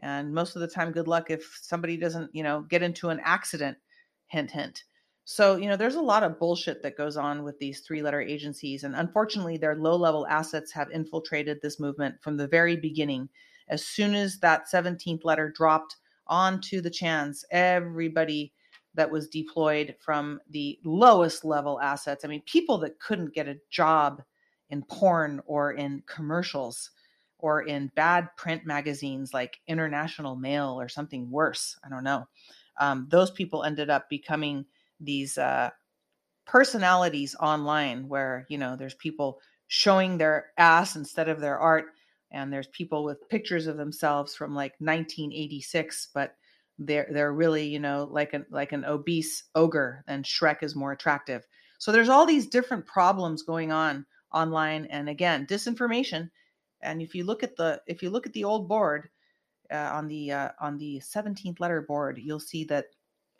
And 0.00 0.32
most 0.32 0.56
of 0.56 0.62
the 0.62 0.68
time, 0.68 0.92
good 0.92 1.08
luck 1.08 1.30
if 1.30 1.58
somebody 1.62 1.96
doesn't, 1.96 2.34
you 2.34 2.42
know, 2.42 2.62
get 2.62 2.82
into 2.82 3.10
an 3.10 3.20
accident. 3.22 3.76
Hint, 4.28 4.50
hint. 4.50 4.84
So, 5.24 5.56
you 5.56 5.68
know, 5.68 5.76
there's 5.76 5.94
a 5.94 6.00
lot 6.00 6.22
of 6.22 6.38
bullshit 6.38 6.82
that 6.82 6.96
goes 6.96 7.16
on 7.16 7.44
with 7.44 7.58
these 7.58 7.80
three 7.80 8.02
letter 8.02 8.20
agencies. 8.20 8.84
And 8.84 8.96
unfortunately, 8.96 9.58
their 9.58 9.76
low 9.76 9.96
level 9.96 10.26
assets 10.26 10.72
have 10.72 10.90
infiltrated 10.90 11.60
this 11.60 11.78
movement 11.78 12.16
from 12.20 12.36
the 12.36 12.48
very 12.48 12.76
beginning. 12.76 13.28
As 13.68 13.84
soon 13.84 14.14
as 14.14 14.38
that 14.40 14.64
17th 14.72 15.24
letter 15.24 15.52
dropped 15.54 15.96
onto 16.26 16.80
the 16.80 16.90
chans, 16.90 17.44
everybody 17.50 18.52
that 18.94 19.10
was 19.10 19.28
deployed 19.28 19.94
from 20.00 20.40
the 20.50 20.78
lowest 20.84 21.44
level 21.44 21.80
assets, 21.80 22.24
I 22.24 22.28
mean, 22.28 22.42
people 22.46 22.78
that 22.78 22.98
couldn't 22.98 23.34
get 23.34 23.46
a 23.46 23.58
job 23.70 24.22
in 24.70 24.82
porn 24.82 25.40
or 25.46 25.72
in 25.72 26.02
commercials 26.06 26.90
or 27.38 27.62
in 27.62 27.90
bad 27.94 28.28
print 28.36 28.66
magazines 28.66 29.32
like 29.32 29.60
International 29.66 30.36
Male 30.36 30.78
or 30.80 30.88
something 30.88 31.30
worse, 31.30 31.78
I 31.84 31.88
don't 31.88 32.04
know. 32.04 32.26
Um, 32.78 33.06
those 33.10 33.30
people 33.30 33.64
ended 33.64 33.90
up 33.90 34.08
becoming 34.08 34.64
these 35.00 35.38
uh, 35.38 35.70
personalities 36.46 37.34
online 37.40 38.08
where 38.08 38.46
you 38.48 38.58
know 38.58 38.76
there's 38.76 38.94
people 38.94 39.40
showing 39.68 40.18
their 40.18 40.46
ass 40.58 40.96
instead 40.96 41.28
of 41.28 41.40
their 41.40 41.58
art 41.58 41.86
and 42.32 42.52
there's 42.52 42.68
people 42.68 43.04
with 43.04 43.28
pictures 43.28 43.66
of 43.66 43.76
themselves 43.76 44.34
from 44.34 44.54
like 44.54 44.72
1986 44.78 46.08
but 46.12 46.34
they're 46.80 47.08
they're 47.12 47.32
really 47.32 47.66
you 47.66 47.78
know 47.78 48.08
like 48.10 48.32
an 48.32 48.44
like 48.50 48.72
an 48.72 48.84
obese 48.84 49.44
ogre 49.54 50.02
and 50.08 50.24
shrek 50.24 50.62
is 50.62 50.74
more 50.74 50.92
attractive. 50.92 51.46
So 51.78 51.92
there's 51.92 52.08
all 52.08 52.26
these 52.26 52.46
different 52.46 52.86
problems 52.86 53.42
going 53.42 53.70
on 53.70 54.06
online 54.32 54.86
and 54.86 55.08
again 55.08 55.46
disinformation. 55.46 56.30
And 56.82 57.02
if 57.02 57.14
you 57.14 57.24
look 57.24 57.42
at 57.42 57.56
the 57.56 57.82
if 57.86 58.02
you 58.02 58.10
look 58.10 58.26
at 58.26 58.32
the 58.32 58.44
old 58.44 58.66
board 58.66 59.10
uh, 59.70 59.90
on 59.92 60.08
the 60.08 60.32
uh, 60.32 60.48
on 60.58 60.78
the 60.78 61.00
17th 61.00 61.60
letter 61.60 61.82
board 61.82 62.18
you'll 62.18 62.40
see 62.40 62.64
that 62.64 62.86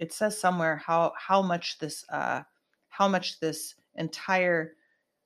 it 0.01 0.13
says 0.13 0.37
somewhere 0.37 0.77
how 0.77 1.13
how 1.17 1.41
much 1.41 1.79
this 1.79 2.05
uh, 2.11 2.43
how 2.89 3.07
much 3.07 3.39
this 3.39 3.77
entire 3.95 4.73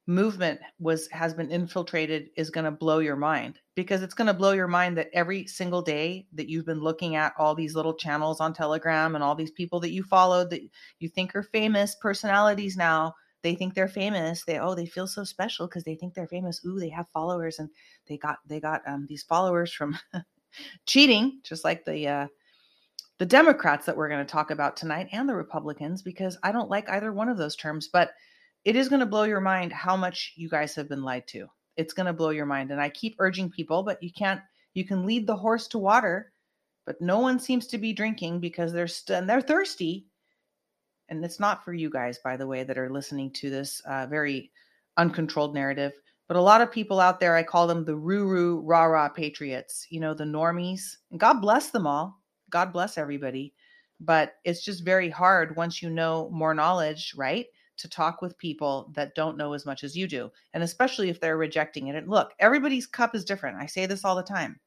movement 0.06 0.60
was 0.78 1.08
has 1.08 1.32
been 1.32 1.50
infiltrated 1.50 2.28
is 2.36 2.50
going 2.50 2.64
to 2.66 2.70
blow 2.70 2.98
your 2.98 3.16
mind 3.16 3.58
because 3.74 4.02
it's 4.02 4.12
going 4.12 4.26
to 4.26 4.34
blow 4.34 4.52
your 4.52 4.68
mind 4.68 4.98
that 4.98 5.08
every 5.14 5.46
single 5.46 5.80
day 5.80 6.26
that 6.34 6.48
you've 6.50 6.66
been 6.66 6.80
looking 6.80 7.16
at 7.16 7.32
all 7.38 7.54
these 7.54 7.74
little 7.74 7.94
channels 7.94 8.38
on 8.38 8.52
telegram 8.52 9.14
and 9.14 9.24
all 9.24 9.34
these 9.34 9.52
people 9.52 9.80
that 9.80 9.92
you 9.92 10.02
followed 10.02 10.50
that 10.50 10.60
you 10.98 11.08
think 11.08 11.34
are 11.34 11.42
famous 11.42 11.94
personalities 11.94 12.76
now 12.76 13.14
they 13.42 13.54
think 13.54 13.72
they're 13.72 13.88
famous 13.88 14.44
they 14.44 14.58
oh 14.58 14.74
they 14.74 14.84
feel 14.84 15.06
so 15.06 15.24
special 15.24 15.66
because 15.66 15.84
they 15.84 15.94
think 15.94 16.12
they're 16.12 16.26
famous. 16.26 16.60
Ooh 16.66 16.78
they 16.78 16.90
have 16.90 17.08
followers 17.08 17.58
and 17.58 17.70
they 18.06 18.18
got 18.18 18.38
they 18.46 18.60
got 18.60 18.82
um, 18.86 19.06
these 19.08 19.22
followers 19.22 19.72
from 19.72 19.96
cheating 20.86 21.40
just 21.42 21.64
like 21.64 21.86
the 21.86 22.06
uh, 22.06 22.26
the 23.18 23.26
Democrats 23.26 23.86
that 23.86 23.96
we're 23.96 24.08
going 24.08 24.24
to 24.24 24.32
talk 24.32 24.50
about 24.50 24.76
tonight 24.76 25.08
and 25.12 25.28
the 25.28 25.34
Republicans 25.34 26.02
because 26.02 26.36
I 26.42 26.52
don't 26.52 26.70
like 26.70 26.88
either 26.88 27.12
one 27.12 27.28
of 27.28 27.36
those 27.36 27.56
terms, 27.56 27.88
but 27.88 28.12
it 28.64 28.76
is 28.76 28.88
going 28.88 29.00
to 29.00 29.06
blow 29.06 29.24
your 29.24 29.40
mind 29.40 29.72
how 29.72 29.96
much 29.96 30.32
you 30.36 30.48
guys 30.48 30.74
have 30.74 30.88
been 30.88 31.02
lied 31.02 31.26
to. 31.28 31.46
It's 31.76 31.92
going 31.92 32.06
to 32.06 32.12
blow 32.12 32.30
your 32.30 32.46
mind. 32.46 32.70
And 32.70 32.80
I 32.80 32.88
keep 32.88 33.16
urging 33.18 33.50
people, 33.50 33.82
but 33.82 34.02
you 34.02 34.10
can't, 34.12 34.40
you 34.74 34.84
can 34.84 35.06
lead 35.06 35.26
the 35.26 35.36
horse 35.36 35.68
to 35.68 35.78
water, 35.78 36.32
but 36.86 37.00
no 37.00 37.18
one 37.18 37.38
seems 37.38 37.66
to 37.68 37.78
be 37.78 37.92
drinking 37.92 38.40
because 38.40 38.72
they're 38.72 38.88
st- 38.88 39.18
and 39.18 39.28
they're 39.28 39.40
thirsty. 39.40 40.06
and 41.08 41.24
it's 41.24 41.40
not 41.40 41.64
for 41.64 41.72
you 41.72 41.90
guys, 41.90 42.18
by 42.18 42.36
the 42.36 42.46
way, 42.46 42.64
that 42.64 42.78
are 42.78 42.90
listening 42.90 43.30
to 43.30 43.50
this 43.50 43.80
uh, 43.86 44.06
very 44.06 44.50
uncontrolled 44.96 45.54
narrative, 45.54 45.92
but 46.28 46.36
a 46.36 46.40
lot 46.40 46.60
of 46.62 46.72
people 46.72 47.00
out 47.00 47.20
there, 47.20 47.36
I 47.36 47.42
call 47.42 47.66
them 47.66 47.84
the 47.84 47.96
roo 47.96 48.60
rah 48.60 48.84
rah 48.84 49.08
patriots, 49.08 49.86
you 49.90 50.00
know, 50.00 50.14
the 50.14 50.24
normies. 50.24 50.96
And 51.10 51.20
God 51.20 51.40
bless 51.40 51.70
them 51.70 51.86
all. 51.86 52.22
God 52.50 52.72
bless 52.72 52.98
everybody. 52.98 53.54
But 54.00 54.34
it's 54.44 54.64
just 54.64 54.84
very 54.84 55.08
hard 55.08 55.56
once 55.56 55.82
you 55.82 55.88
know 55.88 56.28
more 56.32 56.54
knowledge, 56.54 57.14
right? 57.16 57.46
To 57.78 57.88
talk 57.88 58.22
with 58.22 58.38
people 58.38 58.90
that 58.94 59.14
don't 59.14 59.36
know 59.36 59.52
as 59.52 59.66
much 59.66 59.84
as 59.84 59.96
you 59.96 60.06
do. 60.06 60.30
And 60.52 60.62
especially 60.62 61.08
if 61.08 61.20
they're 61.20 61.36
rejecting 61.36 61.86
it. 61.88 61.96
And 61.96 62.08
look, 62.08 62.32
everybody's 62.38 62.86
cup 62.86 63.14
is 63.14 63.24
different. 63.24 63.58
I 63.58 63.66
say 63.66 63.86
this 63.86 64.04
all 64.04 64.16
the 64.16 64.22
time. 64.22 64.58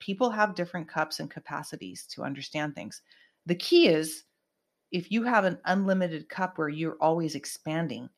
People 0.00 0.30
have 0.30 0.54
different 0.54 0.88
cups 0.88 1.18
and 1.18 1.30
capacities 1.30 2.06
to 2.06 2.22
understand 2.22 2.74
things. 2.74 3.02
The 3.46 3.54
key 3.54 3.88
is 3.88 4.24
if 4.92 5.10
you 5.10 5.24
have 5.24 5.44
an 5.44 5.58
unlimited 5.64 6.28
cup 6.28 6.56
where 6.56 6.68
you're 6.68 6.96
always 7.00 7.34
expanding, 7.34 8.08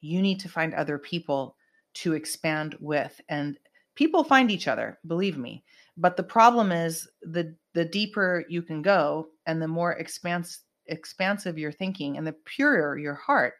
you 0.00 0.22
need 0.22 0.40
to 0.40 0.48
find 0.48 0.74
other 0.74 0.98
people 0.98 1.56
to 1.94 2.14
expand 2.14 2.76
with. 2.80 3.20
And 3.28 3.58
people 3.98 4.22
find 4.22 4.48
each 4.48 4.68
other, 4.68 4.96
believe 5.08 5.36
me. 5.36 5.64
But 5.96 6.16
the 6.16 6.22
problem 6.22 6.70
is 6.70 7.08
the 7.20 7.56
the 7.74 7.84
deeper 7.84 8.44
you 8.48 8.62
can 8.62 8.80
go 8.80 9.26
and 9.46 9.60
the 9.60 9.66
more 9.66 9.92
expanse, 9.94 10.60
expansive 10.86 11.58
your 11.58 11.72
thinking 11.72 12.16
and 12.16 12.24
the 12.24 12.36
purer 12.44 12.96
your 12.96 13.16
heart 13.16 13.54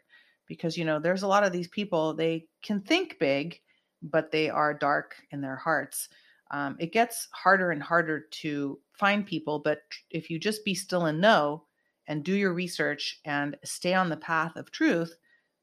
because 0.46 0.78
you 0.78 0.84
know 0.84 1.00
there's 1.00 1.24
a 1.24 1.28
lot 1.28 1.44
of 1.44 1.52
these 1.52 1.68
people 1.68 2.14
they 2.14 2.46
can 2.62 2.80
think 2.80 3.18
big 3.18 3.60
but 4.00 4.30
they 4.30 4.48
are 4.48 4.72
dark 4.72 5.16
in 5.32 5.40
their 5.40 5.56
hearts 5.56 6.08
um, 6.52 6.76
it 6.78 6.92
gets 6.92 7.28
harder 7.32 7.70
and 7.70 7.82
harder 7.82 8.20
to 8.30 8.78
find 8.92 9.26
people 9.26 9.58
but 9.58 9.82
if 10.10 10.30
you 10.30 10.38
just 10.38 10.64
be 10.64 10.74
still 10.74 11.06
and 11.06 11.20
know 11.20 11.64
and 12.08 12.24
do 12.24 12.32
your 12.32 12.52
research 12.52 13.20
and 13.24 13.56
stay 13.62 13.94
on 13.94 14.08
the 14.08 14.16
path 14.16 14.56
of 14.56 14.70
truth, 14.72 15.14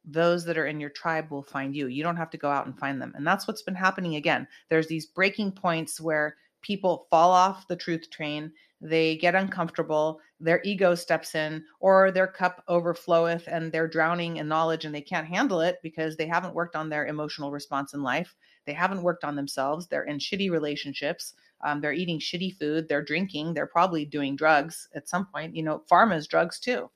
those 0.06 0.46
that 0.46 0.58
are 0.58 0.68
in 0.68 0.80
your 0.80 0.89
tribe 0.89 1.32
will 1.32 1.44
find 1.44 1.76
you. 1.76 1.88
You 1.88 2.04
don't 2.04 2.18
have 2.18 2.30
to 2.32 2.38
go 2.38 2.50
out 2.50 2.65
and 2.65 2.78
find 2.78 3.02
them. 3.02 3.13
And 3.15 3.26
that's 3.26 3.48
what's 3.48 3.63
been 3.63 3.76
happening 3.76 4.15
again. 4.15 4.48
There's 4.70 4.88
these 4.88 5.06
breaking 5.06 5.54
points 5.54 6.00
where 6.00 6.36
people 6.62 7.08
fall 7.10 7.32
off 7.32 7.68
the 7.68 7.76
truth 7.76 8.10
train, 8.10 8.52
they 8.82 9.15
get 9.18 9.36
uncomfortable, 9.36 10.20
their 10.39 10.62
ego 10.63 10.96
steps 10.96 11.34
in, 11.34 11.63
or 11.80 12.12
their 12.12 12.28
cup 12.28 12.63
overfloweth 12.68 13.48
and 13.48 13.72
they're 13.72 13.88
drowning 13.88 14.38
in 14.38 14.48
knowledge 14.48 14.86
and 14.86 14.94
they 14.94 15.02
can't 15.02 15.28
handle 15.28 15.62
it 15.62 15.78
because 15.82 16.18
they 16.18 16.28
haven't 16.28 16.54
worked 16.54 16.76
on 16.76 16.89
their 16.89 17.08
emotional 17.08 17.52
response 17.52 17.94
in 17.94 18.04
life. 18.04 18.36
They 18.65 18.74
haven't 18.74 19.04
worked 19.04 19.24
on 19.24 19.36
themselves. 19.36 19.88
They're 19.88 20.04
in 20.04 20.18
shitty 20.18 20.52
relationships. 20.52 21.34
Um, 21.63 21.82
they're 21.82 21.94
eating 21.94 22.20
shitty 22.20 22.58
food. 22.58 22.88
They're 22.88 23.04
drinking. 23.04 23.54
They're 23.54 23.65
probably 23.65 24.06
doing 24.06 24.36
drugs 24.36 24.89
at 24.94 25.08
some 25.08 25.26
point. 25.28 25.56
You 25.56 25.63
know, 25.63 25.84
pharma 25.89 26.18
is 26.18 26.28
drugs 26.28 26.60
too. 26.60 26.89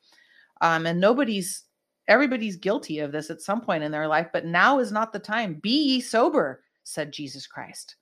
Um, 0.62 0.86
and 0.86 1.00
nobody's, 1.00 1.63
everybody's 2.10 2.58
guilty 2.58 3.00
of 3.00 3.12
this 3.13 3.30
at 3.30 3.41
some 3.41 3.62
point 3.62 3.84
in 3.84 3.91
their 3.91 4.08
life, 4.08 4.28
but 4.34 4.45
now 4.45 4.80
is 4.80 4.91
not 4.91 5.13
the 5.13 5.19
time. 5.19 5.54
Be 5.62 5.69
ye 5.69 6.02
sober, 6.02 6.63
said 6.84 7.13
Jesus 7.13 7.48
Christ. 7.48 7.95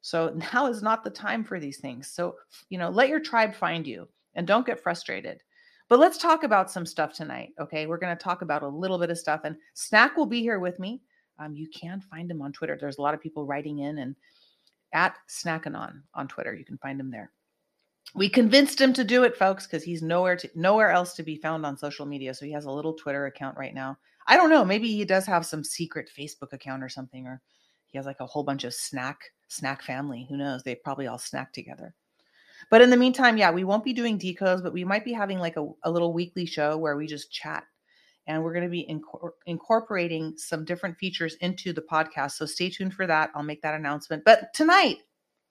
So 0.00 0.34
now 0.54 0.66
is 0.66 0.82
not 0.82 1.04
the 1.04 1.10
time 1.10 1.44
for 1.44 1.60
these 1.60 1.78
things. 1.78 2.08
So, 2.08 2.36
you 2.70 2.78
know, 2.78 2.88
let 2.88 3.08
your 3.08 3.20
tribe 3.20 3.54
find 3.54 3.86
you 3.86 4.08
and 4.34 4.46
don't 4.46 4.66
get 4.66 4.82
frustrated. 4.82 5.40
But 5.88 5.98
let's 5.98 6.18
talk 6.18 6.42
about 6.42 6.70
some 6.70 6.86
stuff 6.86 7.12
tonight. 7.12 7.50
Okay. 7.60 7.86
We're 7.86 7.98
going 7.98 8.16
to 8.16 8.22
talk 8.22 8.42
about 8.42 8.62
a 8.62 8.68
little 8.68 8.98
bit 8.98 9.10
of 9.10 9.18
stuff, 9.18 9.42
and 9.44 9.56
Snack 9.74 10.16
will 10.16 10.26
be 10.26 10.40
here 10.40 10.58
with 10.58 10.78
me. 10.78 11.02
Um, 11.38 11.54
you 11.54 11.68
can 11.68 12.00
find 12.00 12.30
him 12.30 12.40
on 12.40 12.52
Twitter. 12.52 12.78
There's 12.80 12.98
a 12.98 13.02
lot 13.02 13.14
of 13.14 13.20
people 13.20 13.46
writing 13.46 13.80
in 13.80 13.98
and 13.98 14.16
at 14.94 15.16
Snackanon 15.28 16.02
on 16.14 16.28
Twitter. 16.28 16.54
You 16.54 16.64
can 16.64 16.78
find 16.78 16.98
him 16.98 17.10
there. 17.10 17.30
We 18.14 18.28
convinced 18.28 18.80
him 18.80 18.92
to 18.94 19.04
do 19.04 19.24
it, 19.24 19.36
folks, 19.36 19.66
because 19.66 19.82
he's 19.82 20.02
nowhere 20.02 20.36
to 20.36 20.50
nowhere 20.54 20.90
else 20.90 21.14
to 21.14 21.22
be 21.22 21.36
found 21.36 21.64
on 21.64 21.78
social 21.78 22.04
media. 22.04 22.34
So 22.34 22.44
he 22.44 22.52
has 22.52 22.66
a 22.66 22.70
little 22.70 22.94
Twitter 22.94 23.26
account 23.26 23.56
right 23.56 23.74
now. 23.74 23.96
I 24.26 24.36
don't 24.36 24.50
know. 24.50 24.64
Maybe 24.64 24.88
he 24.88 25.04
does 25.04 25.26
have 25.26 25.46
some 25.46 25.64
secret 25.64 26.10
Facebook 26.16 26.52
account 26.52 26.82
or 26.82 26.88
something, 26.88 27.26
or 27.26 27.40
he 27.86 27.98
has 27.98 28.06
like 28.06 28.20
a 28.20 28.26
whole 28.26 28.44
bunch 28.44 28.64
of 28.64 28.74
snack 28.74 29.20
snack 29.48 29.82
family. 29.82 30.26
Who 30.28 30.36
knows? 30.36 30.62
They 30.62 30.74
probably 30.74 31.06
all 31.06 31.18
snack 31.18 31.52
together. 31.52 31.94
But 32.70 32.82
in 32.82 32.90
the 32.90 32.96
meantime, 32.96 33.36
yeah, 33.36 33.50
we 33.50 33.64
won't 33.64 33.84
be 33.84 33.92
doing 33.92 34.18
decodes, 34.18 34.62
but 34.62 34.72
we 34.72 34.84
might 34.84 35.04
be 35.04 35.12
having 35.12 35.38
like 35.38 35.56
a, 35.56 35.68
a 35.84 35.90
little 35.90 36.12
weekly 36.12 36.46
show 36.46 36.76
where 36.76 36.96
we 36.96 37.06
just 37.06 37.32
chat 37.32 37.64
and 38.26 38.42
we're 38.42 38.52
going 38.52 38.64
to 38.64 38.70
be 38.70 38.86
incor- 38.88 39.32
incorporating 39.46 40.34
some 40.36 40.64
different 40.64 40.96
features 40.98 41.34
into 41.40 41.72
the 41.72 41.82
podcast. 41.82 42.32
So 42.32 42.46
stay 42.46 42.70
tuned 42.70 42.94
for 42.94 43.06
that. 43.06 43.30
I'll 43.34 43.42
make 43.42 43.62
that 43.62 43.74
announcement. 43.74 44.24
But 44.24 44.54
tonight, 44.54 44.98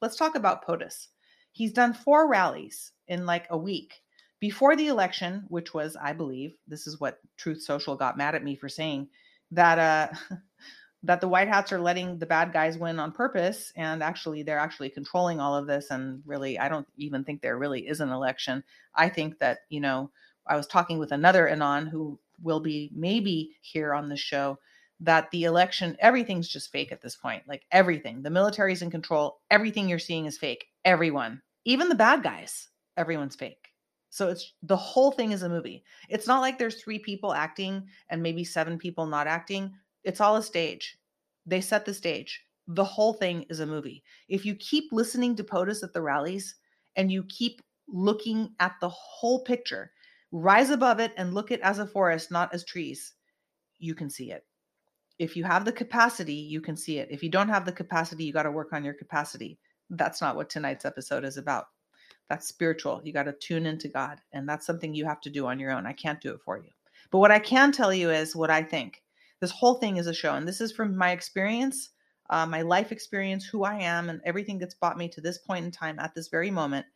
let's 0.02 0.16
talk 0.16 0.36
about 0.36 0.66
POTUS. 0.66 1.08
He's 1.52 1.74
done 1.74 1.94
four 1.94 2.28
rallies 2.28 2.92
in 3.08 3.26
like 3.26 3.48
a 3.50 3.58
week 3.58 4.02
before 4.40 4.76
the 4.76 4.88
election, 4.88 5.46
which 5.48 5.74
was, 5.74 5.96
I 5.96 6.14
believe, 6.14 6.56
this 6.68 6.88
is 6.88 7.00
what 7.00 7.20
Truth 7.38 7.62
Social 7.62 7.96
got 7.96 8.18
mad 8.18 8.36
at 8.36 8.44
me 8.44 8.56
for 8.56 8.70
saying 8.70 9.08
that 9.52 9.80
uh 9.80 10.36
that 11.04 11.20
the 11.20 11.28
white 11.28 11.48
hats 11.48 11.72
are 11.72 11.80
letting 11.80 12.20
the 12.20 12.26
bad 12.26 12.54
guys 12.54 12.78
win 12.78 13.00
on 13.00 13.12
purpose 13.12 13.74
and 13.76 14.04
actually 14.04 14.44
they're 14.44 14.60
actually 14.60 14.90
controlling 14.90 15.40
all 15.40 15.56
of 15.56 15.66
this 15.66 15.90
and 15.90 16.22
really 16.28 16.60
I 16.60 16.70
don't 16.70 16.88
even 16.98 17.24
think 17.24 17.42
there 17.42 17.58
really 17.58 17.88
is 17.88 18.02
an 18.02 18.10
election. 18.10 18.64
I 18.94 19.10
think 19.10 19.40
that, 19.40 19.60
you 19.70 19.80
know, 19.80 20.12
I 20.46 20.56
was 20.56 20.68
talking 20.68 21.00
with 21.00 21.12
another 21.12 21.48
Anon 21.48 21.88
who 21.88 22.20
will 22.44 22.60
be 22.60 22.92
maybe 22.94 23.56
here 23.62 23.94
on 23.94 24.10
the 24.10 24.18
show 24.18 24.60
that 25.02 25.30
the 25.32 25.44
election 25.44 25.98
everything's 26.00 26.48
just 26.48 26.72
fake 26.72 26.92
at 26.92 27.02
this 27.02 27.16
point 27.16 27.44
like 27.48 27.66
everything. 27.72 28.22
The 28.22 28.30
military's 28.30 28.82
in 28.82 28.92
control. 28.92 29.40
Everything 29.50 29.90
you're 29.90 30.00
seeing 30.00 30.26
is 30.26 30.38
fake. 30.38 30.68
Everyone. 30.86 31.42
Even 31.66 31.90
the 31.90 31.96
bad 31.96 32.24
guys 32.24 32.70
everyone's 32.98 33.36
fake. 33.36 33.68
So 34.10 34.28
it's 34.28 34.54
the 34.62 34.78
whole 34.78 35.12
thing 35.12 35.32
is 35.32 35.44
a 35.44 35.50
movie. 35.50 35.84
It's 36.10 36.28
not 36.28 36.42
like 36.42 36.60
there's 36.60 36.82
three 36.82 37.00
people 37.00 37.34
acting 37.34 37.88
and 38.10 38.22
maybe 38.22 38.44
seven 38.44 38.78
people 38.78 39.06
not 39.06 39.28
acting. 39.28 39.74
It's 40.04 40.22
all 40.22 40.36
a 40.36 40.44
stage. 40.44 40.98
They 41.46 41.62
set 41.62 41.86
the 41.86 41.94
stage. 41.94 42.42
The 42.68 42.84
whole 42.84 43.14
thing 43.14 43.46
is 43.50 43.60
a 43.60 43.66
movie. 43.66 44.04
If 44.28 44.46
you 44.46 44.56
keep 44.56 44.92
listening 44.92 45.36
to 45.38 45.44
potus 45.44 45.82
at 45.84 45.94
the 45.94 46.02
rallies 46.02 46.56
and 46.96 47.12
you 47.12 47.24
keep 47.30 47.62
looking 47.88 48.54
at 48.60 48.76
the 48.82 48.90
whole 48.90 49.44
picture 49.44 49.92
rise 50.32 50.70
above 50.70 51.00
it 51.00 51.12
and 51.18 51.34
look 51.34 51.52
at 51.52 51.60
it 51.60 51.66
as 51.66 51.80
a 51.80 51.88
forest, 51.88 52.32
not 52.32 52.54
as 52.54 52.64
trees, 52.64 53.14
you 53.80 53.96
can 53.96 54.10
see 54.10 54.32
it. 54.32 54.46
If 55.22 55.36
you 55.36 55.44
have 55.44 55.66
the 55.66 55.72
capacity, 55.72 56.34
you 56.34 56.62
can 56.62 56.76
see 56.76 56.98
it. 56.98 57.08
If 57.12 57.22
you 57.22 57.30
don't 57.30 57.50
have 57.50 57.64
the 57.64 57.72
capacity, 57.72 58.24
you 58.24 58.34
got 58.34 58.44
to 58.44 58.52
work 58.52 58.74
on 58.74 58.84
your 58.84 58.96
capacity. 58.96 59.60
That's 59.92 60.20
not 60.20 60.36
what 60.36 60.50
tonight's 60.50 60.84
episode 60.84 61.24
is 61.24 61.38
about. 61.38 61.66
That's 62.28 62.48
spiritual. 62.48 63.02
You 63.04 63.14
got 63.14 63.26
to 63.26 63.34
tune 63.34 63.68
into 63.68 63.88
God. 63.88 64.20
And 64.34 64.50
that's 64.50 64.66
something 64.66 64.96
you 64.96 65.06
have 65.06 65.22
to 65.22 65.30
do 65.30 65.46
on 65.46 65.60
your 65.60 65.74
own. 65.74 65.86
I 65.86 65.94
can't 65.94 66.20
do 66.20 66.32
it 66.32 66.42
for 66.44 66.58
you. 66.58 66.72
But 67.12 67.20
what 67.20 67.30
I 67.30 67.38
can 67.38 67.72
tell 67.72 67.94
you 67.94 68.10
is 68.10 68.36
what 68.36 68.50
I 68.50 68.64
think. 68.64 69.04
This 69.42 69.52
whole 69.52 69.76
thing 69.76 69.98
is 69.98 70.08
a 70.08 70.14
show. 70.14 70.34
And 70.34 70.48
this 70.48 70.60
is 70.60 70.72
from 70.72 70.98
my 70.98 71.12
experience, 71.12 71.90
uh, 72.32 72.48
my 72.48 72.64
life 72.64 72.92
experience, 72.92 73.46
who 73.46 73.64
I 73.64 73.76
am, 73.76 74.10
and 74.10 74.22
everything 74.26 74.58
that's 74.58 74.74
brought 74.74 74.98
me 74.98 75.08
to 75.10 75.22
this 75.22 75.38
point 75.38 75.66
in 75.66 75.72
time 75.72 76.00
at 76.00 76.16
this 76.16 76.30
very 76.30 76.50
moment. 76.50 76.88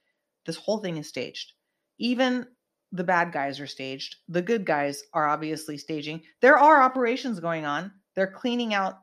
This 0.48 0.58
whole 0.58 0.80
thing 0.80 0.98
is 0.98 1.08
staged. 1.08 1.54
Even 2.00 2.48
the 2.92 3.04
bad 3.04 3.32
guys 3.32 3.60
are 3.60 3.68
staged. 3.68 4.16
The 4.30 4.42
good 4.42 4.66
guys 4.66 5.04
are 5.14 5.28
obviously 5.28 5.78
staging. 5.78 6.24
There 6.42 6.58
are 6.58 6.82
operations 6.82 7.40
going 7.40 7.66
on. 7.66 7.92
They're 8.16 8.32
cleaning 8.32 8.74
out 8.74 9.00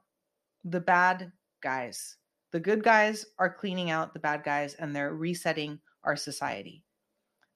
the 0.65 0.81
bad 0.81 1.33
guys. 1.63 2.17
The 2.51 2.61
good 2.61 2.83
guys 2.83 3.25
are 3.39 3.53
cleaning 3.53 3.91
out 3.91 4.13
the 4.13 4.21
bad 4.21 4.45
guys 4.45 4.75
and 4.75 4.95
they're 4.95 5.15
resetting 5.15 5.81
our 6.05 6.17
society. 6.17 6.85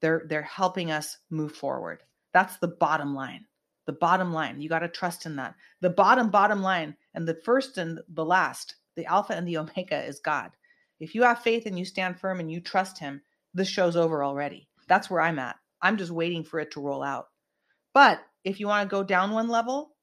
They're 0.00 0.24
they're 0.28 0.42
helping 0.42 0.90
us 0.90 1.18
move 1.30 1.52
forward. 1.52 2.02
That's 2.32 2.58
the 2.58 2.68
bottom 2.68 3.14
line. 3.14 3.46
The 3.86 3.92
bottom 3.92 4.32
line. 4.32 4.60
You 4.60 4.68
got 4.68 4.80
to 4.80 4.88
trust 4.88 5.26
in 5.26 5.36
that. 5.36 5.54
The 5.80 5.90
bottom 5.90 6.30
bottom 6.30 6.62
line 6.62 6.96
and 7.14 7.26
the 7.26 7.38
first 7.44 7.78
and 7.78 8.00
the 8.08 8.24
last, 8.24 8.76
the 8.94 9.06
alpha 9.06 9.34
and 9.34 9.46
the 9.46 9.58
omega 9.58 10.04
is 10.04 10.20
God. 10.20 10.50
If 11.00 11.14
you 11.14 11.22
have 11.22 11.40
faith 11.40 11.66
and 11.66 11.78
you 11.78 11.84
stand 11.84 12.18
firm 12.18 12.40
and 12.40 12.50
you 12.50 12.60
trust 12.60 12.98
him, 12.98 13.22
this 13.54 13.68
show's 13.68 13.96
over 13.96 14.24
already. 14.24 14.68
That's 14.88 15.10
where 15.10 15.20
I'm 15.20 15.38
at. 15.38 15.56
I'm 15.82 15.96
just 15.96 16.10
waiting 16.10 16.44
for 16.44 16.58
it 16.60 16.70
to 16.72 16.80
roll 16.80 17.02
out. 17.02 17.28
But 17.92 18.20
if 18.44 18.60
you 18.60 18.66
want 18.66 18.88
to 18.88 18.94
go 18.94 19.02
down 19.02 19.30
one 19.30 19.48
level, 19.48 19.95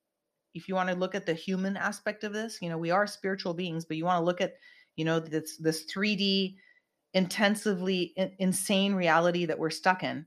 if 0.53 0.67
you 0.67 0.75
want 0.75 0.89
to 0.89 0.95
look 0.95 1.15
at 1.15 1.25
the 1.25 1.33
human 1.33 1.77
aspect 1.77 2.23
of 2.23 2.33
this, 2.33 2.59
you 2.61 2.69
know, 2.69 2.77
we 2.77 2.91
are 2.91 3.07
spiritual 3.07 3.53
beings, 3.53 3.85
but 3.85 3.97
you 3.97 4.05
want 4.05 4.19
to 4.19 4.25
look 4.25 4.41
at, 4.41 4.53
you 4.95 5.05
know, 5.05 5.19
this 5.19 5.57
this 5.57 5.85
3D 5.91 6.55
intensively 7.13 8.13
in, 8.17 8.31
insane 8.39 8.93
reality 8.93 9.45
that 9.45 9.59
we're 9.59 9.69
stuck 9.69 10.03
in. 10.03 10.25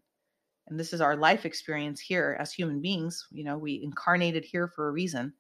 And 0.68 0.78
this 0.78 0.92
is 0.92 1.00
our 1.00 1.16
life 1.16 1.44
experience 1.44 2.00
here 2.00 2.36
as 2.40 2.52
human 2.52 2.80
beings. 2.80 3.26
You 3.30 3.44
know, 3.44 3.56
we 3.56 3.80
incarnated 3.82 4.44
here 4.44 4.68
for 4.68 4.88
a 4.88 4.92
reason. 4.92 5.32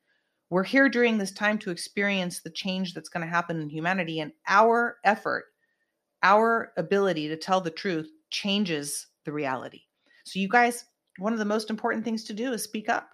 We're 0.50 0.64
here 0.64 0.88
during 0.88 1.18
this 1.18 1.32
time 1.32 1.58
to 1.58 1.72
experience 1.72 2.40
the 2.40 2.50
change 2.50 2.94
that's 2.94 3.08
going 3.08 3.26
to 3.26 3.32
happen 3.32 3.60
in 3.60 3.68
humanity. 3.68 4.20
And 4.20 4.32
our 4.46 4.98
effort, 5.04 5.46
our 6.22 6.72
ability 6.76 7.26
to 7.28 7.36
tell 7.36 7.60
the 7.60 7.70
truth 7.70 8.08
changes 8.30 9.08
the 9.24 9.32
reality. 9.32 9.82
So, 10.24 10.38
you 10.38 10.48
guys, 10.48 10.84
one 11.18 11.32
of 11.32 11.40
the 11.40 11.44
most 11.44 11.70
important 11.70 12.04
things 12.04 12.22
to 12.24 12.32
do 12.32 12.52
is 12.52 12.62
speak 12.62 12.88
up. 12.88 13.08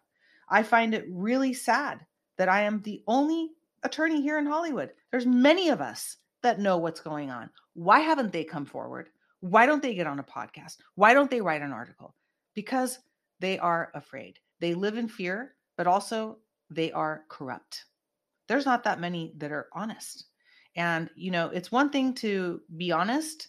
I 0.52 0.62
find 0.62 0.94
it 0.94 1.06
really 1.08 1.54
sad 1.54 2.04
that 2.36 2.50
I 2.50 2.60
am 2.60 2.82
the 2.82 3.02
only 3.06 3.52
attorney 3.84 4.20
here 4.20 4.38
in 4.38 4.44
Hollywood. 4.44 4.92
There's 5.10 5.24
many 5.24 5.70
of 5.70 5.80
us 5.80 6.18
that 6.42 6.60
know 6.60 6.76
what's 6.76 7.00
going 7.00 7.30
on. 7.30 7.48
Why 7.72 8.00
haven't 8.00 8.32
they 8.32 8.44
come 8.44 8.66
forward? 8.66 9.08
Why 9.40 9.64
don't 9.64 9.82
they 9.82 9.94
get 9.94 10.06
on 10.06 10.18
a 10.18 10.24
podcast? 10.24 10.76
Why 10.94 11.14
don't 11.14 11.30
they 11.30 11.40
write 11.40 11.62
an 11.62 11.72
article? 11.72 12.14
Because 12.54 12.98
they 13.40 13.58
are 13.58 13.90
afraid. 13.94 14.38
They 14.60 14.74
live 14.74 14.98
in 14.98 15.08
fear, 15.08 15.54
but 15.78 15.86
also 15.86 16.36
they 16.68 16.92
are 16.92 17.24
corrupt. 17.30 17.86
There's 18.46 18.66
not 18.66 18.84
that 18.84 19.00
many 19.00 19.32
that 19.38 19.52
are 19.52 19.68
honest. 19.72 20.26
And, 20.76 21.08
you 21.16 21.30
know, 21.30 21.48
it's 21.48 21.72
one 21.72 21.88
thing 21.88 22.12
to 22.16 22.60
be 22.76 22.92
honest 22.92 23.48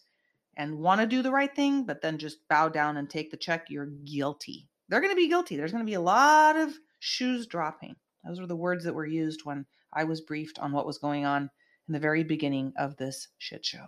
and 0.55 0.79
want 0.79 1.01
to 1.01 1.07
do 1.07 1.21
the 1.21 1.31
right 1.31 1.53
thing, 1.53 1.83
but 1.83 2.01
then 2.01 2.17
just 2.17 2.47
bow 2.47 2.69
down 2.69 2.95
and 2.95 3.09
take 3.09 3.29
the 3.29 3.37
check. 3.37 3.65
You're 3.69 3.87
guilty. 4.05 4.69
They're 4.87 5.01
going 5.01 5.11
to 5.11 5.21
be 5.21 5.27
guilty. 5.27 5.57
There's 5.57 5.71
going 5.71 5.85
to 5.85 5.89
be 5.89 5.95
a 5.95 6.01
lot 6.01 6.55
of 6.55 6.73
shoes 7.03 7.45
dropping. 7.47 7.95
Those 8.25 8.39
were 8.39 8.47
the 8.47 8.55
words 8.55 8.85
that 8.85 8.95
were 8.95 9.05
used 9.05 9.41
when 9.43 9.65
I 9.91 10.05
was 10.05 10.21
briefed 10.21 10.57
on 10.59 10.71
what 10.71 10.85
was 10.85 10.97
going 10.97 11.25
on 11.25 11.49
in 11.87 11.93
the 11.93 11.99
very 11.99 12.23
beginning 12.23 12.71
of 12.77 12.95
this 12.95 13.27
shit 13.37 13.65
show. 13.65 13.87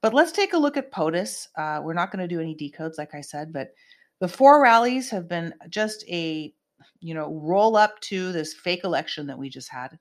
But 0.00 0.14
let's 0.14 0.32
take 0.32 0.54
a 0.54 0.58
look 0.58 0.76
at 0.76 0.90
POTUS. 0.90 1.48
Uh, 1.56 1.80
we're 1.82 1.92
not 1.92 2.10
going 2.10 2.26
to 2.26 2.34
do 2.34 2.40
any 2.40 2.56
decodes, 2.56 2.98
like 2.98 3.14
I 3.14 3.20
said, 3.20 3.52
but 3.52 3.68
the 4.20 4.28
four 4.28 4.62
rallies 4.62 5.10
have 5.10 5.28
been 5.28 5.54
just 5.68 6.04
a 6.08 6.54
you 7.00 7.14
know 7.14 7.40
roll 7.42 7.76
up 7.76 8.00
to 8.00 8.32
this 8.32 8.54
fake 8.54 8.84
election 8.84 9.26
that 9.26 9.38
we 9.38 9.48
just 9.50 9.68
had, 9.68 9.98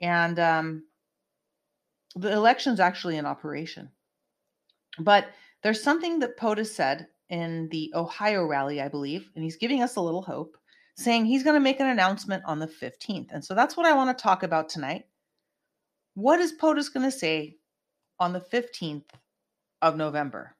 and 0.00 0.38
um, 0.38 0.84
the 2.14 2.32
election's 2.32 2.80
actually 2.80 3.16
in 3.16 3.26
operation. 3.26 3.90
But 4.98 5.26
there's 5.62 5.82
something 5.82 6.18
that 6.20 6.36
POTUS 6.36 6.74
said 6.74 7.08
in 7.30 7.68
the 7.70 7.90
Ohio 7.94 8.44
rally, 8.44 8.80
I 8.80 8.88
believe, 8.88 9.30
and 9.34 9.42
he's 9.42 9.56
giving 9.56 9.82
us 9.82 9.96
a 9.96 10.00
little 10.00 10.22
hope, 10.22 10.56
saying 10.96 11.26
he's 11.26 11.42
going 11.42 11.54
to 11.54 11.60
make 11.60 11.80
an 11.80 11.86
announcement 11.86 12.42
on 12.46 12.58
the 12.58 12.66
15th. 12.66 13.28
And 13.30 13.44
so 13.44 13.54
that's 13.54 13.76
what 13.76 13.86
I 13.86 13.94
want 13.94 14.16
to 14.16 14.22
talk 14.22 14.42
about 14.42 14.68
tonight. 14.68 15.04
What 16.14 16.40
is 16.40 16.52
POTUS 16.52 16.92
going 16.92 17.04
to 17.04 17.16
say 17.16 17.56
on 18.18 18.32
the 18.32 18.40
15th 18.40 19.04
of 19.82 19.96
November? 19.96 20.56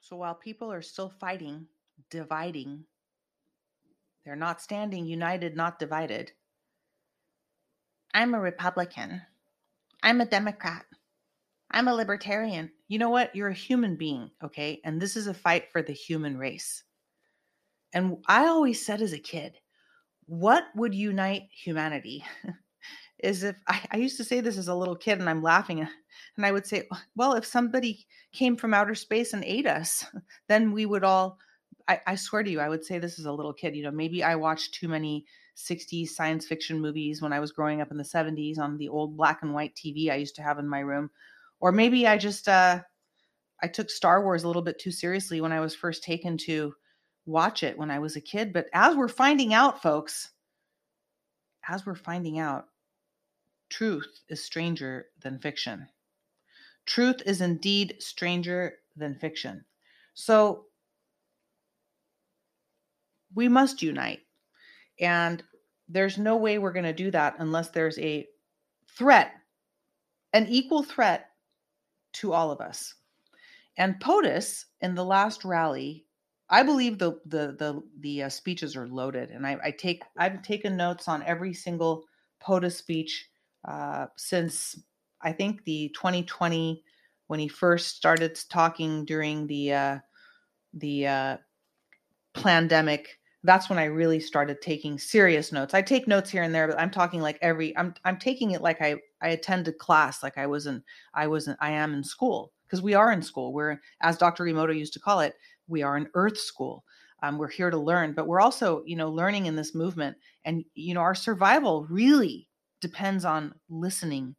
So 0.00 0.16
while 0.16 0.34
people 0.34 0.72
are 0.72 0.80
still 0.80 1.12
fighting, 1.20 1.66
dividing, 2.08 2.84
they're 4.24 4.36
not 4.36 4.62
standing 4.62 5.04
united, 5.04 5.54
not 5.54 5.78
divided. 5.78 6.32
I'm 8.14 8.32
a 8.32 8.40
Republican. 8.40 9.20
I'm 10.02 10.22
a 10.22 10.26
Democrat. 10.26 10.86
I'm 11.70 11.88
a 11.88 11.94
libertarian. 11.94 12.70
You 12.88 12.98
know 12.98 13.10
what? 13.10 13.34
You're 13.34 13.48
a 13.48 13.54
human 13.54 13.96
being, 13.96 14.30
okay? 14.42 14.80
And 14.84 15.00
this 15.00 15.16
is 15.16 15.26
a 15.26 15.34
fight 15.34 15.70
for 15.70 15.82
the 15.82 15.92
human 15.92 16.38
race. 16.38 16.84
And 17.92 18.18
I 18.26 18.46
always 18.46 18.84
said 18.84 19.02
as 19.02 19.12
a 19.12 19.18
kid, 19.18 19.56
what 20.26 20.64
would 20.74 20.94
unite 20.94 21.48
humanity? 21.52 22.24
is 23.18 23.42
if 23.42 23.56
I, 23.66 23.80
I, 23.92 23.96
used 23.96 24.16
to 24.18 24.24
say 24.24 24.40
this 24.40 24.56
as 24.56 24.68
a 24.68 24.74
little 24.74 24.94
kid 24.94 25.18
and 25.18 25.28
I'm 25.28 25.42
laughing 25.42 25.80
and 26.36 26.46
I 26.46 26.52
would 26.52 26.66
say, 26.66 26.86
oh, 26.92 27.00
well, 27.16 27.34
if 27.34 27.44
somebody 27.44 28.06
came 28.32 28.56
from 28.56 28.74
outer 28.74 28.94
space 28.94 29.32
and 29.32 29.44
ate 29.44 29.66
us, 29.66 30.04
then 30.48 30.72
we 30.72 30.86
would 30.86 31.04
all, 31.04 31.38
I, 31.88 32.00
I 32.06 32.14
swear 32.14 32.42
to 32.42 32.50
you, 32.50 32.60
I 32.60 32.68
would 32.68 32.84
say 32.84 32.98
this 32.98 33.18
as 33.18 33.24
a 33.24 33.32
little 33.32 33.52
kid. 33.52 33.74
You 33.74 33.84
know, 33.84 33.90
maybe 33.90 34.22
I 34.22 34.36
watched 34.36 34.74
too 34.74 34.88
many 34.88 35.24
60s 35.56 36.10
science 36.10 36.46
fiction 36.46 36.80
movies 36.80 37.20
when 37.20 37.32
I 37.32 37.40
was 37.40 37.50
growing 37.50 37.80
up 37.80 37.90
in 37.90 37.96
the 37.96 38.04
70s 38.04 38.58
on 38.58 38.78
the 38.78 38.88
old 38.88 39.16
black 39.16 39.42
and 39.42 39.52
white 39.52 39.74
TV 39.74 40.10
I 40.10 40.16
used 40.16 40.36
to 40.36 40.42
have 40.42 40.58
in 40.58 40.68
my 40.68 40.80
room. 40.80 41.10
Or 41.60 41.72
maybe 41.72 42.06
I 42.06 42.18
just, 42.18 42.48
uh, 42.48 42.80
I 43.62 43.66
took 43.66 43.90
Star 43.90 44.22
Wars 44.22 44.44
a 44.44 44.46
little 44.46 44.62
bit 44.62 44.78
too 44.78 44.92
seriously 44.92 45.40
when 45.40 45.52
I 45.52 45.60
was 45.60 45.74
first 45.74 46.02
taken 46.02 46.36
to 46.38 46.72
watch 47.26 47.62
it 47.62 47.76
when 47.76 47.90
I 47.90 47.98
was 47.98 48.16
a 48.16 48.20
kid. 48.20 48.52
But 48.52 48.66
as 48.72 48.96
we're 48.96 49.08
finding 49.08 49.52
out, 49.52 49.82
folks, 49.82 50.30
as 51.68 51.84
we're 51.84 51.94
finding 51.94 52.38
out, 52.38 52.66
truth 53.68 54.20
is 54.28 54.42
stranger 54.42 55.06
than 55.22 55.38
fiction. 55.38 55.86
Truth 56.86 57.22
is 57.26 57.40
indeed 57.40 57.96
stranger 57.98 58.76
than 58.96 59.14
fiction. 59.14 59.64
So 60.14 60.64
we 63.34 63.48
must 63.48 63.82
unite. 63.82 64.20
And 65.00 65.42
there's 65.88 66.18
no 66.18 66.36
way 66.36 66.58
we're 66.58 66.72
going 66.72 66.84
to 66.84 66.92
do 66.92 67.10
that 67.10 67.36
unless 67.38 67.70
there's 67.70 67.98
a 67.98 68.26
threat, 68.96 69.32
an 70.32 70.46
equal 70.48 70.82
threat 70.82 71.27
to 72.20 72.32
all 72.32 72.50
of 72.50 72.60
us. 72.60 72.94
And 73.76 74.00
POTUS 74.00 74.64
in 74.80 74.94
the 74.94 75.04
last 75.04 75.44
rally, 75.44 76.04
I 76.50 76.62
believe 76.62 76.98
the 76.98 77.20
the 77.26 77.54
the 77.58 77.82
the 78.00 78.22
uh, 78.24 78.28
speeches 78.28 78.74
are 78.74 78.88
loaded, 78.88 79.30
and 79.30 79.46
I, 79.46 79.58
I 79.62 79.70
take 79.70 80.02
I've 80.16 80.42
taken 80.42 80.76
notes 80.76 81.06
on 81.06 81.22
every 81.22 81.52
single 81.54 82.04
POTUS 82.40 82.76
speech 82.76 83.28
uh, 83.66 84.06
since 84.16 84.80
I 85.20 85.32
think 85.32 85.64
the 85.64 85.90
2020 85.94 86.82
when 87.26 87.38
he 87.38 87.48
first 87.48 87.96
started 87.96 88.38
talking 88.48 89.04
during 89.04 89.46
the 89.46 89.72
uh, 89.72 89.98
the 90.74 91.06
uh, 91.06 91.36
pandemic. 92.34 93.17
That's 93.44 93.70
when 93.70 93.78
I 93.78 93.84
really 93.84 94.18
started 94.18 94.60
taking 94.60 94.98
serious 94.98 95.52
notes. 95.52 95.72
I 95.72 95.80
take 95.80 96.08
notes 96.08 96.28
here 96.30 96.42
and 96.42 96.54
there, 96.54 96.66
but 96.66 96.78
I'm 96.78 96.90
talking 96.90 97.20
like 97.20 97.38
every 97.40 97.76
I'm 97.76 97.94
I'm 98.04 98.18
taking 98.18 98.50
it 98.50 98.62
like 98.62 98.82
I 98.82 98.96
I 99.22 99.28
attended 99.28 99.78
class, 99.78 100.22
like 100.22 100.36
I 100.36 100.46
wasn't 100.46 100.82
I 101.14 101.28
wasn't 101.28 101.58
I 101.60 101.70
am 101.70 101.94
in 101.94 102.02
school 102.02 102.52
because 102.66 102.82
we 102.82 102.94
are 102.94 103.12
in 103.12 103.22
school. 103.22 103.52
We're 103.52 103.80
as 104.02 104.18
Dr. 104.18 104.44
Emoto 104.44 104.76
used 104.76 104.92
to 104.94 105.00
call 105.00 105.20
it, 105.20 105.36
we 105.68 105.82
are 105.82 105.96
in 105.96 106.08
Earth 106.14 106.38
School. 106.38 106.84
Um, 107.22 107.38
we're 107.38 107.48
here 107.48 107.70
to 107.70 107.78
learn, 107.78 108.12
but 108.12 108.26
we're 108.26 108.40
also 108.40 108.82
you 108.86 108.96
know 108.96 109.10
learning 109.10 109.46
in 109.46 109.54
this 109.54 109.74
movement, 109.74 110.16
and 110.44 110.64
you 110.74 110.94
know 110.94 111.00
our 111.00 111.14
survival 111.14 111.86
really 111.88 112.48
depends 112.80 113.24
on 113.24 113.54
listening 113.68 114.34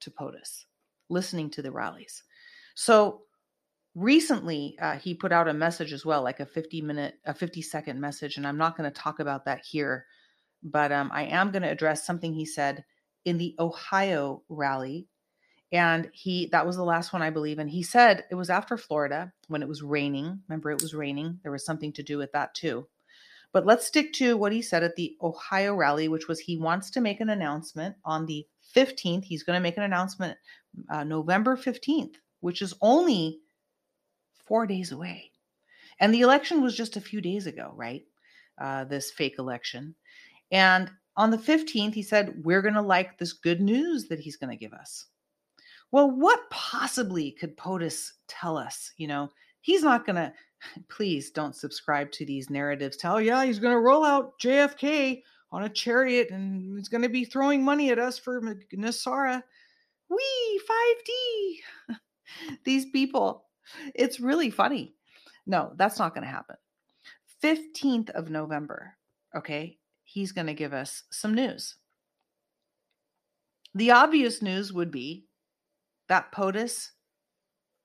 to 0.00 0.10
POTUS, 0.10 0.64
listening 1.10 1.50
to 1.50 1.62
the 1.62 1.72
rallies. 1.72 2.22
So 2.74 3.22
recently, 3.94 4.76
uh, 4.80 4.96
he 4.96 5.14
put 5.14 5.32
out 5.32 5.48
a 5.48 5.54
message 5.54 5.92
as 5.92 6.04
well, 6.04 6.22
like 6.22 6.40
a 6.40 6.46
50 6.46 6.82
minute, 6.82 7.14
a 7.24 7.34
50 7.34 7.62
second 7.62 8.00
message. 8.00 8.36
And 8.36 8.46
I'm 8.46 8.58
not 8.58 8.76
going 8.76 8.90
to 8.90 9.00
talk 9.00 9.20
about 9.20 9.44
that 9.44 9.64
here, 9.64 10.06
but 10.62 10.92
um, 10.92 11.10
I 11.12 11.24
am 11.24 11.50
going 11.50 11.62
to 11.62 11.70
address 11.70 12.04
something 12.04 12.32
he 12.32 12.46
said 12.46 12.84
in 13.24 13.38
the 13.38 13.54
Ohio 13.58 14.42
rally. 14.48 15.06
And 15.72 16.10
he, 16.12 16.46
that 16.50 16.66
was 16.66 16.76
the 16.76 16.84
last 16.84 17.12
one, 17.12 17.22
I 17.22 17.30
believe. 17.30 17.58
And 17.58 17.70
he 17.70 17.82
said 17.82 18.24
it 18.30 18.34
was 18.34 18.50
after 18.50 18.76
Florida 18.76 19.32
when 19.48 19.62
it 19.62 19.68
was 19.68 19.82
raining. 19.82 20.40
Remember, 20.48 20.70
it 20.70 20.82
was 20.82 20.94
raining. 20.94 21.38
There 21.42 21.52
was 21.52 21.64
something 21.64 21.92
to 21.92 22.02
do 22.02 22.18
with 22.18 22.32
that 22.32 22.54
too. 22.54 22.88
But 23.52 23.66
let's 23.66 23.86
stick 23.86 24.12
to 24.14 24.36
what 24.36 24.52
he 24.52 24.62
said 24.62 24.84
at 24.84 24.96
the 24.96 25.16
Ohio 25.20 25.74
rally, 25.74 26.08
which 26.08 26.28
was 26.28 26.40
he 26.40 26.56
wants 26.56 26.90
to 26.90 27.00
make 27.00 27.20
an 27.20 27.30
announcement 27.30 27.96
on 28.04 28.26
the 28.26 28.46
15th. 28.74 29.24
He's 29.24 29.42
going 29.42 29.56
to 29.56 29.62
make 29.62 29.76
an 29.76 29.82
announcement 29.82 30.38
uh, 30.88 31.04
November 31.04 31.56
15th, 31.56 32.14
which 32.40 32.62
is 32.62 32.74
only 32.80 33.40
four 34.50 34.66
days 34.66 34.90
away. 34.90 35.30
And 36.00 36.12
the 36.12 36.22
election 36.22 36.60
was 36.60 36.76
just 36.76 36.96
a 36.96 37.00
few 37.00 37.20
days 37.20 37.46
ago, 37.46 37.72
right? 37.76 38.02
Uh, 38.60 38.82
this 38.82 39.12
fake 39.12 39.36
election. 39.38 39.94
And 40.50 40.90
on 41.16 41.30
the 41.30 41.38
15th, 41.38 41.94
he 41.94 42.02
said, 42.02 42.34
We're 42.42 42.62
going 42.62 42.74
to 42.74 42.82
like 42.82 43.16
this 43.16 43.32
good 43.32 43.60
news 43.60 44.08
that 44.08 44.18
he's 44.18 44.36
going 44.36 44.50
to 44.50 44.56
give 44.56 44.72
us. 44.72 45.06
Well, 45.92 46.10
what 46.10 46.50
possibly 46.50 47.30
could 47.30 47.56
POTUS 47.56 48.12
tell 48.26 48.56
us? 48.58 48.92
You 48.96 49.06
know, 49.06 49.30
he's 49.60 49.84
not 49.84 50.04
going 50.04 50.16
to 50.16 50.32
please 50.88 51.30
don't 51.30 51.54
subscribe 51.54 52.10
to 52.12 52.26
these 52.26 52.50
narratives. 52.50 52.96
Tell, 52.96 53.20
yeah, 53.20 53.44
he's 53.44 53.60
going 53.60 53.74
to 53.74 53.80
roll 53.80 54.04
out 54.04 54.36
JFK 54.40 55.22
on 55.52 55.62
a 55.62 55.68
chariot 55.68 56.30
and 56.30 56.76
he's 56.76 56.88
going 56.88 57.02
to 57.02 57.08
be 57.08 57.24
throwing 57.24 57.64
money 57.64 57.90
at 57.90 58.00
us 58.00 58.18
for 58.18 58.40
NESARA. 58.74 59.42
Wee, 60.08 60.60
5D. 61.88 61.96
these 62.64 62.86
people, 62.86 63.44
it's 63.94 64.20
really 64.20 64.50
funny. 64.50 64.94
No, 65.46 65.72
that's 65.76 65.98
not 65.98 66.14
going 66.14 66.24
to 66.24 66.30
happen. 66.30 66.56
15th 67.42 68.10
of 68.10 68.30
November, 68.30 68.96
okay, 69.34 69.78
he's 70.04 70.32
going 70.32 70.46
to 70.46 70.54
give 70.54 70.72
us 70.72 71.04
some 71.10 71.34
news. 71.34 71.76
The 73.74 73.92
obvious 73.92 74.42
news 74.42 74.72
would 74.72 74.90
be 74.90 75.26
that 76.08 76.32
POTUS 76.32 76.90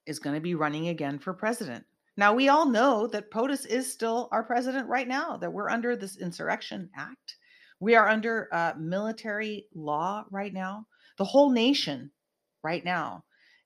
is 0.06 0.20
going 0.20 0.36
to 0.36 0.42
be 0.42 0.56
running 0.56 0.88
again 0.88 1.20
for 1.20 1.34
president. 1.34 1.86
Now, 2.18 2.34
we 2.34 2.50
all 2.50 2.66
know 2.66 3.08
that 3.08 3.30
POTUS 3.30 3.66
is 3.66 3.92
still 3.92 4.30
our 4.32 4.44
president 4.44 4.88
right 4.88 5.08
now, 5.08 5.38
that 5.38 5.52
we're 5.52 5.70
under 5.70 5.96
this 5.96 6.18
Insurrection 6.18 6.90
Act. 6.96 7.36
We 7.80 7.96
are 7.96 8.08
under 8.08 8.48
uh, 8.52 8.74
military 8.80 9.68
law 9.76 10.24
right 10.32 10.54
now. 10.54 10.88
The 11.18 11.26
whole 11.26 11.52
nation 11.52 12.10
right 12.64 12.84
now 12.84 13.25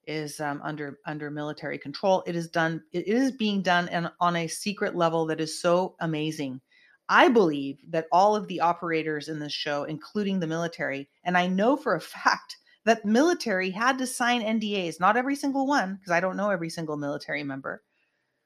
is 0.10 0.40
um, 0.40 0.60
under 0.64 0.98
under 1.06 1.30
military 1.30 1.78
control. 1.78 2.24
It 2.26 2.36
is 2.36 2.50
done. 2.50 2.84
It 2.92 3.08
is 3.08 3.32
being 3.32 3.62
done 3.62 3.88
and 3.90 4.12
on 4.20 4.36
a 4.36 4.48
secret 4.48 4.96
level 4.96 5.28
that 5.28 5.40
is 5.40 5.62
so 5.62 5.96
amazing. 6.00 6.62
I 7.08 7.30
believe 7.30 7.80
that 7.90 8.08
all 8.12 8.36
of 8.36 8.48
the 8.48 8.62
operators 8.62 9.30
in 9.30 9.40
this 9.40 9.54
show, 9.54 9.84
including 9.84 10.40
the 10.40 10.48
military, 10.48 11.10
and 11.24 11.38
I 11.38 11.48
know 11.48 11.78
for 11.78 11.96
a 11.96 12.02
fact 12.02 12.58
that 12.86 13.06
military 13.06 13.70
had 13.70 13.98
to 14.00 14.08
sign 14.08 14.42
NDAs. 14.42 15.00
Not 15.00 15.18
every 15.18 15.36
single 15.36 15.68
one, 15.68 15.96
because 15.96 16.12
I 16.12 16.20
don't 16.20 16.38
know 16.38 16.50
every 16.50 16.70
single 16.70 16.98
military 16.98 17.44
member, 17.44 17.84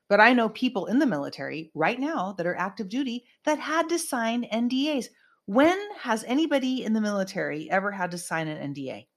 but 0.09 0.19
I 0.19 0.33
know 0.33 0.49
people 0.49 0.87
in 0.87 0.99
the 0.99 1.05
military 1.05 1.71
right 1.73 1.99
now 1.99 2.33
that 2.33 2.45
are 2.45 2.55
active 2.55 2.89
duty 2.89 3.25
that 3.45 3.59
had 3.59 3.89
to 3.89 3.99
sign 3.99 4.43
NDAs. 4.51 5.05
When 5.45 5.77
has 5.99 6.23
anybody 6.25 6.83
in 6.83 6.93
the 6.93 7.01
military 7.01 7.69
ever 7.71 7.91
had 7.91 8.11
to 8.11 8.17
sign 8.17 8.47
an 8.47 8.73
NDA? 8.73 9.07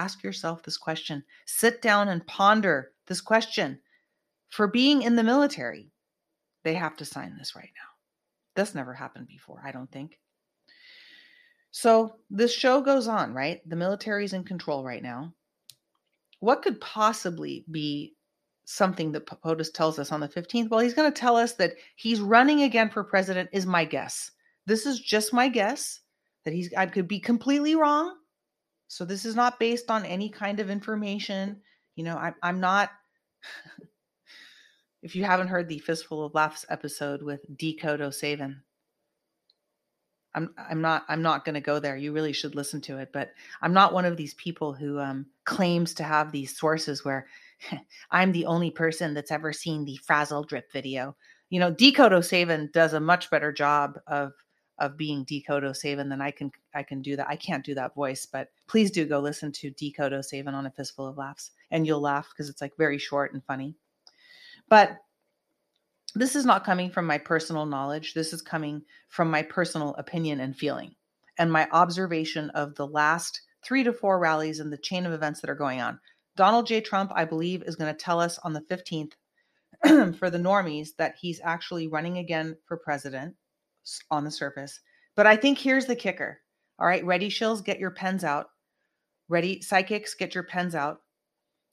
Ask 0.00 0.24
yourself 0.24 0.62
this 0.62 0.78
question. 0.78 1.22
Sit 1.44 1.82
down 1.82 2.08
and 2.08 2.26
ponder 2.26 2.92
this 3.06 3.20
question. 3.20 3.78
For 4.48 4.66
being 4.66 5.02
in 5.02 5.14
the 5.14 5.22
military, 5.22 5.92
they 6.64 6.72
have 6.72 6.96
to 6.96 7.04
sign 7.04 7.36
this 7.36 7.54
right 7.54 7.68
now. 7.76 7.90
This 8.56 8.74
never 8.74 8.94
happened 8.94 9.28
before, 9.28 9.62
I 9.62 9.72
don't 9.72 9.92
think. 9.92 10.18
So 11.70 12.16
this 12.30 12.50
show 12.50 12.80
goes 12.80 13.08
on, 13.08 13.34
right? 13.34 13.60
The 13.68 13.76
military 13.76 14.24
is 14.24 14.32
in 14.32 14.42
control 14.42 14.82
right 14.82 15.02
now. 15.02 15.34
What 16.38 16.62
could 16.62 16.80
possibly 16.80 17.66
be 17.70 18.14
something 18.64 19.12
that 19.12 19.26
POTUS 19.26 19.70
tells 19.70 19.98
us 19.98 20.12
on 20.12 20.20
the 20.20 20.28
15th? 20.28 20.70
Well, 20.70 20.80
he's 20.80 20.94
going 20.94 21.12
to 21.12 21.20
tell 21.20 21.36
us 21.36 21.52
that 21.56 21.74
he's 21.96 22.22
running 22.22 22.62
again 22.62 22.88
for 22.88 23.04
president, 23.04 23.50
is 23.52 23.66
my 23.66 23.84
guess. 23.84 24.30
This 24.64 24.86
is 24.86 24.98
just 24.98 25.34
my 25.34 25.48
guess 25.48 26.00
that 26.46 26.54
he's, 26.54 26.72
I 26.72 26.86
could 26.86 27.06
be 27.06 27.20
completely 27.20 27.74
wrong. 27.74 28.16
So 28.90 29.04
this 29.04 29.24
is 29.24 29.36
not 29.36 29.60
based 29.60 29.88
on 29.88 30.04
any 30.04 30.28
kind 30.28 30.58
of 30.58 30.68
information. 30.68 31.60
You 31.94 32.02
know, 32.02 32.16
I, 32.16 32.32
I'm 32.42 32.58
not, 32.58 32.90
if 35.04 35.14
you 35.14 35.22
haven't 35.22 35.46
heard 35.46 35.68
the 35.68 35.78
Fistful 35.78 36.24
of 36.24 36.34
Laughs 36.34 36.66
episode 36.68 37.22
with 37.22 37.40
Decode 37.56 38.00
O'Savin, 38.00 38.56
I'm 40.34 40.52
I'm 40.56 40.80
not 40.80 41.04
I'm 41.08 41.22
not 41.22 41.44
going 41.44 41.54
to 41.54 41.60
go 41.60 41.78
there. 41.78 41.96
You 41.96 42.12
really 42.12 42.32
should 42.32 42.56
listen 42.56 42.80
to 42.82 42.98
it, 42.98 43.10
but 43.12 43.30
I'm 43.62 43.72
not 43.72 43.92
one 43.92 44.04
of 44.04 44.16
these 44.16 44.34
people 44.34 44.72
who 44.72 44.98
um, 44.98 45.26
claims 45.44 45.94
to 45.94 46.02
have 46.02 46.32
these 46.32 46.58
sources 46.58 47.04
where 47.04 47.28
I'm 48.10 48.32
the 48.32 48.46
only 48.46 48.72
person 48.72 49.14
that's 49.14 49.30
ever 49.30 49.52
seen 49.52 49.84
the 49.84 50.00
Frazzle 50.04 50.44
drip 50.44 50.72
video. 50.72 51.16
You 51.48 51.60
know, 51.60 51.70
Decode 51.70 52.12
O'Savin 52.12 52.72
does 52.72 52.92
a 52.92 53.00
much 53.00 53.30
better 53.30 53.52
job 53.52 54.00
of 54.08 54.32
of 54.80 54.96
being 54.96 55.24
Decode 55.24 55.64
O'Savin 55.64 56.08
then 56.08 56.20
I 56.20 56.30
can 56.30 56.50
I 56.74 56.82
can 56.82 57.02
do 57.02 57.16
that. 57.16 57.28
I 57.28 57.36
can't 57.36 57.64
do 57.64 57.74
that 57.74 57.94
voice, 57.94 58.26
but 58.26 58.48
please 58.66 58.90
do 58.90 59.04
go 59.04 59.20
listen 59.20 59.52
to 59.52 59.70
Decode 59.70 60.12
O'Savin 60.12 60.54
on 60.54 60.66
a 60.66 60.70
fistful 60.70 61.06
of 61.06 61.18
laughs, 61.18 61.50
and 61.70 61.86
you'll 61.86 62.00
laugh 62.00 62.28
because 62.30 62.48
it's 62.48 62.60
like 62.60 62.76
very 62.76 62.98
short 62.98 63.32
and 63.32 63.44
funny. 63.44 63.74
But 64.68 64.96
this 66.14 66.34
is 66.34 66.44
not 66.44 66.64
coming 66.64 66.90
from 66.90 67.06
my 67.06 67.18
personal 67.18 67.66
knowledge. 67.66 68.14
This 68.14 68.32
is 68.32 68.42
coming 68.42 68.82
from 69.08 69.30
my 69.30 69.42
personal 69.42 69.94
opinion 69.94 70.40
and 70.40 70.56
feeling 70.56 70.94
and 71.38 71.52
my 71.52 71.68
observation 71.72 72.50
of 72.50 72.74
the 72.74 72.86
last 72.86 73.42
three 73.64 73.84
to 73.84 73.92
four 73.92 74.18
rallies 74.18 74.60
and 74.60 74.72
the 74.72 74.78
chain 74.78 75.06
of 75.06 75.12
events 75.12 75.40
that 75.40 75.50
are 75.50 75.54
going 75.54 75.80
on. 75.80 75.98
Donald 76.36 76.66
J. 76.66 76.80
Trump, 76.80 77.12
I 77.14 77.24
believe, 77.24 77.62
is 77.62 77.76
going 77.76 77.92
to 77.92 77.98
tell 77.98 78.20
us 78.20 78.38
on 78.38 78.52
the 78.52 78.62
15th 78.62 79.12
for 80.18 80.30
the 80.30 80.38
normies 80.38 80.90
that 80.98 81.14
he's 81.20 81.40
actually 81.42 81.88
running 81.88 82.18
again 82.18 82.56
for 82.66 82.76
president 82.76 83.34
on 84.10 84.24
the 84.24 84.30
surface. 84.30 84.80
But 85.16 85.26
I 85.26 85.36
think 85.36 85.58
here's 85.58 85.86
the 85.86 85.96
kicker. 85.96 86.40
All 86.78 86.86
right, 86.86 87.04
ready, 87.04 87.28
shills, 87.28 87.64
get 87.64 87.78
your 87.78 87.90
pens 87.90 88.24
out. 88.24 88.50
Ready, 89.28 89.60
psychics, 89.60 90.14
get 90.14 90.34
your 90.34 90.44
pens 90.44 90.74
out. 90.74 91.02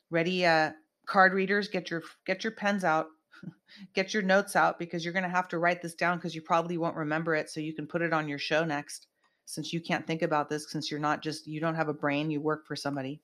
Ready, 0.10 0.46
uh, 0.46 0.72
card 1.06 1.34
readers, 1.34 1.68
get 1.68 1.90
your 1.90 2.04
get 2.26 2.44
your 2.44 2.52
pens 2.52 2.84
out 2.84 3.08
get 3.94 4.14
your 4.14 4.24
notes 4.24 4.56
out 4.56 4.80
because 4.80 5.04
you're 5.04 5.14
going 5.14 5.24
to 5.24 5.30
have 5.30 5.48
to 5.50 5.58
write 5.58 5.82
this 5.82 5.96
down 5.96 6.18
because 6.18 6.36
you 6.36 6.42
probably 6.42 6.78
won't 6.78 6.96
remember 6.96 7.36
it 7.36 7.50
so 7.50 7.60
you 7.60 7.74
can 7.74 7.88
put 7.88 8.02
it 8.02 8.14
on 8.14 8.28
your 8.28 8.40
show 8.40 8.64
next 8.64 9.08
since 9.46 9.72
you 9.72 9.80
can't 9.80 10.06
think 10.06 10.22
about 10.22 10.50
this 10.50 10.72
since 10.72 10.92
you're 10.92 11.00
not 11.00 11.22
just 11.22 11.48
you 11.48 11.60
don't 11.60 11.76
have 11.76 11.90
a 11.90 11.94
brain 11.94 12.30
you 12.30 12.42
work 12.42 12.66
for 12.66 12.76
somebody 12.76 13.22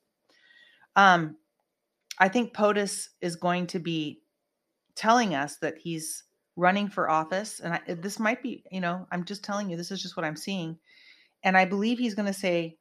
um 0.95 1.35
i 2.19 2.27
think 2.27 2.53
potus 2.53 3.09
is 3.21 3.35
going 3.35 3.67
to 3.67 3.79
be 3.79 4.21
telling 4.95 5.35
us 5.35 5.57
that 5.57 5.77
he's 5.77 6.23
running 6.55 6.87
for 6.87 7.09
office 7.09 7.59
and 7.59 7.73
I, 7.73 7.93
this 7.95 8.19
might 8.19 8.43
be 8.43 8.63
you 8.71 8.81
know 8.81 9.07
i'm 9.11 9.25
just 9.25 9.43
telling 9.43 9.69
you 9.69 9.77
this 9.77 9.91
is 9.91 10.01
just 10.01 10.15
what 10.15 10.25
i'm 10.25 10.35
seeing 10.35 10.77
and 11.43 11.57
i 11.57 11.65
believe 11.65 11.97
he's 11.97 12.15
going 12.15 12.27
to 12.27 12.33
say 12.33 12.77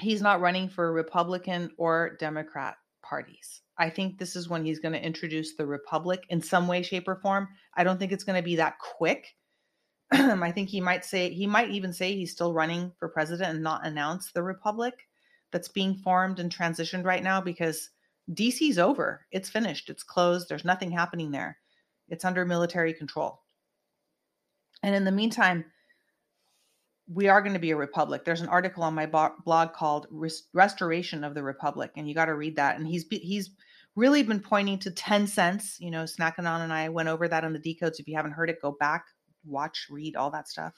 he's 0.00 0.22
not 0.22 0.40
running 0.40 0.68
for 0.68 0.92
republican 0.92 1.70
or 1.78 2.16
democrat 2.18 2.76
parties 3.02 3.62
I 3.78 3.90
think 3.90 4.18
this 4.18 4.36
is 4.36 4.48
when 4.48 4.64
he's 4.64 4.78
going 4.78 4.92
to 4.92 5.04
introduce 5.04 5.54
the 5.54 5.66
republic 5.66 6.24
in 6.28 6.42
some 6.42 6.68
way, 6.68 6.82
shape, 6.82 7.08
or 7.08 7.16
form. 7.16 7.48
I 7.74 7.84
don't 7.84 7.98
think 7.98 8.12
it's 8.12 8.24
going 8.24 8.36
to 8.36 8.44
be 8.44 8.56
that 8.56 8.78
quick. 8.78 9.26
I 10.12 10.52
think 10.52 10.68
he 10.68 10.80
might 10.80 11.04
say, 11.04 11.30
he 11.30 11.46
might 11.46 11.70
even 11.70 11.92
say 11.92 12.14
he's 12.14 12.32
still 12.32 12.52
running 12.52 12.92
for 12.98 13.08
president 13.08 13.50
and 13.50 13.62
not 13.62 13.86
announce 13.86 14.30
the 14.30 14.42
republic 14.42 14.94
that's 15.52 15.68
being 15.68 15.96
formed 15.96 16.38
and 16.38 16.54
transitioned 16.54 17.04
right 17.04 17.22
now 17.22 17.40
because 17.40 17.90
DC's 18.30 18.78
over. 18.78 19.26
It's 19.30 19.48
finished. 19.48 19.88
It's 19.88 20.02
closed. 20.02 20.48
There's 20.48 20.64
nothing 20.64 20.90
happening 20.90 21.30
there. 21.30 21.58
It's 22.12 22.26
under 22.26 22.44
military 22.44 22.92
control. 22.92 23.40
And 24.82 24.94
in 24.94 25.04
the 25.04 25.10
meantime, 25.10 25.64
we 27.08 27.28
are 27.28 27.40
going 27.40 27.54
to 27.54 27.58
be 27.58 27.70
a 27.70 27.76
republic. 27.76 28.24
There's 28.24 28.42
an 28.42 28.50
article 28.50 28.82
on 28.82 28.94
my 28.94 29.06
blog 29.06 29.72
called 29.72 30.08
"Restoration 30.52 31.24
of 31.24 31.34
the 31.34 31.42
Republic," 31.42 31.92
and 31.96 32.06
you 32.06 32.14
got 32.14 32.26
to 32.26 32.34
read 32.34 32.56
that. 32.56 32.76
And 32.76 32.86
he's 32.86 33.06
he's 33.10 33.50
really 33.96 34.22
been 34.22 34.40
pointing 34.40 34.78
to 34.80 34.90
10 34.90 35.26
cents. 35.26 35.78
You 35.80 35.90
know, 35.90 36.04
Snackanon 36.04 36.60
and 36.60 36.72
I 36.72 36.90
went 36.90 37.08
over 37.08 37.26
that 37.28 37.44
on 37.44 37.54
the 37.54 37.58
decodes. 37.58 37.98
If 37.98 38.06
you 38.06 38.14
haven't 38.14 38.32
heard 38.32 38.50
it, 38.50 38.60
go 38.60 38.72
back, 38.72 39.06
watch, 39.46 39.86
read 39.90 40.14
all 40.14 40.30
that 40.32 40.50
stuff. 40.50 40.74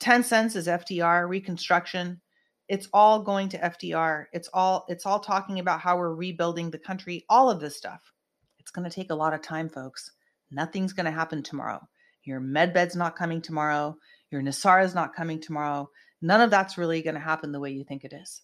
10 0.00 0.24
cents 0.24 0.56
is 0.56 0.66
FDR 0.66 1.26
reconstruction. 1.26 2.20
It's 2.68 2.88
all 2.92 3.22
going 3.22 3.48
to 3.48 3.58
FDR. 3.58 4.26
It's 4.34 4.50
all 4.52 4.84
it's 4.90 5.06
all 5.06 5.20
talking 5.20 5.58
about 5.58 5.80
how 5.80 5.96
we're 5.96 6.14
rebuilding 6.14 6.70
the 6.70 6.78
country. 6.78 7.24
All 7.30 7.50
of 7.50 7.60
this 7.60 7.78
stuff. 7.78 8.12
It's 8.58 8.70
going 8.70 8.88
to 8.88 8.94
take 8.94 9.10
a 9.10 9.14
lot 9.14 9.32
of 9.32 9.40
time, 9.40 9.70
folks. 9.70 10.10
Nothing's 10.50 10.92
going 10.92 11.06
to 11.06 11.12
happen 11.12 11.42
tomorrow. 11.42 11.86
Your 12.24 12.40
medbed's 12.40 12.96
not 12.96 13.16
coming 13.16 13.42
tomorrow 13.42 13.96
your 14.34 14.42
NESARA 14.42 14.84
is 14.84 14.96
not 14.96 15.14
coming 15.14 15.40
tomorrow. 15.40 15.88
None 16.20 16.40
of 16.40 16.50
that's 16.50 16.76
really 16.76 17.02
going 17.02 17.14
to 17.14 17.20
happen 17.20 17.52
the 17.52 17.60
way 17.60 17.70
you 17.70 17.84
think 17.84 18.02
it 18.02 18.12
is. 18.12 18.42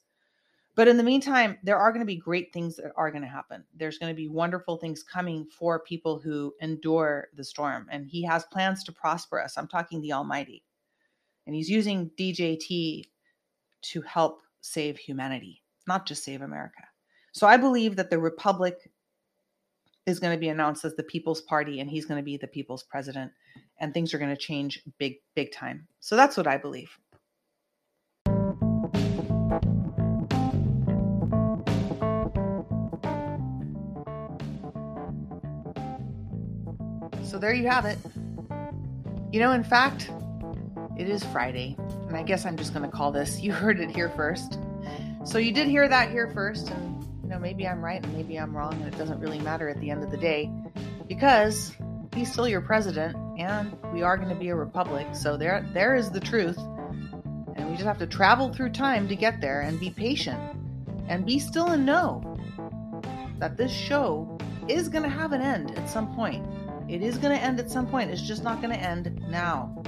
But 0.77 0.87
in 0.87 0.97
the 0.97 1.03
meantime, 1.03 1.59
there 1.65 1.79
are 1.79 1.91
going 1.91 2.01
to 2.01 2.07
be 2.07 2.17
great 2.17 2.53
things 2.53 2.77
that 2.77 2.93
are 2.97 3.11
going 3.11 3.25
to 3.25 3.29
happen. 3.29 3.65
There's 3.75 3.99
going 3.99 4.13
to 4.13 4.17
be 4.17 4.29
wonderful 4.29 4.77
things 4.77 5.03
coming 5.03 5.47
for 5.47 5.81
people 5.81 6.21
who 6.21 6.55
endure 6.61 7.27
the 7.35 7.43
storm. 7.43 7.89
And 7.91 8.07
he 8.07 8.23
has 8.23 8.45
plans 8.45 8.85
to 8.85 8.93
prosper 8.93 9.41
us. 9.41 9.59
I'm 9.59 9.67
talking 9.67 10.01
the 10.01 10.13
Almighty. 10.13 10.63
And 11.45 11.57
he's 11.57 11.69
using 11.69 12.13
DJT 12.17 13.07
to 13.83 14.03
help 14.03 14.43
save 14.61 14.97
humanity, 14.97 15.65
not 15.89 16.07
just 16.07 16.23
save 16.23 16.41
America. 16.41 16.85
So 17.33 17.49
I 17.49 17.57
believe 17.57 17.97
that 17.97 18.11
the 18.11 18.21
Republic 18.21 18.93
is 20.07 20.19
going 20.19 20.35
to 20.35 20.41
be 20.41 20.49
announced 20.49 20.85
as 20.85 20.95
the 20.97 21.03
People's 21.03 21.41
Party 21.43 21.81
and 21.81 21.91
he's 21.91 22.07
going 22.07 22.19
to 22.19 22.25
be 22.25 22.37
the 22.37 22.47
People's 22.47 22.83
President 22.83 23.33
and 23.79 23.93
things 23.93 24.15
are 24.15 24.19
going 24.19 24.35
to 24.35 24.37
change 24.37 24.83
big, 24.99 25.17
big 25.35 25.53
time. 25.53 25.87
So 26.01 26.17
that's 26.17 26.37
what 26.37 26.47
I 26.47 26.57
believe. 26.57 26.99
So 37.23 37.39
there 37.39 37.55
you 37.55 37.69
have 37.69 37.85
it. 37.85 37.99
You 39.33 39.39
know, 39.39 39.53
in 39.53 39.63
fact, 39.63 40.11
it 40.99 41.09
is 41.09 41.23
Friday, 41.23 41.77
and 42.09 42.17
I 42.17 42.25
guess 42.25 42.45
I'm 42.45 42.57
just 42.57 42.75
going 42.75 42.85
to 42.85 42.95
call 42.95 43.13
this 43.13 43.41
You 43.43 43.53
Heard 43.53 43.79
It 43.79 43.91
Here 43.91 44.11
First. 44.11 44.59
So 45.25 45.39
you 45.39 45.53
did 45.53 45.69
hear 45.69 45.87
that 45.87 46.11
here 46.11 46.29
first, 46.35 46.71
and 46.71 47.00
know, 47.31 47.39
maybe 47.39 47.67
I'm 47.67 47.83
right 47.83 48.05
and 48.05 48.13
maybe 48.15 48.39
I'm 48.39 48.55
wrong, 48.55 48.75
and 48.75 48.93
it 48.93 48.99
doesn't 48.99 49.21
really 49.21 49.39
matter 49.39 49.69
at 49.69 49.81
the 49.81 49.91
end 49.91 50.03
of 50.03 50.11
the 50.11 50.17
day 50.17 50.51
because 51.09 51.73
he's 52.15 52.31
still 52.31 52.49
your 52.49 52.61
president, 52.61 53.17
and 53.39 53.77
we 53.93 54.03
are 54.03 54.17
going 54.17 54.29
to 54.29 54.35
be 54.35 54.49
a 54.49 54.55
republic. 54.55 55.07
So 55.13 55.37
there, 55.37 55.67
there 55.73 55.95
is 55.95 56.11
the 56.11 56.21
truth, 56.21 56.59
and 56.59 57.69
we 57.69 57.73
just 57.73 57.87
have 57.87 57.99
to 57.99 58.07
travel 58.07 58.53
through 58.53 58.71
time 58.71 59.09
to 59.09 59.17
get 59.17 59.41
there, 59.41 59.61
and 59.63 59.79
be 59.79 59.91
patient, 59.91 60.41
and 61.09 61.25
be 61.25 61.39
still 61.39 61.69
and 61.69 61.87
know 61.87 62.39
that 63.39 63.57
this 63.57 63.73
show 63.73 64.39
is 64.69 64.89
going 64.89 65.05
to 65.05 65.09
have 65.09 65.33
an 65.33 65.41
end 65.41 65.77
at 65.79 65.89
some 65.89 66.15
point. 66.15 66.47
It 66.89 67.03
is 67.03 67.19
going 67.19 67.37
to 67.37 67.43
end 67.43 67.61
at 67.61 67.71
some 67.71 67.87
point. 67.87 68.11
It's 68.11 68.23
just 68.23 68.43
not 68.43 68.61
going 68.61 68.75
to 68.75 68.81
end 68.81 69.23
now. 69.29 69.83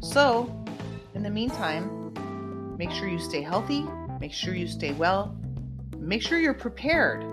So, 0.00 0.64
in 1.14 1.22
the 1.22 1.30
meantime, 1.30 2.76
make 2.78 2.90
sure 2.90 3.08
you 3.08 3.18
stay 3.18 3.42
healthy, 3.42 3.86
make 4.20 4.32
sure 4.32 4.54
you 4.54 4.66
stay 4.66 4.92
well, 4.92 5.37
make 5.98 6.22
sure 6.22 6.38
you're 6.38 6.54
prepared. 6.54 7.24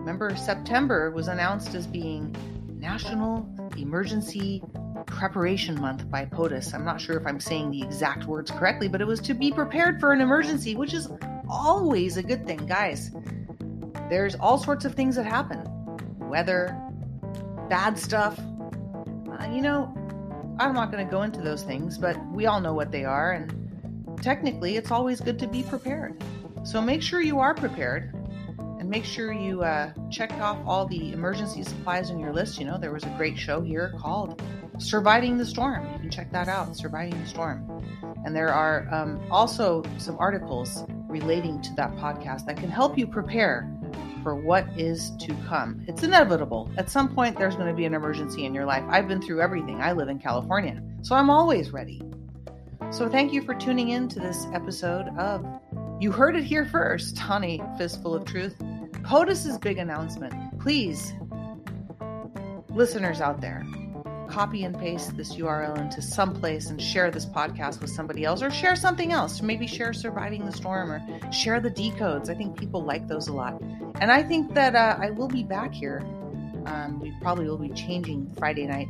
Remember, 0.00 0.34
September 0.36 1.10
was 1.10 1.28
announced 1.28 1.74
as 1.74 1.86
being 1.86 2.34
National 2.78 3.48
Emergency 3.76 4.62
Preparation 5.06 5.80
Month 5.80 6.10
by 6.10 6.24
POTUS. 6.24 6.74
I'm 6.74 6.84
not 6.84 7.00
sure 7.00 7.16
if 7.16 7.26
I'm 7.26 7.40
saying 7.40 7.70
the 7.70 7.82
exact 7.82 8.24
words 8.24 8.50
correctly, 8.50 8.88
but 8.88 9.00
it 9.00 9.06
was 9.06 9.20
to 9.20 9.34
be 9.34 9.52
prepared 9.52 10.00
for 10.00 10.12
an 10.12 10.20
emergency, 10.20 10.74
which 10.74 10.94
is 10.94 11.08
always 11.48 12.16
a 12.16 12.22
good 12.22 12.46
thing, 12.46 12.64
guys. 12.66 13.10
There's 14.08 14.34
all 14.36 14.58
sorts 14.58 14.84
of 14.84 14.94
things 14.94 15.16
that 15.16 15.26
happen 15.26 15.66
weather, 16.18 16.76
bad 17.68 17.98
stuff. 17.98 18.38
Uh, 18.38 19.46
you 19.52 19.60
know, 19.60 19.92
I'm 20.60 20.74
not 20.74 20.92
going 20.92 21.04
to 21.04 21.10
go 21.10 21.22
into 21.22 21.40
those 21.40 21.62
things, 21.62 21.98
but 21.98 22.16
we 22.28 22.46
all 22.46 22.60
know 22.60 22.72
what 22.72 22.92
they 22.92 23.04
are, 23.04 23.32
and 23.32 24.18
technically, 24.22 24.76
it's 24.76 24.90
always 24.90 25.20
good 25.20 25.38
to 25.40 25.48
be 25.48 25.62
prepared. 25.62 26.22
So 26.62 26.80
make 26.80 27.02
sure 27.02 27.20
you 27.20 27.38
are 27.38 27.54
prepared 27.54 28.14
and 28.58 28.88
make 28.88 29.04
sure 29.04 29.32
you 29.32 29.62
uh, 29.62 29.92
check 30.10 30.32
off 30.34 30.58
all 30.66 30.86
the 30.86 31.12
emergency 31.12 31.62
supplies 31.62 32.10
on 32.10 32.18
your 32.18 32.32
list. 32.32 32.58
You 32.58 32.66
know, 32.66 32.78
there 32.78 32.92
was 32.92 33.04
a 33.04 33.14
great 33.16 33.38
show 33.38 33.60
here 33.60 33.94
called 33.98 34.42
Surviving 34.78 35.38
the 35.38 35.46
Storm. 35.46 35.90
You 35.92 35.98
can 35.98 36.10
check 36.10 36.30
that 36.32 36.48
out, 36.48 36.76
Surviving 36.76 37.20
the 37.20 37.26
Storm. 37.26 37.84
And 38.24 38.36
there 38.36 38.52
are 38.52 38.86
um, 38.92 39.20
also 39.30 39.82
some 39.98 40.16
articles 40.18 40.84
relating 41.08 41.60
to 41.62 41.74
that 41.74 41.94
podcast 41.96 42.46
that 42.46 42.56
can 42.56 42.70
help 42.70 42.98
you 42.98 43.06
prepare 43.06 43.70
for 44.22 44.34
what 44.34 44.66
is 44.76 45.12
to 45.16 45.34
come. 45.48 45.82
It's 45.88 46.02
inevitable. 46.02 46.70
At 46.76 46.90
some 46.90 47.14
point, 47.14 47.38
there's 47.38 47.56
going 47.56 47.68
to 47.68 47.74
be 47.74 47.86
an 47.86 47.94
emergency 47.94 48.44
in 48.44 48.54
your 48.54 48.66
life. 48.66 48.84
I've 48.88 49.08
been 49.08 49.22
through 49.22 49.40
everything. 49.40 49.80
I 49.80 49.92
live 49.92 50.08
in 50.08 50.18
California, 50.18 50.82
so 51.02 51.14
I'm 51.14 51.30
always 51.30 51.70
ready. 51.70 52.02
So, 52.90 53.08
thank 53.08 53.32
you 53.32 53.42
for 53.42 53.54
tuning 53.54 53.90
in 53.90 54.08
to 54.08 54.20
this 54.20 54.46
episode 54.52 55.08
of 55.16 55.46
You 56.00 56.10
Heard 56.10 56.34
It 56.34 56.44
Here 56.44 56.64
First 56.64 57.22
on 57.28 57.44
a 57.44 57.60
Fistful 57.76 58.14
of 58.14 58.24
Truth. 58.24 58.56
POTUS's 59.02 59.58
big 59.58 59.76
announcement. 59.76 60.32
Please, 60.58 61.12
listeners 62.70 63.20
out 63.20 63.42
there, 63.42 63.66
copy 64.26 64.64
and 64.64 64.74
paste 64.78 65.14
this 65.18 65.36
URL 65.36 65.76
into 65.76 66.00
some 66.00 66.32
place 66.32 66.70
and 66.70 66.80
share 66.80 67.10
this 67.10 67.26
podcast 67.26 67.82
with 67.82 67.90
somebody 67.90 68.24
else 68.24 68.42
or 68.42 68.50
share 68.50 68.76
something 68.76 69.12
else. 69.12 69.42
Maybe 69.42 69.66
share 69.66 69.92
Surviving 69.92 70.46
the 70.46 70.52
Storm 70.52 70.90
or 70.90 71.32
share 71.32 71.60
the 71.60 71.70
decodes. 71.70 72.30
I 72.30 72.34
think 72.34 72.58
people 72.58 72.82
like 72.82 73.06
those 73.06 73.28
a 73.28 73.34
lot. 73.34 73.60
And 74.00 74.10
I 74.10 74.22
think 74.22 74.54
that 74.54 74.74
uh, 74.74 74.96
I 74.98 75.10
will 75.10 75.28
be 75.28 75.42
back 75.42 75.74
here. 75.74 75.98
Um, 76.64 76.98
we 76.98 77.12
probably 77.20 77.46
will 77.46 77.58
be 77.58 77.74
changing 77.74 78.34
Friday 78.38 78.66
night. 78.66 78.88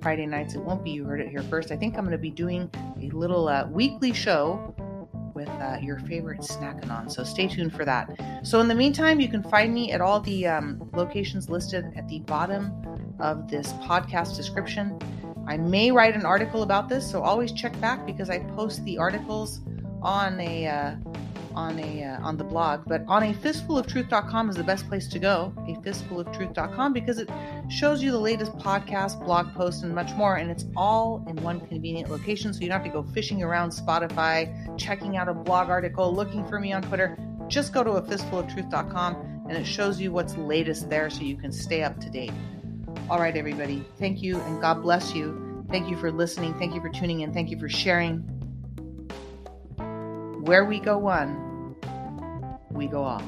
Friday 0.00 0.26
nights, 0.26 0.54
it 0.54 0.60
won't 0.60 0.84
be 0.84 0.92
You 0.92 1.06
Heard 1.06 1.22
It 1.22 1.28
Here 1.28 1.42
First. 1.42 1.72
I 1.72 1.76
think 1.76 1.98
I'm 1.98 2.04
going 2.04 2.12
to 2.12 2.18
be 2.18 2.30
doing 2.30 2.70
a 3.00 3.08
little 3.08 3.48
uh, 3.48 3.66
weekly 3.66 4.12
show 4.12 4.72
with 5.34 5.48
uh, 5.48 5.78
your 5.80 5.98
favorite 6.00 6.40
Snackanon. 6.40 7.10
So 7.10 7.24
stay 7.24 7.48
tuned 7.48 7.72
for 7.72 7.84
that. 7.84 8.10
So 8.42 8.60
in 8.60 8.68
the 8.68 8.74
meantime, 8.74 9.20
you 9.20 9.28
can 9.28 9.42
find 9.42 9.72
me 9.72 9.92
at 9.92 10.00
all 10.00 10.20
the 10.20 10.46
um, 10.46 10.90
locations 10.92 11.48
listed 11.48 11.92
at 11.96 12.08
the 12.08 12.20
bottom 12.20 12.72
of 13.20 13.48
this 13.48 13.72
podcast 13.74 14.36
description. 14.36 14.98
I 15.46 15.56
may 15.56 15.90
write 15.90 16.14
an 16.14 16.24
article 16.24 16.62
about 16.62 16.88
this, 16.88 17.08
so 17.10 17.22
always 17.22 17.52
check 17.52 17.78
back 17.80 18.06
because 18.06 18.30
I 18.30 18.38
post 18.40 18.84
the 18.84 18.98
articles 18.98 19.60
on 20.02 20.40
a 20.40 20.66
uh, 20.66 20.94
on 21.54 21.78
a 21.78 22.04
uh, 22.04 22.20
on 22.22 22.36
the 22.36 22.44
blog, 22.44 22.82
but 22.86 23.04
on 23.08 23.22
a 23.22 23.34
fistfuloftruth.com 23.34 24.50
is 24.50 24.56
the 24.56 24.64
best 24.64 24.88
place 24.88 25.06
to 25.08 25.18
go. 25.18 25.52
A 25.68 25.74
fistfuloftruth.com 25.86 26.92
because 26.92 27.18
it 27.18 27.30
shows 27.68 28.02
you 28.02 28.10
the 28.10 28.18
latest 28.18 28.52
podcast, 28.58 29.24
blog 29.24 29.52
posts, 29.54 29.82
and 29.82 29.94
much 29.94 30.12
more, 30.14 30.36
and 30.36 30.50
it's 30.50 30.66
all 30.76 31.24
in 31.28 31.36
one 31.42 31.60
convenient 31.60 32.10
location, 32.10 32.52
so 32.52 32.60
you 32.60 32.68
don't 32.68 32.82
have 32.82 32.86
to 32.86 32.92
go 32.92 33.02
fishing 33.12 33.42
around 33.42 33.70
Spotify, 33.70 34.78
checking 34.78 35.16
out 35.16 35.28
a 35.28 35.34
blog 35.34 35.68
article, 35.68 36.14
looking 36.14 36.46
for 36.46 36.58
me 36.58 36.72
on 36.72 36.82
Twitter. 36.82 37.18
Just 37.48 37.72
go 37.72 37.82
to 37.84 37.92
a 37.92 38.02
fistfuloftruth.com, 38.02 39.46
and 39.48 39.56
it 39.56 39.64
shows 39.64 40.00
you 40.00 40.12
what's 40.12 40.36
latest 40.36 40.88
there, 40.88 41.10
so 41.10 41.22
you 41.22 41.36
can 41.36 41.52
stay 41.52 41.82
up 41.82 42.00
to 42.00 42.10
date. 42.10 42.32
All 43.10 43.18
right, 43.18 43.36
everybody. 43.36 43.84
Thank 43.98 44.22
you, 44.22 44.40
and 44.40 44.60
God 44.60 44.82
bless 44.82 45.14
you. 45.14 45.64
Thank 45.68 45.88
you 45.88 45.96
for 45.96 46.12
listening. 46.12 46.54
Thank 46.58 46.74
you 46.74 46.80
for 46.80 46.90
tuning 46.90 47.20
in. 47.20 47.32
Thank 47.32 47.50
you 47.50 47.58
for 47.58 47.68
sharing 47.68 48.41
where 50.42 50.64
we 50.64 50.80
go 50.80 50.98
one, 50.98 51.76
we 52.72 52.88
go 52.88 53.04
all. 53.04 53.22